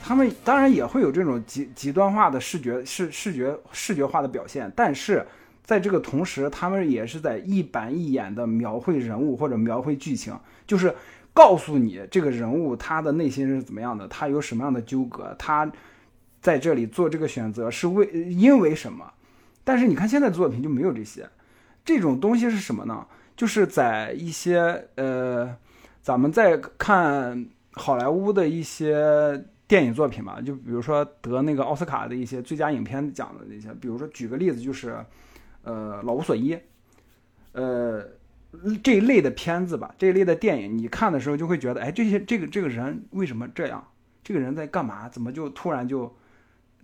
[0.00, 5.26] 他们当然也会有这种极极端化的视觉视视觉视觉化的表现，但是
[5.64, 10.94] 在这个同时，他们也是在一板一眼的描绘人物或者描绘剧情，就是
[11.32, 15.68] 告诉你这个人物他的内心是怎么样的，他有什么样的纠葛，他
[16.40, 19.12] 在这里做这个选择是为因为什么。
[19.64, 21.28] 但是你看现在的作品就没有这些，
[21.84, 23.04] 这种东西是什么呢？
[23.36, 25.54] 就是在一些呃，
[26.00, 34.96] 咱们在看好莱坞的一些电影作品嘛，就比如说得那个奥斯卡的一些最佳影片奖的那些，比如说举个例子就是，
[35.62, 36.54] 呃，《老无所依》，
[37.52, 38.02] 呃，
[38.82, 43.86] 这一类的片子吧，这一类的电影，你看的时候就会觉得，哎，这些这个这个人为什么这样？
[44.24, 45.08] 这个人在干嘛？
[45.08, 46.12] 怎么就突然就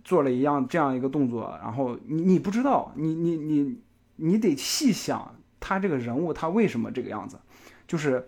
[0.03, 1.57] 做了一样这样一个动作？
[1.61, 3.79] 然后你你不知道，你你你
[4.17, 7.39] 你得细想他这个人物他为什么这个样子，
[7.87, 8.27] 就是。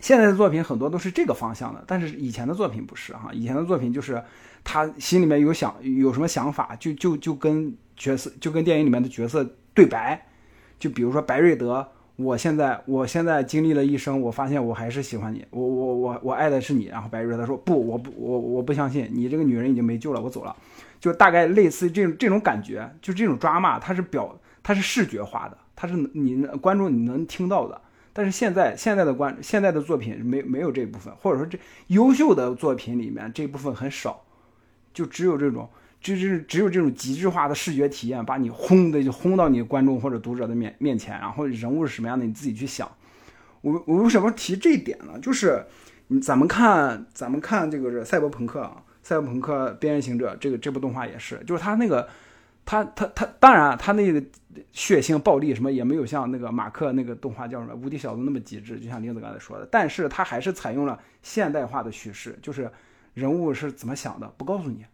[0.00, 4.20] 现在的作品很多都是这个方向的，但是以前的作品不是哈，以前的作品就是
[4.64, 10.26] 他心里面有想有什么想法，就就就跟角色就跟电影里面的角色对白，
[10.76, 11.86] 就比如说白瑞德，
[12.16, 20.56] 我现在我现在经历了一生，我发现我还是喜欢你，我我我我爱的是你，然后白瑞德说不，我不我我不相信，你这个女人已经没救了，我走了，
[20.98, 27.80] 就大概类似这种这种感觉，就这种抓骂，它是表它是视觉化的，它是你观众你能听到的。
[28.14, 34.22] 但是现在现在的观现在的作品没没有这部分，或者说这优秀的作品里面这部分很少，
[34.92, 35.66] 就只有这种，
[35.98, 42.86] 就是只有这种极致化的视觉体验，把你轰的就轰到你观众或者读者的面面前，然后人物是什么样的你自己去想。
[43.62, 45.18] 我我为什么提这一点呢？
[45.18, 45.64] 就是
[46.20, 52.06] 咱们看咱们看这个是赛博朋克啊，赛博朋克边缘行者这个这部动画也是，就是他那个。
[52.64, 54.22] 他他他，当然他那个
[54.72, 59.66] 血腥暴力什么也没有像那个马克那个动画叫什么《无敌小子》那么极致，就像林子刚才说的。
[59.70, 62.70] 但是他还是采用了现代化的叙事，就是
[63.14, 64.84] 人物是怎么想的不告诉你，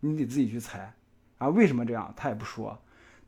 [0.00, 0.94] 你得自己去猜
[1.38, 1.48] 啊。
[1.48, 2.78] 为什么这样他也不说，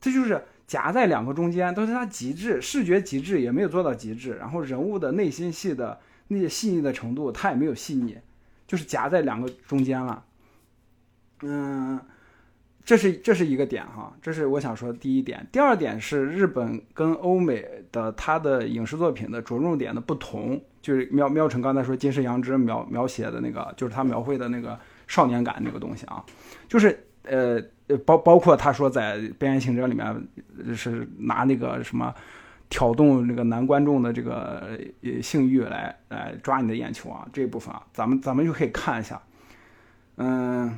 [0.00, 8.18] 这就是夹在两个中间，都是他极致视觉极致也没有做到极致，然后人物的内心戏的那些细腻的程度他也没有细腻，
[8.66, 10.24] 就是夹在两个中间了。
[11.42, 11.98] 嗯。
[12.88, 15.46] 这是这是一个点哈，这是我想说的第一点。
[15.52, 17.62] 第二点是日本跟欧美
[17.92, 26.24] 的它的影视作品的着重点的不同，就是喵喵成刚才说金世阳之描描写的那个，就是他描绘的那个少年感那个东西啊，
[26.66, 27.60] 就是呃
[28.06, 30.26] 包包括他说在《边缘行者》里面
[30.74, 32.14] 是拿那个什么
[32.70, 34.80] 挑动那个男观众的这个
[35.20, 39.20] 性欲来来抓你的眼球啊这一部分啊，咱们咱们就可以看一下，
[40.16, 40.74] 嗯。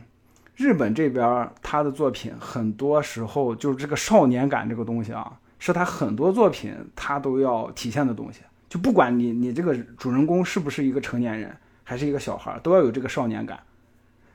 [0.61, 8.43] 日本这边他的作品很多时候就是这个少年感这个东西啊，是他很多作品他都要体现的东西。
[8.69, 13.59] 就不管你你这个主人公是不是一个成年人，还是一个小孩，都要有这个少年感。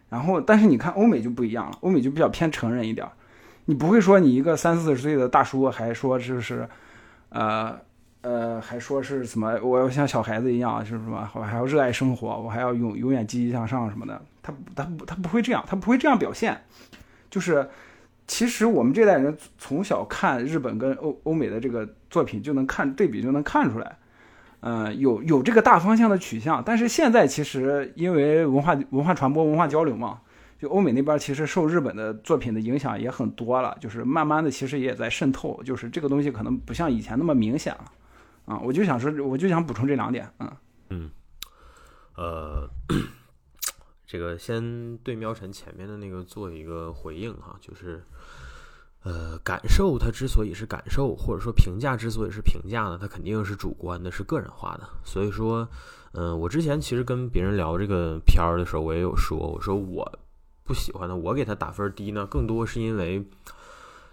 [0.10, 3.08] 然后，但是你看欧美就不一样了，欧美就比较偏成人一点。
[3.66, 6.68] 你不会说你一个三四十岁的大叔还说就是，
[7.30, 7.80] 呃。
[8.22, 9.56] 呃，还说是什么？
[9.62, 11.30] 我要像小孩子一样，就是什么？
[11.36, 14.20] 我还要热爱生活，我还要永永远积极向上什么的。
[14.46, 16.62] 他他他不会这样，他不会这样表现。
[17.32, 17.68] 就是，
[18.28, 23.98] 其实我们这代人从小看日本跟欧欧美的这个作品，就能看对比，就能看出来。
[24.62, 26.64] 嗯，有有这个大方向的取向。
[26.64, 30.22] 但是现在其实因为文化文化传播、文化交流嘛，
[30.60, 33.76] 就欧美那边其实受日本的作品的影响也很多了。
[33.80, 35.62] 就是慢慢的，其实也在渗透。
[35.64, 37.92] 就是这个东西可能不像以前那么明显了。
[38.46, 40.52] 啊，我就想说，我就想补充这两点，嗯
[40.92, 41.10] 嗯，
[42.16, 42.70] 呃，
[44.16, 48.02] 这个先对喵晨前面的那个做一个回应哈，就是
[49.04, 54.88] 呃，感受它之所以是感受，或者说评价之所以是评价呢，它肯定是主观的，是个人化的。
[55.04, 55.68] 所以说，
[56.14, 60.10] 嗯，我之前其实跟别人聊这个片儿的时候，我也有说，我说我
[60.64, 63.28] 不喜欢的，我给他打分低呢，更多是因为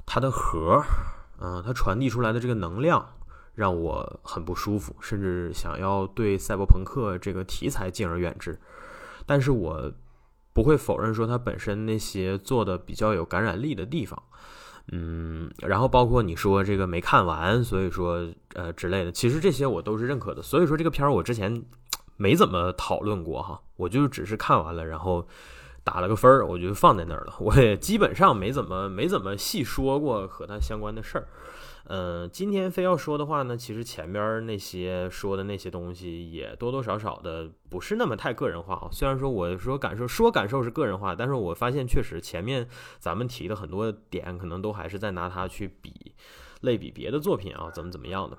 [0.05, 0.83] 它的核，
[1.39, 3.07] 嗯，它传递出来的这个能量。
[3.55, 8.59] 让我很不舒服，甚至想要对赛博朋克这个题材敬而远之。
[9.27, 9.93] 但是我
[10.53, 14.23] 不会否认说它本身那些做的比较有感染力的地方，
[14.93, 20.43] 嗯，然后包括你说这个没看完，所以说呃之类的，其实这些我都是认可的。
[20.43, 21.65] 所以说这个片儿我之前
[22.16, 25.27] 没怎么讨论过哈，我就只是看完了，然后
[25.82, 27.35] 打了个分儿，我就放在那儿了。
[27.39, 31.27] 我也基本上没怎么没怎么细说过和它相关的事儿。
[31.87, 38.89] 嗯，今天非要说的话呢，其实前边那些说的那些东西也多多少少的不是那么太个人化啊。
[38.93, 42.69] 虽然说我说感受说感受是个人化，但是我发现确实前面
[42.99, 46.15] 咱们提的很多点，可能都还是在拿它去比
[46.61, 48.39] 类比别的作品啊，怎么怎么样的。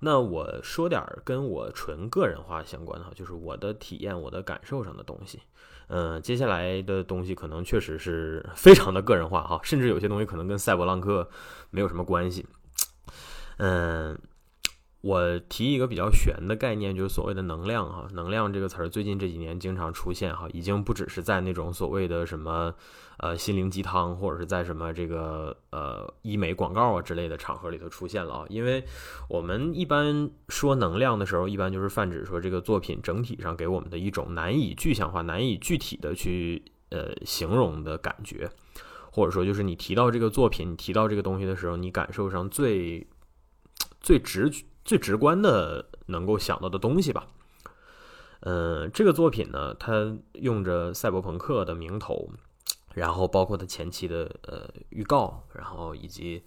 [0.00, 5.40] 那我说点跟我纯个人化相关的，就是我的体验、我的感受上的东西。
[5.94, 11.28] 嗯，接下来的东西可能确实是 非常的个人化哈，甚至有些东西可能跟赛博浪克
[11.68, 12.46] 没有什么关系。
[13.58, 14.18] 嗯，
[15.02, 18.06] 我提一个比较玄的概念，就是所谓的能量哈。
[18.12, 22.72] 能量这个词儿，最近这几年经常出现哈，已经不只是在那种所谓的什么
[23.18, 28.46] 呃心灵鸡汤，或者是在什么这个呃医美广告啊之类的场合里头出现了啊。
[28.48, 28.84] 因为
[29.28, 38.48] 我们一般说能量的时候，一般就是泛指说这个作品整体上给我们的一种难以具象化、难以具体的去呃形容的感觉，
[39.10, 43.04] 或者说就是你提到这个作品，你提到这个东西的时候，你感受上最
[44.00, 44.64] 最直觉。
[44.84, 47.28] 最直观的能够想到的东西吧，
[48.40, 52.30] 嗯，这个作品呢，它用着赛博朋克的名头，
[52.92, 56.42] 然后包括它前期的呃预告，然后以及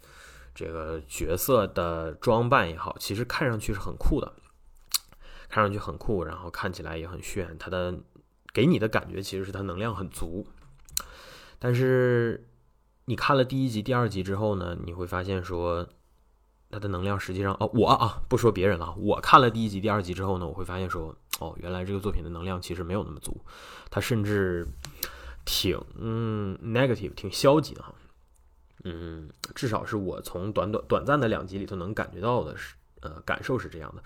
[0.54, 4.34] 这个角色的装扮也好，其实看上去是很酷的，
[5.48, 7.94] 看上去很酷，然后看起来也很炫，它的
[8.52, 10.46] 给你的感觉其实是它能量很足，
[11.58, 12.46] 但是
[13.06, 15.88] 你看了第一集、第二集之后呢，你会发现说。
[16.76, 23.34] 它的能量实际上哦，我啊不说别人了，我看了第一集、第二集之后呢，我会发现说哦，原来这个作品的能量其实没有那么足，
[23.88, 24.68] 它甚至
[25.46, 27.94] 挺嗯 negative，挺消极的哈。
[28.84, 34.02] 嗯，至少是我从短短短暂的两集里头能感觉到的是，呃，感受是这样的。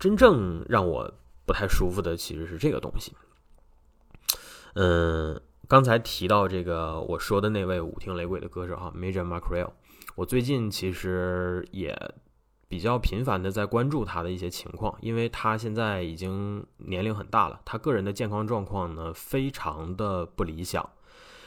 [0.00, 1.14] 真正让我
[1.46, 3.12] 不太舒服的其实是这个东西。
[4.74, 9.70] 嗯，刚才提到这个我说的那位舞厅雷鬼的歌手哈，Major Macrell。
[10.18, 11.96] 我最近其实也
[12.66, 20.90] 比较频繁的在关注他的一些情况，因为他现在已经年龄很大了，他个人的健康状况呢非常的不理想。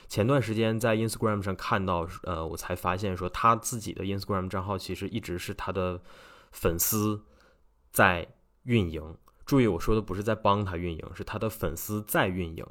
[0.07, 5.99] 前段时间在 Instagram 上看到，呃，我才发现说他自己的 Instagram 账号其实一直是他的
[6.53, 7.21] 粉丝
[7.91, 8.25] 在
[8.63, 9.17] 运营。
[9.45, 12.65] 注意我说的不是在帮他运营，是他的粉丝在运营。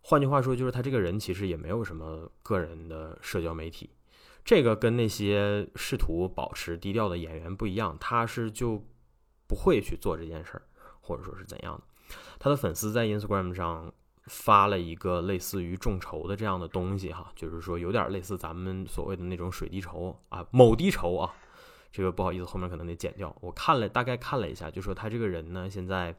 [0.00, 3.90] 换句话说，就是他这个人其实也没有什么个人的社交媒体。
[4.46, 8.80] 这个跟那些试图保持低调的演员不一样，他是就
[9.48, 10.62] 不会去做这件事儿，
[11.00, 11.82] 或者说是怎样的。
[12.38, 13.92] 他的粉丝在 Instagram 上
[14.26, 21.34] 发了一个类似于众筹的这样的东西，哈，就是说有点类似咱们所谓的那种水滴筹啊，某滴筹啊。
[21.90, 23.34] 这个不好意思，后面可能得剪掉。
[23.40, 26.14] 我看了大概看了一下，就说他这个人呢，现在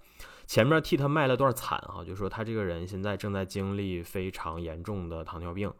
[0.48, 5.72] 前面替他卖了段惨啊，就说他这个人现在正在经历非常严重的糖尿病。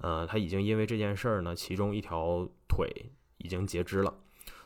[0.00, 2.88] 呃，他已经因为这件事儿呢，其中一条腿
[3.38, 4.12] 已经截肢了，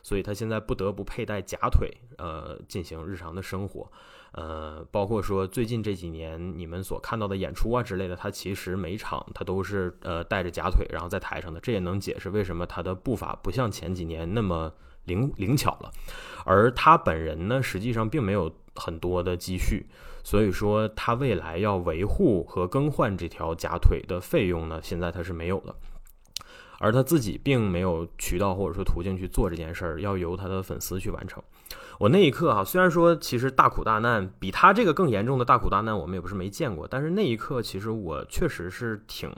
[0.01, 3.91] 所以他现在不得不佩戴假腿，呃，进行日常的生活。
[4.31, 14.73] 呃，包括说最近这几年你们所看到的演出啊之类的，他其实每场他都是呃带着假腿，然后在台上的，这也能解释为什么他的步伐不像前几年那么
[15.05, 15.91] 灵灵巧了。
[16.45, 19.87] 而他本人呢，实际上并没有很多的积蓄。
[20.23, 25.75] 所以说，他未来要维护和更换这条假腿的费用呢，现在他是没有的，
[26.79, 31.43] 而他自己并没有渠道或者说途径去做这件事儿，要由他的粉丝去完成。
[31.99, 39.31] 我那一刻哈，虽然说其实大苦大难比他这个更严重的大苦大难我们也不是没见过，但是那一刻其实我确实是挺，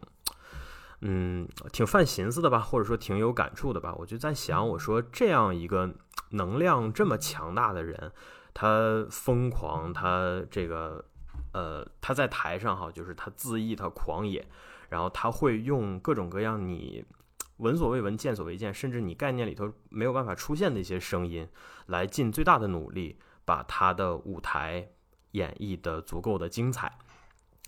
[1.02, 3.94] 嗯，挺犯寻思的吧，或者说挺有感触的吧。
[3.98, 5.94] 我就在想，我说这样一个
[6.32, 8.12] 能量这么强大的人。
[8.54, 11.06] 他疯狂，他这个，
[11.54, 14.48] 呃，他在台上哈，就是他恣意，他狂野，
[14.90, 17.06] 然后他会用各种各样你
[17.58, 21.48] 闻所未闻、见所未见，甚至你概念里头没有办法出现的一些声音，
[21.86, 24.90] 来尽最大的努力把他的舞台
[25.34, 26.98] 演绎的足够的精彩。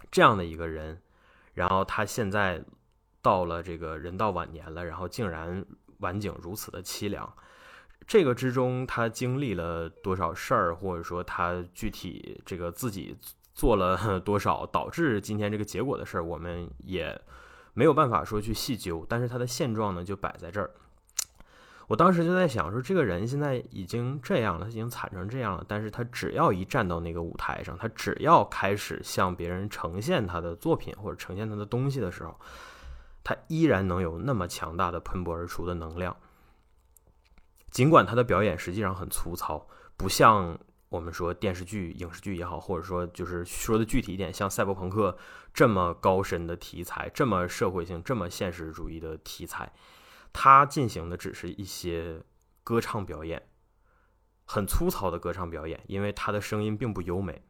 [0.09, 1.03] 这样的一个人，
[1.53, 2.65] 然后他现在
[3.21, 5.65] 到了这个人到晚年了，然后竟然
[5.99, 7.31] 晚景如此的凄凉。
[8.07, 13.15] 这个之中，他经历了多少事儿，或者说他具体这个自己
[13.53, 17.19] 做了 多少导致今天这个结果的事儿，我们也
[17.73, 19.05] 没有办法说去细究。
[19.07, 20.71] 但是他的现状呢，就摆在这儿。
[21.87, 32.39] 我当时就在想说，这个人现在已经这样了，他已经惨成这样了，但是他只要一站到那个舞台上，他只要开始向别人呈现他的作品或者呈现他的东西的时候，
[33.23, 36.15] 他依然能有那么强大的喷薄而出的能量。
[37.71, 40.57] 尽管他的表演实际上很粗糙，不像
[40.89, 45.15] 我们说电视剧、影视剧也好，或者说就是说的具体一点，像赛博朋克
[45.53, 49.71] 这么高深的题材，这么社会性、这么现实主义的题材，
[50.33, 52.23] 他进行的只是一些
[52.63, 53.43] 歌唱表演，
[54.45, 57.43] 很粗糙的歌唱表演，因为他的声音并不优美，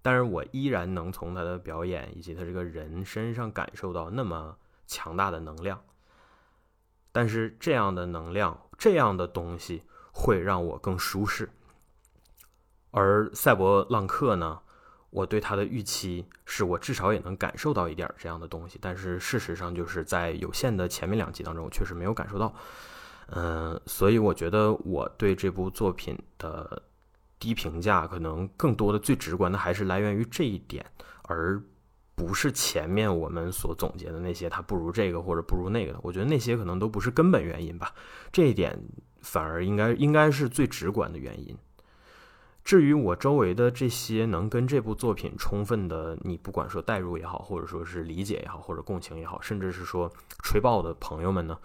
[0.00, 4.56] 但是我依然能从他的表演以及他这个人身上感受到那么
[4.88, 5.80] 强大的能量。
[7.12, 11.48] 但是这样的能量，这样的东西会让我更舒适。
[12.90, 14.60] 而赛博浪客呢，
[15.10, 18.78] 我对他的预期是我至少也能感受到一点这样的东西。
[18.80, 22.54] 但是事实上就是在有限的前面两集当中，我确实没有感受到。
[23.30, 26.82] 嗯，所以我觉得我对这部作品的
[27.38, 30.84] 低评价，可能更多的最直观的还是来源于这一点，
[31.24, 31.62] 而
[32.18, 36.00] 不是前面我们所总结的那些它不如这个或者不如那个的。
[36.02, 37.94] 我觉得那些可能都不是根本原因吧，
[38.32, 38.76] 这一点
[39.20, 41.56] 反而应该应该是最直观的原因。
[42.64, 50.12] 至于我周围的这些能跟这部作品充分的，你不管说代入也好，或者说是理解也好，或者共情也好，甚至是说
[50.42, 51.56] 吹爆的朋友们呢，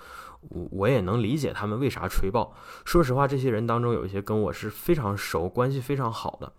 [0.42, 2.56] 我我也能理解他们为啥吹爆。
[2.86, 6.54] 说实话，这些人当中有一些跟我是非常熟，关系非常好的。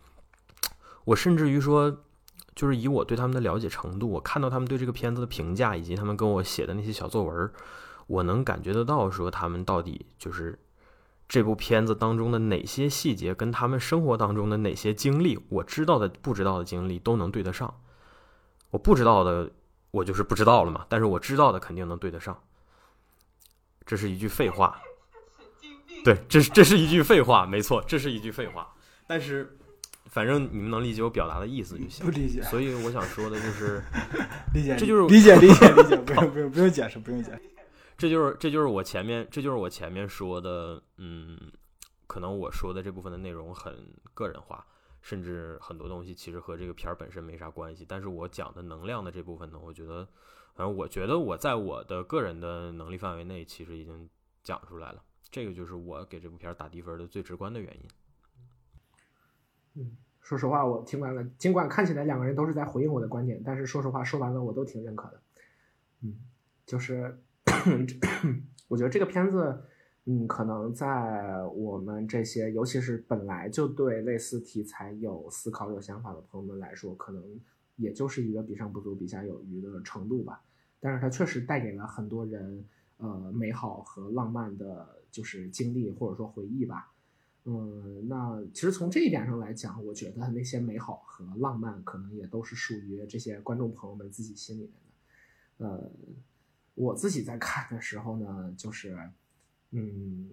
[1.04, 2.02] 我甚至于说，
[2.54, 7.50] 就是以我对他们的了解程度，我看到他们对这个片子的评价，以及他们跟我写的那些小作文，
[8.06, 10.58] 我能感觉得到，说他们到底就是。
[11.26, 17.80] 这部片子当中的哪些细节跟他们生活当中的哪些经历，我知道的、不知道的经历都能对得上。
[18.68, 19.50] 我不知道的，
[19.90, 20.84] 我就是不知道了嘛。
[20.86, 22.38] 但是我知道的肯定能对得上。
[23.86, 24.78] 这是一句废话。
[26.04, 28.74] 对，这是这是一句废话，没错，这是一句废话。
[29.06, 29.56] 但是，
[30.14, 32.06] 反正你们能理解我表达的意思就行。
[32.06, 33.82] 不理解所以我想说的就是，
[34.54, 37.42] 理解，这就是理解理解理解， 不用不用不用解释，不用解释。
[37.98, 41.36] 这就是这就是我前面这就是我前面说的，嗯，
[42.06, 43.74] 可能我说的这部分的内容很
[44.14, 44.64] 个人化，
[45.02, 47.84] 甚至很多东西其实和这个片儿本身没啥关系。
[47.88, 50.06] 但是我讲的能量的这部分呢，我觉得，
[50.54, 54.08] 反正我觉得我在我的个人的能力范围内，其实已经
[54.44, 55.02] 讲出来了。
[55.28, 57.88] 这个就是我给这部片儿打低分的最直观的原因。
[59.76, 65.20] 嗯，说实话，我听完了，尽管看起来两个人都是在回应我的观点，但是说实话，说完了我都挺认可的。
[66.00, 66.14] 嗯，
[66.64, 67.14] 就是
[68.66, 69.62] 我觉得这个片子，
[70.06, 77.22] 嗯，可能在我们这些，尤其是本来就对类似题材有思考、有想法的朋友们来说，可能
[77.76, 80.42] 也就是一个比上不足、比下有余的程度吧。
[80.80, 82.64] 但是它确实带给了很多人，
[82.96, 86.93] 呃，美好和浪漫的，就是经历或者说回忆吧。
[87.46, 95.66] 嗯，那其实从这一点上来讲，我觉得那些美好和浪漫，可能也都是属于这些观众朋友们自己心里面的。
[95.66, 95.90] 呃，
[96.74, 98.98] 我自己在看的时候呢，就是，
[99.72, 100.30] 嗯，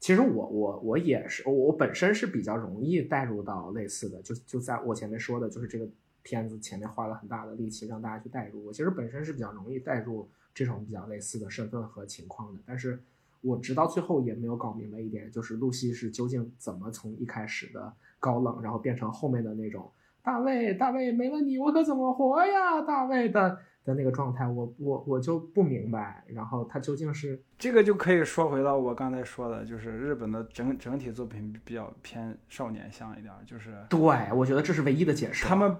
[0.00, 5.88] 其实我我我也是，我本身是比较容易带入到类似的，就就在我前面说的，就是这个
[6.24, 13.00] 片子前面花了很大的力气让大家去带入，我其实本身是比较容易带入这种比较类似的身份和情况的，但是
[13.40, 19.90] 我直到最后也没有搞明白一点，就是露西是究竟怎么从一开始的高冷，然后变成后面的那种
[20.22, 33.98] 大卫，大卫没了你我可怎么活呀，大卫的的那个状态，我我我就不明白，然后他究竟是这个就可以说回到我刚才说的，就是日本的整整体作品比较偏少年向一点儿，就是对
[34.34, 35.76] 我觉得这是唯一的解释，他们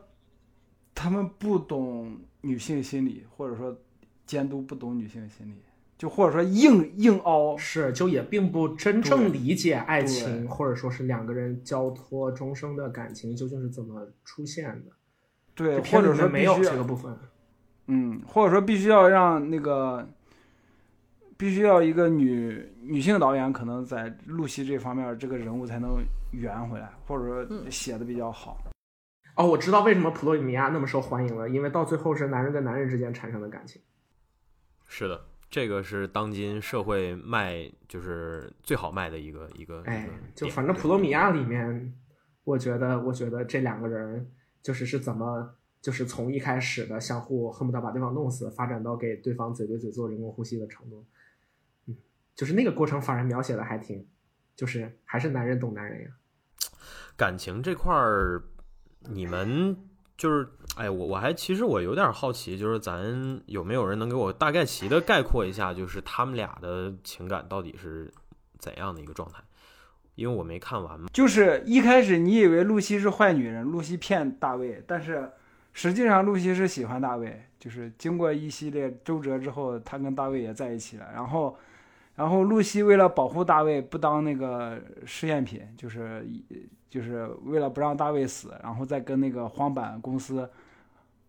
[0.94, 3.76] 他们不懂女性心理，或者说
[4.24, 5.62] 监督不懂女性心理，
[5.98, 14.92] 就或者说硬硬凹，是就也并不真正理解爱情，或者说是两个人交托终生的感情究竟是怎么出现的，
[15.56, 17.12] 对，或者说没有这个部分。
[17.88, 20.08] 嗯，或者说必须要让那个，
[21.36, 25.98] 必须要一个女女性导演可能在露西这方面这个人物才能
[26.30, 28.62] 圆回来，或者说嗯写的比较好。
[29.34, 33.80] 哦，我知道为什么普罗米亚那么受欢迎了，因为到最后是男人跟男人之间产生的感情。
[34.86, 35.20] 是的，
[35.50, 39.82] 这个是当今社会卖就是最好卖的一个一个。
[39.86, 41.94] 哎，就反正普罗米亚里面，
[42.44, 44.30] 我觉得，我觉得这两个人
[44.62, 51.06] 就是是怎么，就是从一开始的相互恨不得把对方弄死，发展到给对方嘴对嘴做人工呼吸的程度。
[51.86, 51.96] 嗯，
[52.34, 54.06] 就是那个过程，反而描写的还挺，
[54.54, 56.10] 就是还是男人懂男人呀。
[57.16, 58.42] 感情这块儿，
[59.00, 59.76] 你们
[60.16, 68.08] 就是，哎，我我还其实我有点好奇，就是咱有没有人能给我大概齐的概括一下，就是他们俩的情感到底是
[68.58, 69.42] 怎样的一个状态？
[70.14, 71.08] 因为我没看完嘛。
[71.12, 75.30] 就是一开始你以为露西是坏女人，露西骗大卫，但是
[75.72, 77.44] 实际上露西是喜欢大卫。
[77.58, 81.06] 就是经过一系列周折之后，她跟大卫也在一起了。
[81.12, 81.58] 然后，
[82.14, 86.24] 然后露西为了保护大卫，不当那个试验品，就是
[86.88, 90.48] 就是为了不让大卫死，然后再跟那个荒坂公司，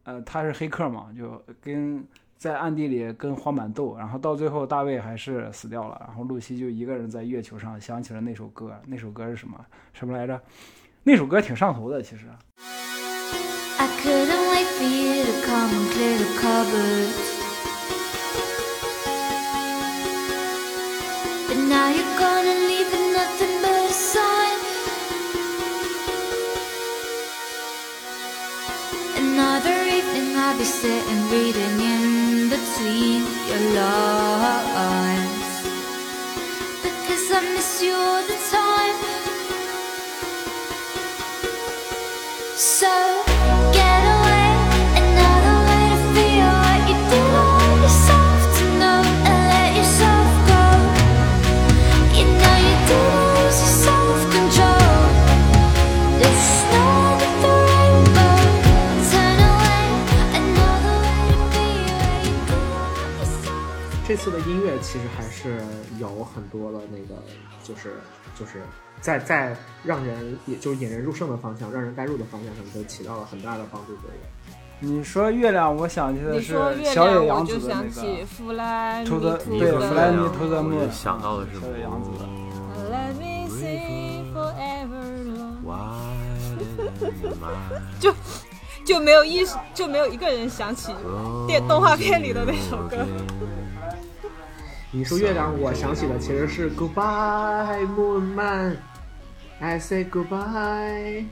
[0.10, 2.04] 呃，他是黑客嘛，就跟
[2.36, 9.64] 在暗地里跟黄板斗，然后到最后大卫还是死掉了，然后露西就一个人在月球上想起了那首歌，那首歌是什么
[9.94, 10.42] 什么来着？
[11.04, 12.26] 那首歌挺上头的，其实。
[29.22, 29.89] Another
[30.50, 34.09] I'll be sitting reading in between your lines.
[64.20, 65.62] 次的音乐其实还是
[65.98, 67.16] 有很多的那个，
[67.64, 67.94] 就是
[68.38, 68.62] 就是
[69.00, 74.20] 在在让人也就是引人入胜的方向，让人带入的方向上都起到了很大的帮助作用。
[74.82, 76.54] 你说月亮，我想起的是
[76.86, 77.90] 小野洋子的那个。
[79.06, 82.26] To 你对说 Fly 月 Me 亮 to the 我想到的是小野洋子的
[82.90, 85.04] Let me sing forever
[85.38, 85.96] long 哇，
[88.00, 88.14] 就
[88.86, 90.94] 就没有一就没有一个人想起
[91.48, 93.06] 电动画片里的那首歌。
[94.92, 101.26] 你说月亮，我想起的其实是 Goodbye Moon Man，I say goodbye。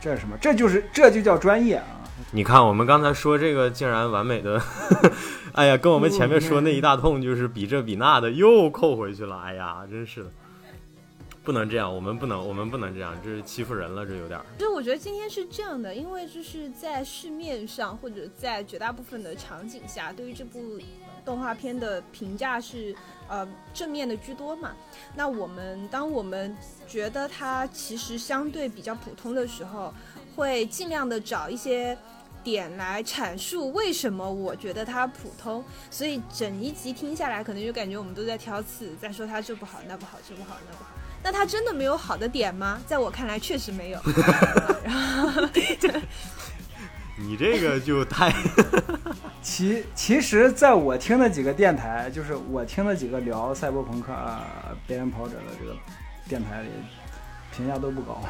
[0.00, 0.36] 这是什么？
[0.40, 1.86] 这就是这就叫专业啊！
[2.32, 4.60] 你看，我们刚才说这个竟然完美的，
[5.54, 9.38] 哎呀，跟我们前面说那一大通就是比这比那的又扣回去了。
[9.38, 10.30] 哎呀，真是的，
[11.44, 14.44] 不能这样，我们不能，我们不能这样，这是欺负人了，这有点儿。
[14.58, 20.76] 就是我觉得今天是这样的，因为就是在市面上或者在绝大部分的场景下，对于这部
[21.24, 22.94] 动画片的评价是
[23.28, 24.72] 呃正面的居多嘛。
[25.14, 26.56] 那我们当我们
[26.86, 29.92] 觉得它其实相对比较普通的时候，
[30.36, 31.96] 会尽量的找一些。
[32.44, 40.90] 点来阐述为什么我觉得它普通，所以整一集听下来，可能就感觉我们都在挑刺，在说它这不好那不好，这不好那不好。
[41.22, 42.78] 那它真的没有好的点吗？
[42.86, 44.00] 在我看来，确实没有。
[47.16, 48.34] 你这个就太
[49.40, 54.44] 其其实，在我听的几个电台，就是我听的几个聊赛博朋克、啊、
[54.86, 55.76] 边缘跑者的这个
[56.28, 56.68] 电台里，
[57.54, 58.20] 评价都不高，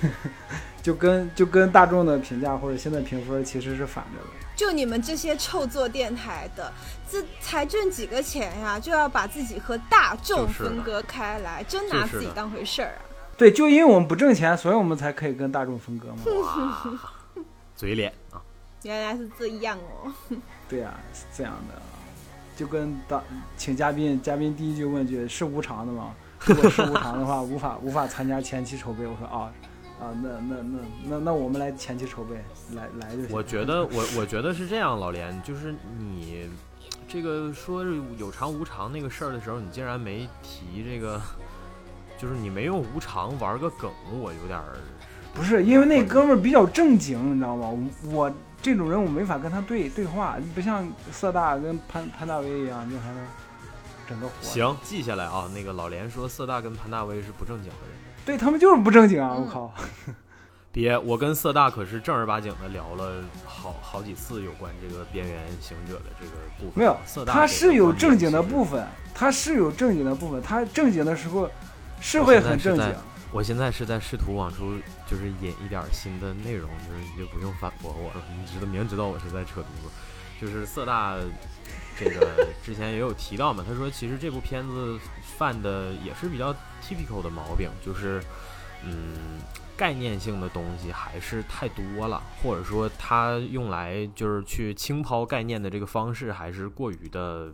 [0.82, 4.28] 就跟就跟大众的评价或者现在评分其实是反着的。
[4.56, 6.72] 就你们这些臭做电台的，
[7.10, 13.02] 这才挣几个钱呀，就要把自己和大众分割开来，真拿就是的自己当回事儿啊！
[13.36, 16.18] 对，就因为我们不挣钱，所以我们才可以跟大众分割嘛。
[17.74, 18.40] 哇，嘴脸啊！
[18.84, 20.12] 原来是这样哦。
[20.68, 21.82] 对呀、是这样的，
[22.56, 23.22] 就跟当
[23.56, 26.14] 请嘉宾，嘉宾第一句问句是无偿的吗？
[26.46, 29.06] 如果是无偿的话， 无法无法参加前期筹备。
[29.06, 29.52] 我说啊
[30.00, 32.36] 啊，那那那那那我们来前期筹备，
[32.74, 33.30] 来来就行。
[33.32, 36.48] 我觉得我我觉得是这样，老连，就是你
[37.08, 41.20] 这个说是有偿无偿那个事儿的时候，你竟然没提这个，
[42.18, 43.90] 就是你没用无偿玩个梗，
[44.20, 44.76] 我有点儿
[45.34, 47.68] 不是因为那哥们儿比较正经，你知道吗？
[48.02, 48.32] 我我
[48.62, 53.16] 这种人我没法跟他对对话，不像色大跟潘潘大威一样，就还能
[54.08, 55.50] 整个活。，行，记下来啊。
[55.52, 59.34] 那个老连说色大跟潘大威是不正经的人，对他们就是不正经啊！
[59.34, 59.74] 我嗯靠，
[60.72, 66.72] 别，我跟色大可是正儿八经的聊了好好几次有关这个边缘行者的这个部分。
[66.76, 68.40] 没有色，大他是有正经的。
[68.42, 71.50] 部分，他是有正经的部分，他正经的时候
[72.00, 72.94] 是会很正经
[73.34, 73.84] 我现在是。
[73.84, 79.90] 在试图往出就是引一点新的内容，就是你就不用反驳我了，你知道明知道我是在扯犊子。
[80.40, 81.18] 就是色大
[81.98, 84.98] 这个之前也有提到嘛，他说其实这部片子
[85.36, 86.50] 犯的也是比较
[86.80, 88.22] typical 的毛病，就是
[88.84, 89.38] 嗯
[89.76, 97.52] 概念性的东西还是太多了，或者说他用来就是去轻抛概念的这个方式还是过于的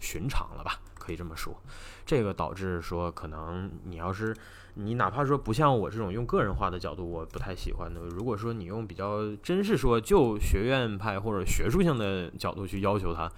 [0.00, 1.56] 寻常了吧，可以这么说。
[2.04, 4.34] 这个导致说，可能你要是
[4.80, 8.00] 你哪怕说不像我这种用个人化的角度，我不太喜欢的。
[8.02, 13.28] 如果说你用比较真是说就学院派或者学术性的角度去要求它，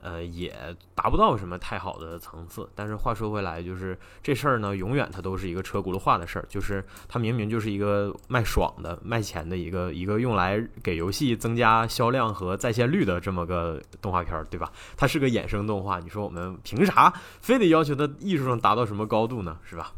[0.00, 0.54] 呃，也
[0.94, 2.66] 达不到什么太好的层次。
[2.74, 6.46] 但是话说回来，就是这事儿呢，永远它都是一个车轱辘话的事儿。
[6.48, 14.72] 就是它明明就是一个卖爽的、卖钱的一个一个用来给游戏增加销量和在线率的这么个动画片儿，对吧？
[14.96, 17.12] 它是个衍生动画，你说我们凭啥
[17.42, 19.58] 非得要求它艺术上达到什么高度呢？
[19.62, 19.92] 是吧？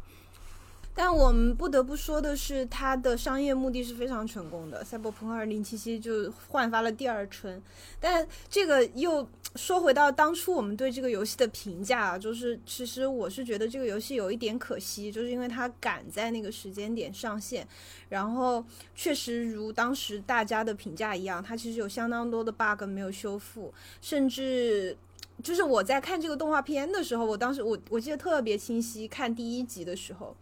[0.98, 7.62] 但我们不得不说的是，它的商业目的是非常成功的，《赛博朋克2077》就焕发了第二春。
[8.00, 17.64] 但这个又说回到当初我们对这个游戏的评价，就是其实我是觉得这个游戏有一点可惜，就是因为它赶在那个时间点上线，
[18.08, 18.64] 然后
[18.96, 24.96] 确实如当时大家的评价一样，它其实有相当多的 bug 没有修复，甚至。
[25.40, 30.34] 就是我在看这个动画片的时候，我当时我我记得特别清晰，看第一集的时候，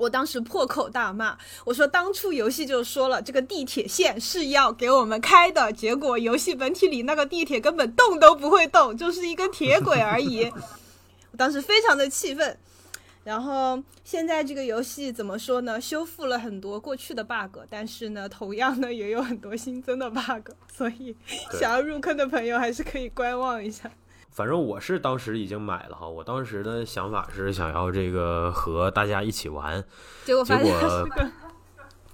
[0.00, 10.50] 我当时破口大骂，我说当初游戏就说了这个地铁线是要给我们开的，结果游戏本体里那个地铁根本动都不会动，就是一根铁轨而已。
[11.32, 12.56] 我当时非常的气愤。
[13.22, 15.78] 然后现在这个游戏怎么说呢？
[15.78, 21.14] 修复了很多过去的 bug，但是呢，同样呢也有很多新增的 bug，所以
[21.52, 23.90] 想要入坑的朋友还是可以观望一下。
[24.30, 29.82] 反正我是当时已经买了哈，我当时的想法是想要这个和大家一起玩，
[30.24, 31.28] 结结果发现它果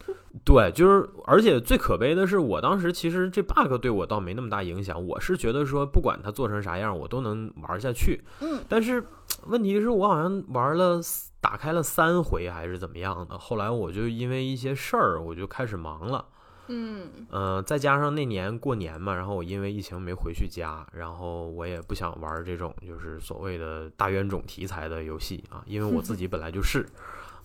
[0.44, 8.22] 对，就是，而且最可悲的是，我当时其实这 bug 对我倒没那么大影响，我是觉得说，不管它做成啥样，我都能玩下去。
[8.40, 9.04] 嗯，但是
[9.46, 11.00] 问题是我好像玩了
[11.40, 16.24] 打开了三回还是怎么样的，后来我就因为一些事儿，我就开始忙了。
[16.68, 26.86] 嗯呃、再加上那年过年嘛，然后我因为疫情没回去家，然后我也不想玩这种就是所谓的大冤种题材的游戏啊，因为我自己本来就是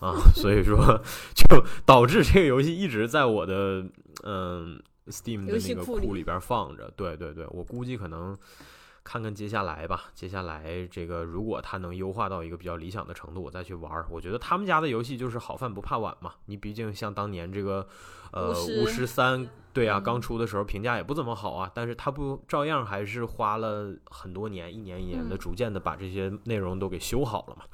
[0.00, 1.00] 啊， 所以说
[1.34, 3.84] 就导致这个游戏一直在我的
[4.24, 6.92] 嗯、Steam 的那个库里边放着。
[6.96, 8.36] 对对对，我估计可能
[9.04, 14.06] 看看接下来吧，接下来这个如果它能优化到一个比较理想的程度，我再去玩儿。
[14.10, 17.86] 我觉得他们家的游戏就是好饭不怕晚嘛，你毕竟像当年这个
[18.32, 27.64] 呃巫师三，对啊，嗯刚出的时候评价也不怎么好啊，但是它不照样还是花了很多年，一年一年的嗯逐渐的把这些内容都给修好了嘛。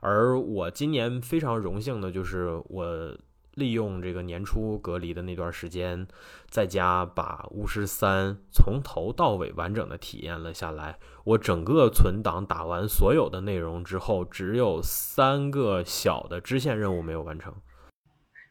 [0.00, 3.14] 而我今年非常荣幸的就是我
[3.54, 6.06] 利用这个年初隔离的那段时间，
[6.50, 10.98] 在家把巫师三从头到尾完整的体验了下来。
[11.24, 17.54] 我整个存档打完所有的内容之后，只有三个小的支线任务没有完成。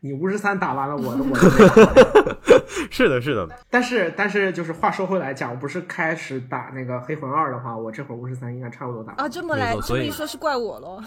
[0.01, 2.35] 你巫师三打完了，我的我的没打完。
[2.89, 9.13] 是的，是的，但是但是就是话说回来讲，我不是开始打那个黑魂二的话，我这会儿巫师三应该差不多打。
[9.13, 11.01] 啊，这么来这么一说，是怪我喽。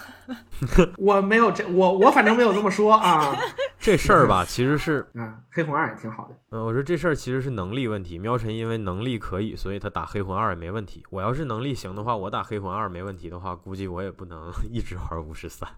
[0.98, 3.34] 我没有这我我反正没有这么说啊。
[3.80, 6.34] 这事儿吧，其实是，啊，黑魂二也挺好的。
[6.50, 8.18] 嗯，我说这事儿其实是能力问题。
[8.18, 11.02] 喵晨因为能力可以，所以他打黑魂二也没问题。
[11.10, 15.68] 我要是能力行的话，我打黑魂二没问题的话，估计我也不能一直玩巫师三。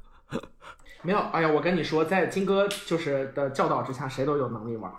[1.02, 4.90] 没有，哎呀，我跟你说，在金哥就是的教导之下，谁都有能力玩。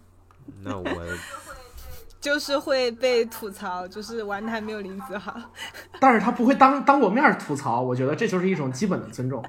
[0.64, 0.84] 那我
[2.20, 5.34] 就是会被吐槽，就是玩的还没有林子好。
[5.98, 9.42] 但是他不会当当我面吐槽，我觉得这就是一种基本的尊重。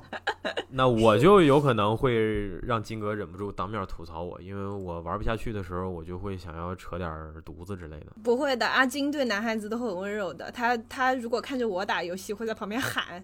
[0.69, 7.09] 那我就有可能会让金哥忍不住当面吐槽我，因为我玩不下去的时候，我就会想要扯点
[7.45, 8.07] 犊子之类的。
[8.23, 10.49] 不会的，阿金对男孩子都很温柔的。
[10.49, 13.21] 他他如果看着我打游戏，会在旁边喊：“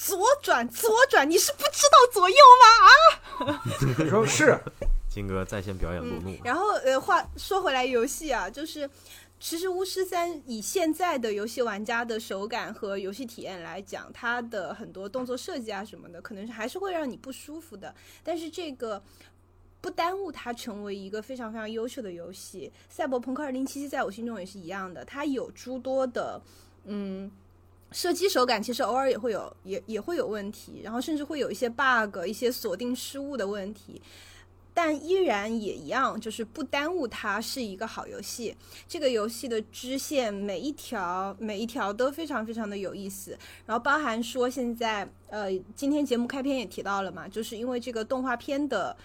[0.00, 3.62] 左转，左转，你是不知道左右吗？”啊！
[3.98, 4.58] 你 说是，
[5.10, 8.88] 金哥在线表演路怒，然后呃，话说回来，游戏啊，就是
[9.38, 17.94] 其实巫师三以现在的游戏玩家的手感和游戏体验来讲，它的很多动作设计啊什么的，可能是还是会让你不舒服的。
[18.24, 19.02] 但是这个。
[19.82, 22.70] 不耽误它成为一个非常非常优秀的游戏。
[22.90, 26.38] 赛博朋克2077在我心中也是一样的，它有诸多的
[26.84, 27.30] 嗯
[27.92, 34.00] 射击手感，其实偶尔也会有也也会有问题，然后甚至会有一些 bug、一些锁定失误的问题。
[34.72, 38.56] 但依然也一样，就是不耽误它是一个好游戏。
[38.86, 43.36] 这个游戏的支线每一条每一条都非常非常的有意思，
[43.66, 48.96] 然后包含说现在呃，今天节目开篇也提到了嘛，就是因为这个动画片的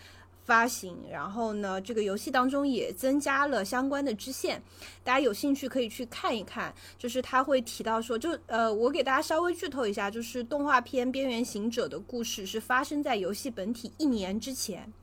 [0.45, 4.61] 发行，然后呢，这个游戏当中也增加了相关的支线，
[5.03, 6.73] 大家有兴趣可以去看一看。
[6.99, 14.93] 就是他会提到说，就呃，我给大家稍微剧透一下，就是动画片《边缘行者》的故事是发生在游戏本体一年之前。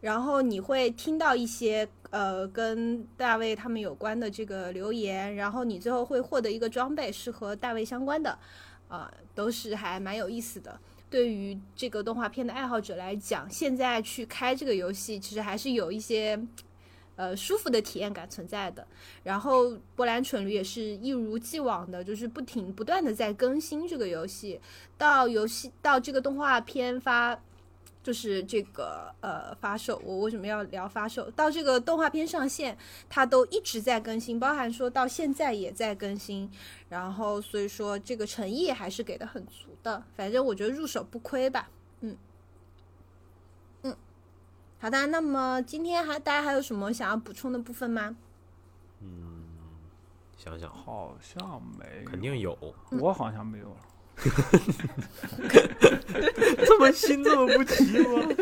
[0.00, 8.38] 然后你会听到一些呃跟大卫他们有关的这个留言，然后你最后会获得一个装备是和大卫相关的，
[8.86, 10.80] 啊、都是还蛮有意思的。
[11.10, 16.38] 对于这个动画片的爱好者来讲，现在去开这个游戏，其实还是有一些
[17.16, 18.86] 呃舒服的体验感存在的。
[19.22, 24.60] 然后波兰蠢驴也是一如既往的，就是不停不断的在更新这个游戏，
[24.96, 27.40] 到游戏到这个动画片发。
[28.08, 31.30] 就是这个呃发售，我为什么要聊发售？
[31.32, 32.74] 到这个动画片上线，
[33.06, 36.50] 它都一直在更新，包含说到现在也在更新，
[36.88, 41.68] 然后所以说这个诚意还是给的很足的，反正我觉得入手不亏吧，
[42.00, 42.16] 嗯
[43.82, 43.94] 嗯，
[44.78, 48.16] 好的，那么今天还大家还有什么想要补充的部分吗？
[49.02, 49.44] 嗯
[50.38, 52.56] 想想好像没，肯定有，
[52.92, 53.80] 我好像没有了。
[56.66, 58.28] 这么心这么不齐吗？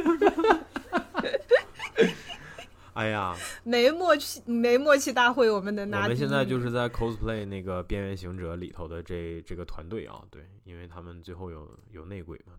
[2.94, 12.54] 哎呀，没默契，没默契大会，我们的我拿们现在就是在 cosplay 那个《边缘行者》里头的这这个团队啊，对，因为他们最后有有内鬼嘛，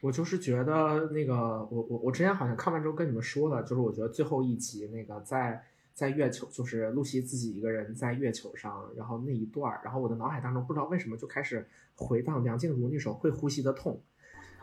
[0.00, 1.36] 我就是觉得那个，
[1.70, 5.62] 我我我之前好像看完之后跟你们说了，就是我觉得最后一集那个在
[5.98, 11.66] 在月球，就是露西自己一个人在月球上，然后那一段儿，然后我的脑海当中不知道为什么就开始
[11.96, 13.94] 回荡梁静茹那首《会呼吸的痛》，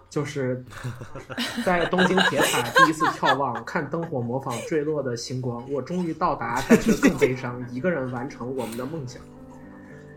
[0.09, 0.63] 就是
[1.65, 9.21] 在东京铁塔第一次眺望，看灯火模仿坠落的星光，我终于到达，但却更悲伤，一个人完成我们的梦想。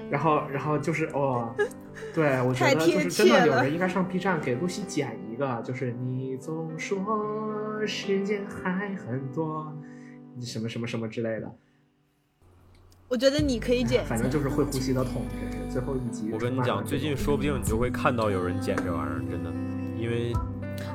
[0.08, 1.52] 然后，然后就是哦，
[2.14, 9.76] 对我觉得就是真的有人应该上 B 站给露西剪一个，就是你总说时间还很多，
[10.44, 11.50] 什么什么什么之类的，
[13.08, 16.30] 我觉得你可以剪，反正就是会呼吸的痛，这是最后一集。
[16.32, 19.50] 我跟你讲，最近说不定你就会看到有人剪这玩意儿，真的，
[19.98, 20.32] 因为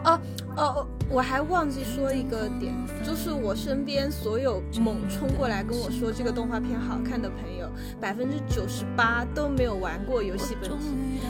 [0.05, 0.19] 哦
[0.55, 7.67] 哦，我还忘记说一个点，就是我身边所有猛冲过来跟我说这个动画片好看的朋友，
[7.99, 10.85] 百分之九十八都没有玩过游戏本体，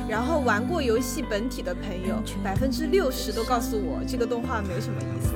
[0.10, 5.34] 然后玩过游戏本体的朋友，百分之六十都告诉我这个动画没什么意思。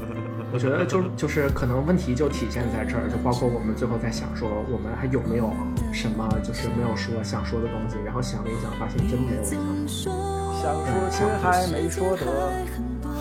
[0.51, 5.51] 我觉得就就是可能问题就体现在这儿，就包括我们最后在想说，我们还有没有
[5.91, 10.11] 什么就是没有说想说的东西，然后想了一想，发现真没有想说。
[10.57, 12.51] 想说却还没说的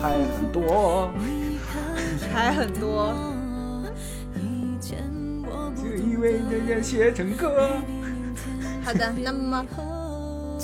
[0.01, 1.11] 还很多，
[2.33, 3.13] 还很多。
[5.75, 7.77] 就因为人人写成歌。
[8.83, 9.63] 好的，那么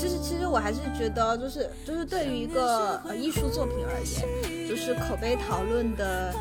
[0.04, 6.34] 就是其实我还是觉得，就是就是对于一个呃艺术作品而言，就是口碑讨论的，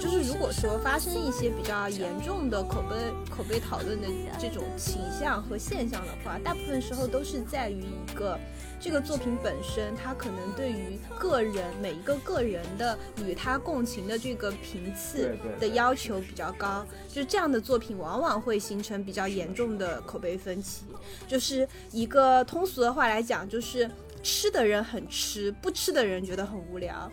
[0.00, 2.96] 就是如果说发生一些比较严重的口碑
[3.30, 4.06] 口碑讨论的
[4.38, 8.38] 这种倾向和现象的话，大部分时候都是在于一个。
[8.78, 20.84] 这个作品本身，它可能对于个人每一个个人的与他共情的这个频次的要求比较高，就是这样的作品往往会形成比较严重的口碑分歧。
[21.26, 23.90] 就是一个通俗的话来讲，就是
[24.22, 27.10] 吃的人很吃，不吃的人觉得很无聊。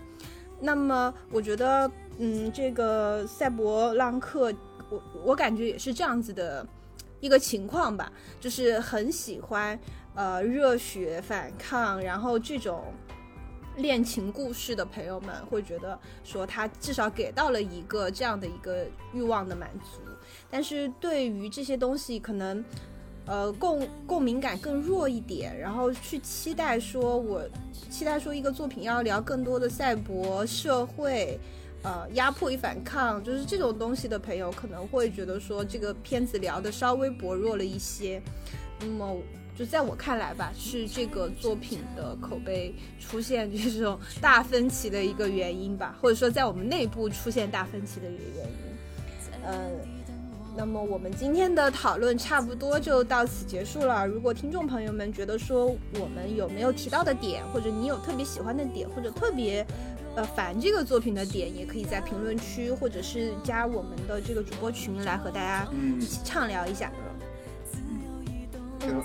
[0.59, 4.53] 那么我觉得，嗯，这个赛博浪客，
[4.89, 6.65] 我我感觉也是这样子的
[7.19, 9.79] 一个情况吧，就是很喜欢。
[10.15, 12.83] 呃，热血反抗，然后这种
[13.77, 20.01] 恋情故事的朋友们会觉得说，他至少给到了一个这样的一个欲望的满足。
[20.51, 22.63] 但是对于这些东西，可能
[23.25, 27.41] 呃共共鸣感更弱一点，然后去期待说，我
[27.89, 31.39] 期待说一个作品要聊更多的赛博社会，
[31.83, 38.21] 呃压迫与反抗，就是这种东西的朋友可能会觉得说，这个片子聊的稍微薄弱了一些。
[38.79, 39.15] 那么。
[39.55, 49.45] 就在我看来吧，是这个作品的口碑出现这种大分歧的一个原因吧，或者说在我们内部出现大分歧的一个原因。
[49.45, 49.69] 呃，
[50.57, 54.07] 那么我们今天的讨论差不多就到此结束了。
[54.07, 55.67] 如果听众朋友们觉得说
[55.99, 59.63] 我们有没有提到的点，或者你有特别喜欢的点，或者特别
[60.15, 65.67] 呃烦这个作品的点，也可以在评论区或者是加我们的这个主播群来和大家
[65.99, 66.91] 一起畅聊一下。
[68.81, 69.01] 嗯。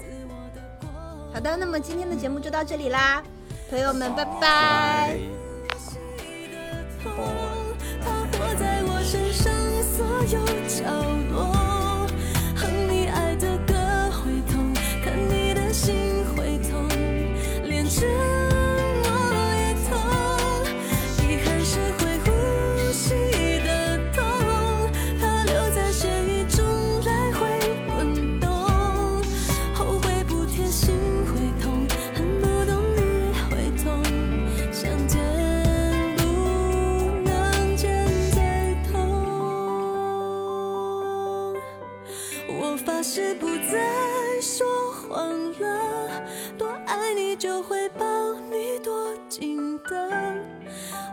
[1.33, 3.23] 好的，那么今天的节目就到这里啦，
[3.71, 5.19] 朋友们，拜拜。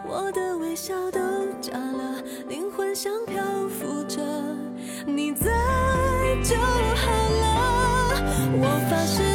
[0.07, 1.19] 我的微笑都
[1.61, 4.21] 假了，灵魂像漂浮着，
[5.05, 5.45] 你在
[6.43, 7.11] 就好
[7.41, 8.23] 了，
[8.61, 9.34] 我发誓。